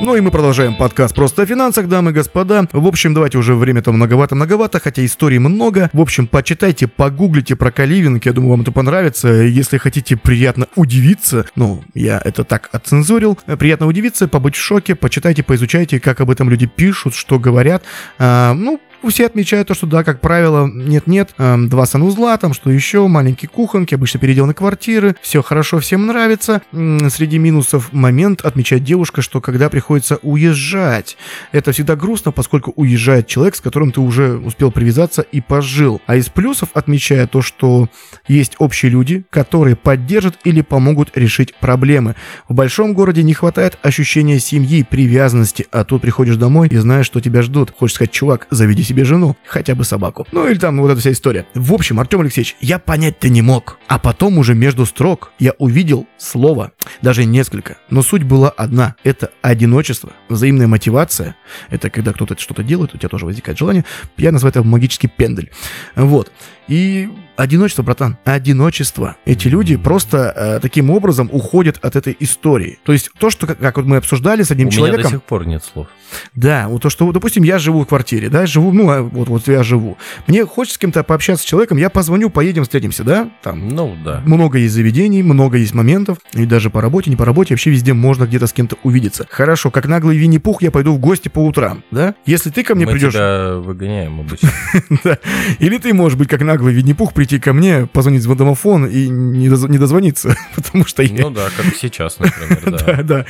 Ну 0.00 0.14
и 0.14 0.20
мы 0.20 0.30
продолжаем 0.30 0.76
подкаст 0.76 1.14
«Просто 1.14 1.42
о 1.42 1.46
финансах», 1.46 1.88
дамы 1.88 2.12
и 2.12 2.14
господа. 2.14 2.66
В 2.72 2.86
общем, 2.86 3.14
давайте 3.14 3.36
уже 3.36 3.54
время-то 3.54 3.90
многовато-многовато, 3.90 4.78
хотя 4.78 5.04
историй 5.04 5.38
много. 5.38 5.90
В 5.92 6.00
общем, 6.00 6.28
почитайте, 6.28 6.86
погуглите 6.86 7.56
про 7.56 7.72
каливинг, 7.72 8.24
я 8.24 8.32
думаю, 8.32 8.52
вам 8.52 8.60
это 8.60 8.70
понравится. 8.70 9.28
Если 9.28 9.76
хотите 9.76 10.16
приятно 10.16 10.68
удивиться, 10.76 11.46
ну, 11.56 11.82
я 11.94 12.22
это 12.24 12.44
так 12.44 12.68
отцензурил, 12.70 13.38
приятно 13.58 13.86
удивиться, 13.86 14.28
побыть 14.28 14.54
в 14.54 14.60
шоке, 14.60 14.94
почитайте, 14.94 15.42
поизучайте, 15.42 15.98
как 15.98 16.20
об 16.20 16.30
этом 16.30 16.48
люди 16.48 16.66
пишут, 16.66 17.14
что 17.14 17.40
говорят. 17.40 17.82
А, 18.18 18.54
ну, 18.54 18.80
все 19.08 19.26
отмечают 19.26 19.68
то, 19.68 19.74
что 19.74 19.86
да, 19.86 20.04
как 20.04 20.20
правило, 20.20 20.66
нет-нет, 20.66 21.34
эм, 21.38 21.68
два 21.68 21.86
санузла, 21.86 22.36
там 22.36 22.52
что 22.52 22.70
еще, 22.70 23.06
маленькие 23.06 23.48
кухонки, 23.48 23.94
обычно 23.94 24.20
переделаны 24.20 24.54
квартиры, 24.54 25.16
все 25.22 25.42
хорошо, 25.42 25.78
всем 25.78 26.06
нравится. 26.06 26.62
М, 26.72 27.10
Среди 27.10 27.38
минусов 27.38 27.92
момент 27.92 28.42
отмечает 28.42 28.84
девушка, 28.84 29.22
что 29.22 29.40
когда 29.40 29.68
приходится 29.68 30.18
уезжать, 30.22 31.16
это 31.52 31.72
всегда 31.72 31.96
грустно, 31.96 32.32
поскольку 32.32 32.72
уезжает 32.76 33.26
человек, 33.26 33.56
с 33.56 33.60
которым 33.60 33.92
ты 33.92 34.00
уже 34.00 34.36
успел 34.38 34.70
привязаться 34.70 35.22
и 35.22 35.40
пожил. 35.40 36.00
А 36.06 36.16
из 36.16 36.28
плюсов 36.28 36.70
отмечает 36.74 37.30
то, 37.30 37.42
что 37.42 37.88
есть 38.26 38.56
общие 38.58 38.90
люди, 38.90 39.24
которые 39.30 39.76
поддержат 39.76 40.38
или 40.44 40.60
помогут 40.60 41.16
решить 41.16 41.54
проблемы. 41.54 42.14
В 42.48 42.54
большом 42.54 42.94
городе 42.94 43.22
не 43.22 43.34
хватает 43.34 43.78
ощущения 43.82 44.38
семьи, 44.38 44.82
привязанности, 44.88 45.66
а 45.70 45.84
тут 45.84 46.02
приходишь 46.02 46.36
домой 46.36 46.68
и 46.68 46.76
знаешь, 46.76 47.06
что 47.06 47.20
тебя 47.20 47.42
ждут. 47.42 47.72
Хочешь 47.76 47.94
сказать, 47.96 48.12
чувак, 48.12 48.46
заведи 48.50 48.82
себе 48.88 49.04
жену, 49.04 49.36
хотя 49.46 49.74
бы 49.74 49.84
собаку. 49.84 50.26
Ну 50.32 50.48
или 50.48 50.58
там 50.58 50.80
вот 50.80 50.90
эта 50.90 51.00
вся 51.00 51.12
история. 51.12 51.46
В 51.54 51.72
общем, 51.72 52.00
Артем 52.00 52.20
Алексеевич, 52.20 52.56
я 52.60 52.78
понять-то 52.78 53.28
не 53.28 53.42
мог. 53.42 53.78
А 53.86 53.98
потом 53.98 54.38
уже 54.38 54.54
между 54.54 54.86
строк 54.86 55.32
я 55.38 55.52
увидел 55.58 56.06
слово, 56.16 56.72
даже 57.02 57.24
несколько. 57.24 57.78
Но 57.90 58.02
суть 58.02 58.22
была 58.22 58.50
одна. 58.50 58.96
Это 59.04 59.30
одиночество, 59.42 60.12
взаимная 60.28 60.66
мотивация. 60.66 61.36
Это 61.70 61.90
когда 61.90 62.12
кто-то 62.12 62.38
что-то 62.38 62.62
делает, 62.62 62.94
у 62.94 62.98
тебя 62.98 63.08
тоже 63.08 63.26
возникает 63.26 63.58
желание. 63.58 63.84
Я 64.16 64.32
называю 64.32 64.50
это 64.50 64.62
магический 64.62 65.08
пендель. 65.08 65.50
Вот. 65.94 66.32
И 66.66 67.08
одиночество, 67.38 67.82
братан, 67.82 68.18
одиночество. 68.24 69.16
Эти 69.24 69.48
люди 69.48 69.76
просто 69.76 70.32
э, 70.36 70.60
таким 70.60 70.90
образом 70.90 71.28
уходят 71.32 71.78
от 71.82 71.96
этой 71.96 72.16
истории. 72.20 72.78
То 72.84 72.92
есть 72.92 73.10
то, 73.18 73.30
что, 73.30 73.46
как, 73.46 73.58
как 73.58 73.76
вот 73.76 73.86
мы 73.86 73.96
обсуждали 73.96 74.42
с 74.42 74.50
одним 74.50 74.68
У 74.68 74.70
меня 74.70 74.80
до 74.80 74.86
человеком, 74.88 75.10
сих 75.12 75.22
пор 75.22 75.46
нет 75.46 75.64
слов. 75.64 75.88
да, 76.34 76.68
вот 76.68 76.82
то, 76.82 76.90
что, 76.90 77.10
допустим, 77.12 77.42
я 77.42 77.58
живу 77.58 77.82
в 77.82 77.86
квартире, 77.86 78.28
да, 78.28 78.46
живу, 78.46 78.72
ну, 78.72 78.90
а 78.90 79.02
вот, 79.02 79.28
вот 79.28 79.48
я 79.48 79.62
живу. 79.62 79.96
Мне 80.26 80.44
хочется 80.44 80.76
с 80.76 80.78
кем-то 80.78 81.02
пообщаться 81.04 81.44
с 81.44 81.48
человеком, 81.48 81.78
я 81.78 81.90
позвоню, 81.90 82.30
поедем, 82.30 82.64
встретимся, 82.64 83.04
да, 83.04 83.30
там, 83.42 83.68
Ну 83.68 83.96
да. 84.04 84.22
много 84.24 84.58
есть 84.58 84.74
заведений, 84.74 85.22
много 85.22 85.58
есть 85.58 85.74
моментов, 85.74 86.18
и 86.32 86.44
даже 86.44 86.70
по 86.70 86.80
работе, 86.80 87.10
не 87.10 87.16
по 87.16 87.24
работе, 87.24 87.54
вообще 87.54 87.70
везде 87.70 87.92
можно 87.94 88.24
где-то 88.24 88.46
с 88.46 88.52
кем-то 88.52 88.76
увидеться. 88.82 89.26
Хорошо, 89.30 89.70
как 89.70 89.86
наглый 89.86 90.16
Винни-Пух 90.18 90.62
я 90.62 90.70
пойду 90.70 90.92
в 90.92 90.98
гости 90.98 91.28
по 91.28 91.38
утрам, 91.38 91.82
да? 91.90 92.14
Если 92.26 92.50
ты 92.50 92.62
ко 92.64 92.74
мне 92.74 92.84
Мы 92.86 92.92
придешь... 92.92 93.12
тебя 93.12 93.54
выгоняем 93.56 94.20
обычно. 94.20 94.50
Или 95.60 95.78
ты, 95.78 95.94
может 95.94 96.18
быть, 96.18 96.28
как 96.28 96.40
наглый 96.42 96.58
наглый 96.58 96.74
Винни-Пух 96.74 97.14
прийти 97.14 97.27
ко 97.36 97.52
мне, 97.52 97.86
позвонить 97.86 98.24
в 98.24 98.34
домофон 98.34 98.86
и 98.86 99.08
не, 99.08 99.48
доз- 99.48 99.68
не 99.70 99.78
дозвониться, 99.78 100.34
потому 100.54 100.86
что 100.86 101.02
я... 101.02 101.22
Ну 101.24 101.30
да, 101.30 101.48
как 101.56 101.74
сейчас, 101.76 102.18
например, 102.18 102.62
да. 102.66 102.78
Да, 102.78 103.02
да. 103.02 103.24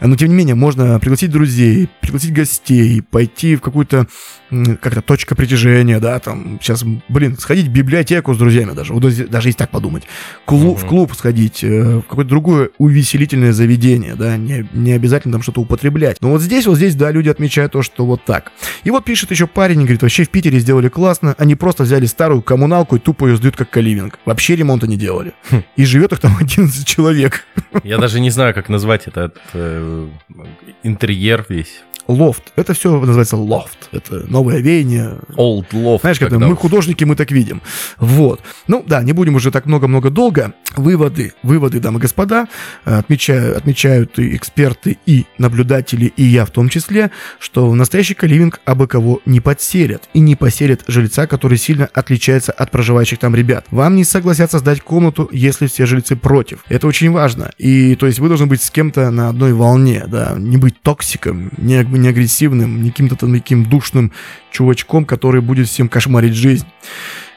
Но 0.00 0.16
тем 0.16 0.28
не 0.28 0.34
менее, 0.34 0.54
можно 0.54 0.98
пригласить 1.00 1.30
друзей, 1.30 1.88
пригласить 2.02 2.32
гостей, 2.32 3.02
пойти 3.02 3.56
в 3.56 3.60
какую-то 3.62 4.06
как-то 4.80 5.02
точка 5.02 5.34
притяжения, 5.34 6.00
да, 6.00 6.18
там, 6.20 6.58
сейчас, 6.62 6.82
блин, 7.08 7.36
сходить 7.38 7.66
в 7.66 7.70
библиотеку 7.70 8.32
с 8.34 8.38
друзьями 8.38 8.72
даже, 8.72 8.94
даже 8.94 9.48
если 9.48 9.58
так 9.58 9.70
подумать, 9.70 10.04
Клу- 10.46 10.74
в 10.74 10.80
Мгм. 10.80 10.88
клуб 10.88 11.14
сходить, 11.14 11.62
э, 11.62 11.98
в 11.98 12.02
какое-то 12.02 12.30
другое 12.30 12.70
увеселительное 12.78 13.52
заведение, 13.52 14.14
да, 14.14 14.36
не, 14.36 14.66
не 14.72 14.92
обязательно 14.92 15.32
там 15.32 15.42
что-то 15.42 15.60
употреблять. 15.60 16.16
Но 16.22 16.30
вот 16.30 16.40
здесь, 16.40 16.66
вот 16.66 16.76
здесь, 16.76 16.94
да, 16.94 17.10
люди 17.10 17.28
отмечают 17.28 17.72
то, 17.72 17.82
что 17.82 18.06
вот 18.06 18.24
так. 18.24 18.52
И 18.84 18.90
вот 18.90 19.04
пишет 19.04 19.30
еще 19.30 19.46
парень, 19.46 19.80
говорит, 19.80 20.00
вообще 20.02 20.24
в 20.24 20.30
Питере 20.30 20.58
сделали 20.60 20.88
классно, 20.88 21.34
они 21.38 21.54
просто 21.54 21.82
взяли 21.84 22.06
старую 22.06 22.40
коммуналку 22.40 22.96
и 22.96 22.98
тупо 22.98 23.26
ее 23.26 23.36
сдают 23.38 23.56
как 23.56 23.70
каливинг. 23.70 24.18
Вообще 24.24 24.54
ремонта 24.56 24.86
не 24.86 24.96
делали. 24.96 25.32
И 25.76 25.84
живет 25.84 26.12
их 26.12 26.18
там 26.20 26.36
11 26.40 26.86
человек. 26.86 27.44
Я 27.82 27.98
даже 27.98 28.20
не 28.20 28.30
знаю, 28.30 28.54
как 28.54 28.68
назвать 28.68 29.06
этот 29.06 29.38
э, 29.54 30.08
интерьер 30.82 31.44
весь. 31.48 31.82
Лофт. 32.08 32.52
Это 32.56 32.72
все 32.72 32.98
называется 32.98 33.36
лофт. 33.36 33.90
Это 33.92 34.24
новое 34.30 34.58
веяние. 34.60 35.18
Old 35.36 35.66
Loft. 35.72 36.00
Знаешь, 36.00 36.18
как 36.18 36.32
мы 36.32 36.56
художники, 36.56 37.04
мы 37.04 37.14
так 37.16 37.30
видим. 37.30 37.60
Вот. 37.98 38.40
Ну 38.66 38.82
да, 38.86 39.02
не 39.02 39.12
будем 39.12 39.34
уже 39.34 39.50
так 39.50 39.66
много-много 39.66 40.08
долго. 40.10 40.54
Выводы, 40.74 41.34
выводы, 41.42 41.80
дамы 41.80 41.98
и 41.98 42.02
господа, 42.02 42.48
э, 42.84 42.98
отмечают, 42.98 43.58
отмечают 43.58 44.18
и 44.18 44.34
эксперты, 44.36 44.98
и 45.04 45.26
наблюдатели, 45.36 46.06
и 46.16 46.22
я 46.24 46.46
в 46.46 46.50
том 46.50 46.68
числе, 46.68 47.10
что 47.38 47.74
настоящий 47.74 48.14
каливинг 48.14 48.60
абы 48.64 48.86
кого 48.86 49.20
не 49.26 49.40
подселят. 49.40 50.08
И 50.14 50.20
не 50.20 50.34
поселят 50.34 50.84
жильца, 50.86 51.26
который 51.26 51.58
сильно 51.58 51.90
отличается 51.92 52.52
от 52.52 52.70
проживающих 52.70 53.18
там 53.18 53.34
ребят. 53.34 53.66
Вам 53.70 53.96
не 53.96 54.04
согласятся 54.04 54.60
сдать 54.60 54.80
комнату, 54.80 55.28
если 55.30 55.66
все 55.66 55.84
жильцы 55.84 56.16
против. 56.16 56.60
Это 56.68 56.86
очень 56.86 57.10
важно. 57.10 57.50
И 57.58 57.96
то 57.96 58.06
есть 58.06 58.18
вы 58.18 58.28
должны 58.28 58.46
быть 58.46 58.62
с 58.62 58.70
кем-то 58.70 59.10
на 59.10 59.28
одной 59.28 59.52
волне, 59.52 60.04
да, 60.06 60.34
не 60.38 60.56
быть 60.56 60.80
токсиком, 60.80 61.50
не, 61.58 61.82
не 62.00 62.08
агрессивным, 62.08 62.82
не 62.82 62.90
каким-то 62.90 63.16
там 63.16 63.32
таким 63.32 63.64
душным 63.64 64.12
чувачком, 64.50 65.04
который 65.04 65.40
будет 65.40 65.68
всем 65.68 65.88
кошмарить 65.88 66.34
жизнь. 66.34 66.66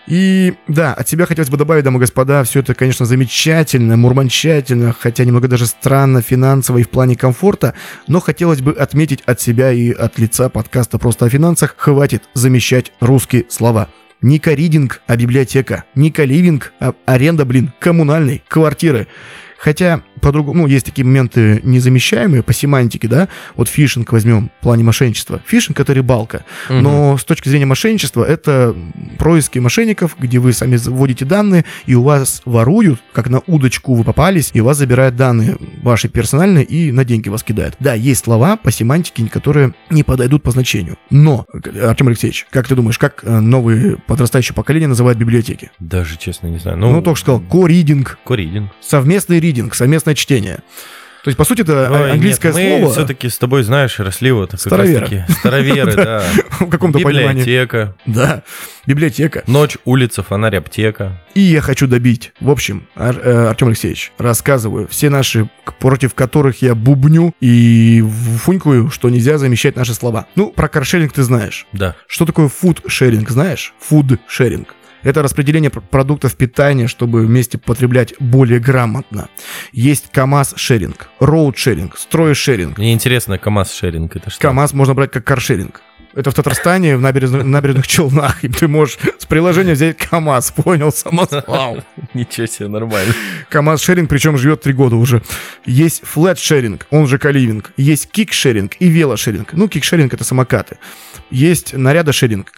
И 0.08 0.56
да, 0.68 0.94
от 0.94 1.08
себя 1.08 1.26
хотелось 1.26 1.50
бы 1.50 1.58
добавить, 1.58 1.84
дамы 1.84 1.98
и 1.98 2.00
господа, 2.02 2.44
все 2.44 2.60
это, 2.60 2.74
конечно, 2.74 3.06
замечательно, 3.06 3.98
мурманчательно, 3.98 4.94
хотя 4.98 5.24
немного 5.24 5.48
даже 5.48 5.68
странно 5.68 6.22
финансово 6.22 6.80
и 6.80 6.84
в 6.84 6.90
плане 6.90 7.16
комфорта, 7.16 7.76
но 8.08 8.20
хотелось 8.20 8.62
бы 8.62 8.72
отметить 8.72 9.22
от 9.26 9.40
себя 9.40 9.72
и 9.72 9.92
от 9.92 10.18
лица 10.18 10.50
подкаста 10.50 10.98
«Просто 10.98 11.26
о 11.26 11.30
финансах» 11.30 11.76
хватит 11.78 12.24
замещать 12.34 12.92
русские 13.00 13.46
слова. 13.50 13.90
Не 14.22 14.38
коридинг, 14.40 15.02
а 15.08 15.16
библиотека. 15.16 15.86
Не 15.96 16.12
каливинг, 16.12 16.74
а 16.80 16.94
аренда, 17.06 17.46
блин, 17.46 17.72
коммунальной, 17.80 18.44
квартиры. 18.48 19.08
Хотя, 19.58 20.02
по-другому, 20.22 20.62
ну, 20.62 20.68
есть 20.68 20.86
такие 20.86 21.06
моменты 21.06 21.60
незамещаемые 21.64 22.44
по 22.44 22.54
семантике, 22.54 23.08
да, 23.08 23.28
вот 23.56 23.68
фишинг 23.68 24.12
возьмем 24.12 24.52
в 24.60 24.64
плане 24.64 24.84
мошенничества. 24.84 25.42
Фишинг— 25.46 25.80
это 25.82 25.94
рыбалка. 25.94 26.46
Мгм. 26.70 26.84
Но 26.84 27.18
с 27.18 27.24
точки 27.24 27.50
зрения 27.50 27.66
мошенничества, 27.66 28.24
это 28.24 28.76
происки 29.18 29.60
мошенников, 29.60 30.16
где 30.20 30.40
вы 30.40 30.54
сами 30.54 30.78
вводите 30.78 31.26
данные, 31.26 31.66
и 31.86 31.96
у 31.96 32.04
вас 32.04 32.42
воруют, 32.46 33.02
как 33.14 33.30
на 33.30 33.42
удочку 33.48 33.96
вы 33.96 34.04
попались, 34.04 34.52
и 34.54 34.62
у 34.62 34.66
вас 34.66 34.78
забирают 34.78 35.16
данные 35.16 35.58
ваши 35.82 36.08
персональные 36.10 36.64
и 36.66 36.92
на 36.92 37.04
деньги 37.06 37.30
вас 37.30 37.44
кидают. 37.44 37.76
Да, 37.80 37.94
есть 37.94 38.24
слова 38.24 38.58
по 38.58 38.72
семантике, 38.72 39.28
которые 39.28 39.74
не 39.90 40.04
подойдут 40.04 40.44
по 40.44 40.52
значению. 40.52 40.98
Но, 41.10 41.46
Артем 41.84 42.08
Алексеевич, 42.08 42.48
как 42.52 42.68
ты 42.68 42.76
думаешь, 42.76 42.98
как 42.98 43.24
э, 43.24 43.40
новые 43.40 43.98
подрастающее 44.08 44.56
поколение 44.56 44.88
называют 44.88 45.18
библиотеки? 45.18 45.72
Даже 45.80 46.18
честно 46.18 46.48
не 46.48 46.60
знаю. 46.60 46.78
Ну, 46.78 46.92
Ну, 46.92 47.02
только 47.02 47.18
что 47.18 47.38
сказал, 47.38 47.42
ко-ридинг, 47.42 48.20
Коридинг. 48.26 48.72
совместный 48.82 49.40
ридинг, 49.40 49.76
совместное 50.12 50.16
чтение. 50.16 50.60
То 51.24 51.28
есть, 51.28 51.38
по 51.38 51.46
сути, 51.46 51.62
это 51.62 51.88
Ой, 51.92 52.12
английское 52.14 52.52
нет, 52.52 52.56
мы 52.56 52.80
слово 52.80 52.94
все-таки 52.94 53.30
с 53.30 53.38
тобой, 53.38 53.62
знаешь, 53.62 54.00
росли 54.00 54.32
вот 54.32 54.50
как 54.52 54.60
Староверы. 54.60 55.02
раз-таки 55.02 55.24
староверы, 55.34 55.94
да. 55.96 56.24
в 56.62 56.68
каком-то 56.68 56.98
понимании. 56.98 57.42
Библиотека, 57.42 57.96
Да, 58.08 58.42
библиотека. 58.88 59.44
ночь, 59.46 59.78
улица, 59.86 60.24
фонарь, 60.24 60.56
аптека. 60.58 61.22
И 61.36 61.42
я 61.42 61.62
хочу 61.62 61.86
добить. 61.86 62.34
В 62.40 62.50
общем, 62.50 62.88
э, 62.96 63.48
Артем 63.50 63.68
Алексеевич, 63.68 64.12
рассказываю. 64.18 64.88
Все 64.88 65.12
наши, 65.12 65.48
против 65.80 66.16
которых 66.16 66.64
я 66.64 66.74
бубню 66.74 67.36
и 67.40 68.04
фунькаю, 68.42 68.90
что 68.90 69.08
нельзя 69.12 69.38
замещать 69.38 69.76
наши 69.76 69.94
слова. 69.94 70.26
Ну, 70.34 70.50
про 70.50 70.68
каршеринг 70.70 71.14
ты 71.14 71.22
знаешь. 71.22 71.68
Да. 71.72 71.96
Что 72.08 72.26
такое 72.26 72.48
фуд-шеринг, 72.50 73.30
знаешь? 73.30 73.76
Фуд-шеринг. 73.80 74.70
Это 75.04 75.22
распределение 75.24 75.70
пр- 75.70 75.82
продуктов 75.82 76.36
питания, 76.36 76.88
чтобы 76.88 77.26
вместе 77.26 77.58
потреблять 77.58 78.14
более 78.20 78.60
грамотно. 78.60 79.30
Есть 79.72 80.12
КАМАЗ-шеринг, 80.12 81.08
роуд-шеринг, 81.20 81.94
строй-шеринг. 81.98 82.78
Мне 82.78 82.94
интересно, 82.94 83.38
КамАЗ-шеринг 83.38 84.16
это 84.16 84.30
что? 84.30 84.42
КАМАЗ 84.42 84.74
можно 84.74 84.94
брать 84.94 85.12
как 85.12 85.24
каршеринг. 85.24 85.82
Это 86.14 86.30
в 86.30 86.34
Татарстане, 86.34 86.98
в 86.98 87.02
набережных, 87.02 87.46
набережных 87.46 87.88
Челнах. 87.88 88.44
И 88.44 88.50
ты 88.50 88.68
можешь 88.68 88.98
с 89.18 89.26
приложения 89.26 89.74
взять 89.74 89.98
КАМАЗ, 89.98 90.52
понял, 90.52 90.92
самосвал. 90.92 91.84
Ничего 92.14 92.48
себе, 92.48 92.68
нормально. 92.68 93.14
КамАЗ 93.50 93.82
шеринг, 93.82 94.10
причем 94.10 94.38
живет 94.38 94.62
три 94.62 94.74
года 94.74 94.98
уже. 94.98 95.22
Есть 95.66 96.06
флет 96.06 96.38
шеринг, 96.38 96.86
он 96.90 97.08
же 97.08 97.18
каливинг. 97.18 97.72
Есть 97.78 98.12
кик 98.12 98.34
шеринг 98.34 98.74
и 98.80 98.90
велошеринг. 98.90 99.54
Ну, 99.54 99.70
кик 99.70 99.86
шеринг 99.86 100.14
это 100.14 100.26
самокаты. 100.26 100.78
Есть 101.30 101.74
наряда 101.74 102.12
шеринг, 102.12 102.52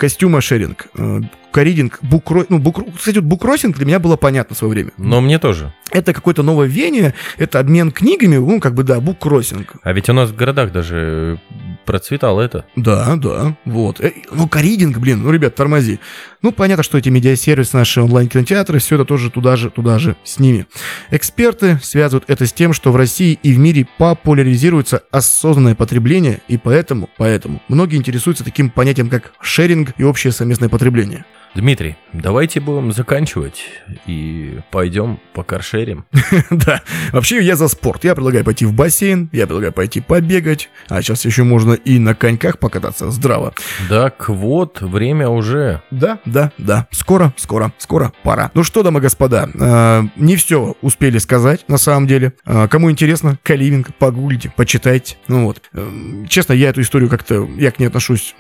каридинг, 1.54 2.00
букро... 2.02 2.46
Ну, 2.50 2.60
букро... 2.60 2.86
Кстати, 2.98 3.18
вот 3.18 3.26
букросинг 3.26 3.78
для 3.78 3.86
меня 3.86 4.00
было 4.00 4.18
понятно 4.18 4.56
в 4.56 4.58
свое 4.58 4.74
время. 4.74 4.92
Но 4.98 5.22
мне 5.22 5.40
тоже. 5.40 5.72
Это 5.92 6.14
какое-то 6.14 6.44
новое 6.44 6.68
веяние, 6.68 7.14
это 7.38 7.60
обмен 7.60 7.92
книгами, 7.92 8.38
ну, 8.38 8.60
как 8.60 8.74
бы, 8.74 8.84
да, 8.84 9.00
буккроссинг. 9.00 9.76
А 9.84 9.94
ведь 9.94 10.10
у 10.10 10.14
нас 10.14 10.32
в 10.32 10.36
городах 10.36 10.72
даже 10.72 11.40
процветало 11.86 12.42
это. 12.42 12.66
Да, 12.76 13.16
да, 13.16 13.56
вот. 13.66 14.02
Э, 14.02 14.12
Ну, 14.32 14.48
каридинг, 14.48 14.98
блин, 14.98 15.22
ну, 15.22 15.32
ребят, 15.32 15.56
тормози. 15.56 16.00
Ну, 16.42 16.52
понятно, 16.52 16.84
что 16.84 16.98
эти 16.98 17.10
медиасервисы, 17.10 17.78
наши 17.78 18.02
онлайн-кинотеатры, 18.02 18.80
все 18.80 18.96
это 18.96 19.06
тоже 19.06 19.30
туда 19.30 19.56
же, 19.56 19.70
туда 19.70 20.00
же 20.00 20.16
с 20.24 20.40
ними. 20.40 20.66
Эксперты 21.12 21.80
связывают 21.84 22.26
это 22.28 22.46
с 22.48 22.54
тем, 22.54 22.74
что 22.74 22.92
в 22.92 22.96
России 22.96 23.38
и 23.44 23.54
в 23.54 23.60
мире 23.60 23.88
популяризируется 23.98 25.04
осознанное 25.12 25.76
потребление, 25.76 26.42
и 26.48 26.58
поэтому, 26.58 27.10
поэтому 27.18 27.62
многие 27.68 27.98
интересуются 27.98 28.44
таким 28.44 28.70
понятием, 28.72 29.10
как 29.10 29.34
шеринг 29.42 29.94
и 29.98 30.04
общее 30.04 30.34
совместное 30.34 30.70
потребление. 30.70 31.26
Дмитрий, 31.56 31.98
давайте 32.14 32.60
будем 32.60 32.92
заканчивать 32.92 33.66
и 34.08 34.60
пойдем 34.72 35.20
по 35.34 35.44
каршерим. 35.44 36.06
Да, 36.50 36.82
вообще 37.12 37.42
я 37.42 37.56
за 37.56 37.68
спорт. 37.68 38.04
Я 38.04 38.16
предлагаю 38.16 38.44
пойти 38.44 38.66
в 38.66 38.74
бассейн, 38.74 39.30
я 39.32 39.46
предлагаю 39.46 39.74
пойти 39.74 40.02
побегать, 40.02 40.70
а 40.88 41.02
сейчас 41.02 41.26
еще 41.26 41.44
можно 41.44 41.74
и 41.74 42.00
на 42.00 42.16
коньках 42.16 42.60
покататься 42.60 43.12
здраво. 43.12 43.54
Так 43.90 44.30
вот, 44.30 44.82
время 44.82 45.30
уже. 45.30 45.82
Да, 45.92 46.20
да, 46.26 46.52
да. 46.58 46.88
Скоро, 46.92 47.34
скоро, 47.38 47.72
скоро 47.78 48.14
пора. 48.24 48.52
Ну 48.54 48.64
что, 48.64 48.84
дамы 48.84 49.00
и 49.00 49.02
господа, 49.02 49.50
э, 49.54 50.04
не 50.16 50.36
все 50.36 50.76
успели 50.82 51.18
сказать, 51.18 51.66
на 51.68 51.78
самом 51.78 52.08
деле. 52.08 52.34
Э, 52.46 52.68
кому 52.68 52.90
интересно, 52.90 53.38
Каливинг, 53.44 53.94
погуглите, 53.96 54.52
почитайте. 54.56 55.18
Ну 55.28 55.46
вот. 55.46 55.62
Э, 55.74 56.26
честно, 56.30 56.54
я 56.54 56.70
эту 56.70 56.82
историю 56.82 57.10
как-то, 57.10 57.48
я 57.58 57.72
к 57.72 57.80
ней 57.80 57.88
отношусь 57.88 58.36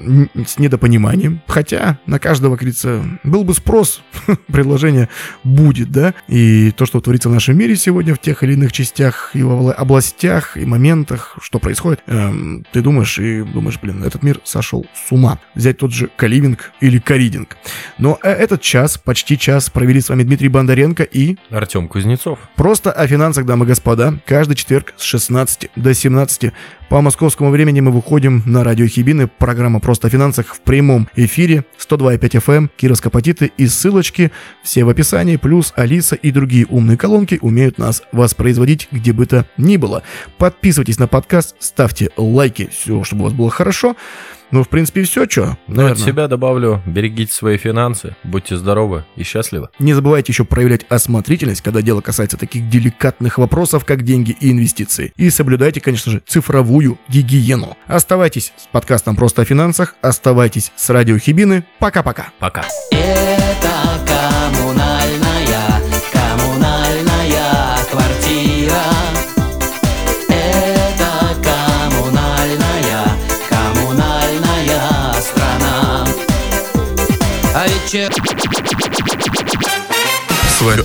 с 0.47 0.57
недопониманием. 0.59 1.41
Хотя 1.47 1.99
на 2.05 2.19
каждого, 2.19 2.53
как 2.53 2.61
говорится, 2.61 3.02
был 3.23 3.43
бы 3.43 3.53
спрос, 3.53 4.01
предложение 4.47 5.09
будет, 5.43 5.91
да. 5.91 6.13
И 6.27 6.71
то, 6.71 6.85
что 6.85 7.01
творится 7.01 7.29
в 7.29 7.33
нашем 7.33 7.57
мире 7.57 7.75
сегодня 7.75 8.15
в 8.15 8.19
тех 8.19 8.43
или 8.43 8.53
иных 8.53 8.71
частях 8.71 9.31
и 9.33 9.41
областях 9.41 10.57
и 10.57 10.65
моментах, 10.65 11.37
что 11.41 11.59
происходит, 11.59 12.01
эм, 12.07 12.65
ты 12.71 12.81
думаешь 12.81 13.19
и 13.19 13.43
думаешь, 13.43 13.79
блин, 13.81 14.03
этот 14.03 14.23
мир 14.23 14.39
сошел 14.43 14.85
с 14.93 15.11
ума. 15.11 15.39
Взять 15.55 15.77
тот 15.77 15.91
же 15.93 16.09
Каливинг 16.15 16.71
или 16.81 16.99
Каридинг. 16.99 17.57
Но 17.97 18.19
э, 18.23 18.31
этот 18.31 18.61
час, 18.61 18.97
почти 18.97 19.37
час, 19.37 19.69
провели 19.69 20.01
с 20.01 20.09
вами 20.09 20.23
Дмитрий 20.23 20.49
Бондаренко 20.49 21.03
и 21.03 21.37
Артем 21.49 21.87
Кузнецов. 21.87 22.39
Просто 22.55 22.91
о 22.91 23.07
финансах, 23.07 23.45
дамы 23.45 23.65
и 23.65 23.67
господа. 23.67 24.19
Каждый 24.25 24.55
четверг 24.55 24.93
с 24.97 25.03
16 25.03 25.71
до 25.75 25.93
17 25.93 26.51
по 26.93 27.01
московскому 27.01 27.49
времени 27.49 27.79
мы 27.79 27.89
выходим 27.89 28.43
на 28.45 28.63
радио 28.63 28.85
Хибины. 28.85 29.27
Программа 29.27 29.79
«Просто 29.79 30.05
о 30.05 30.09
финансах» 30.11 30.53
в 30.53 30.61
прямом 30.61 31.09
эфире. 31.15 31.65
102,5 31.79 32.19
FM, 32.19 32.69
Кировск 32.77 33.07
Апатиты 33.07 33.51
и 33.57 33.65
ссылочки 33.65 34.31
все 34.61 34.83
в 34.83 34.89
описании. 34.89 35.37
Плюс 35.37 35.73
Алиса 35.75 36.13
и 36.13 36.29
другие 36.29 36.67
умные 36.67 36.95
колонки 36.95 37.39
умеют 37.41 37.79
нас 37.79 38.03
воспроизводить 38.11 38.89
где 38.91 39.11
бы 39.11 39.25
то 39.25 39.47
ни 39.57 39.77
было. 39.77 40.03
Подписывайтесь 40.37 40.99
на 40.99 41.07
подкаст, 41.07 41.55
ставьте 41.57 42.11
лайки, 42.15 42.69
все, 42.71 43.03
чтобы 43.03 43.21
у 43.21 43.25
вас 43.25 43.33
было 43.33 43.49
хорошо. 43.49 43.95
Ну, 44.53 44.63
в 44.63 44.69
принципе, 44.69 45.01
все, 45.01 45.27
что, 45.27 45.57
Ну, 45.65 45.87
от 45.87 45.97
себя 45.97 46.27
добавлю, 46.27 46.79
берегите 46.85 47.33
свои 47.33 47.57
финансы, 47.57 48.15
будьте 48.23 48.55
здоровы 48.55 49.03
и 49.15 49.23
счастливы. 49.23 49.69
Не 49.79 49.95
забывайте 49.95 50.31
еще 50.31 50.45
проявлять 50.45 50.85
осмотрительность, 50.89 51.61
когда 51.61 51.81
дело 51.81 52.01
касается 52.01 52.37
таких 52.37 52.69
деликатных 52.69 53.39
вопросов, 53.39 53.83
как 53.83 54.03
деньги 54.03 54.37
и 54.39 54.51
инвестиции. 54.51 55.11
И 55.17 55.31
соблюдайте, 55.31 55.81
конечно 55.81 56.11
же, 56.11 56.21
цифровую 56.27 56.99
гигиену. 57.07 57.75
Оставайтесь 57.87 58.53
с 58.55 58.67
подкастом 58.71 59.15
«Просто 59.15 59.41
о 59.41 59.45
финансах», 59.45 59.95
оставайтесь 60.01 60.71
с 60.75 60.87
радио 60.91 61.17
Хибины. 61.17 61.65
Пока-пока. 61.79 62.27
Пока. 62.37 62.63
Вами 77.93 78.09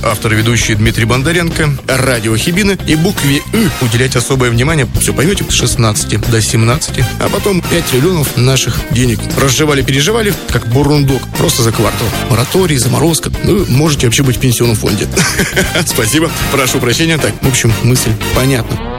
автор 0.04 0.34
и 0.34 0.36
ведущий 0.36 0.74
Дмитрий 0.74 1.06
Бондаренко, 1.06 1.70
радио 1.86 2.36
Хибины 2.36 2.76
и 2.86 2.96
букве 2.96 3.40
«ы» 3.54 3.70
уделять 3.80 4.14
особое 4.14 4.50
внимание, 4.50 4.86
все 5.00 5.14
поймете, 5.14 5.42
с 5.48 5.54
16 5.54 6.20
до 6.30 6.42
17, 6.42 7.00
а 7.20 7.28
потом 7.30 7.62
5 7.62 7.84
триллионов 7.86 8.36
наших 8.36 8.78
денег 8.90 9.20
разжевали-переживали, 9.38 10.34
как 10.50 10.68
бурундук, 10.68 11.22
просто 11.38 11.62
за 11.62 11.72
квартал. 11.72 12.08
Мораторий, 12.28 12.76
заморозка, 12.76 13.32
ну, 13.44 13.64
можете 13.68 14.06
вообще 14.06 14.22
быть 14.22 14.36
в 14.36 14.40
пенсионном 14.40 14.76
фонде. 14.76 15.08
Спасибо, 15.86 16.30
прошу 16.52 16.78
прощения. 16.78 17.16
Так, 17.16 17.32
в 17.40 17.48
общем, 17.48 17.72
мысль 17.84 18.12
понятна. 18.34 18.97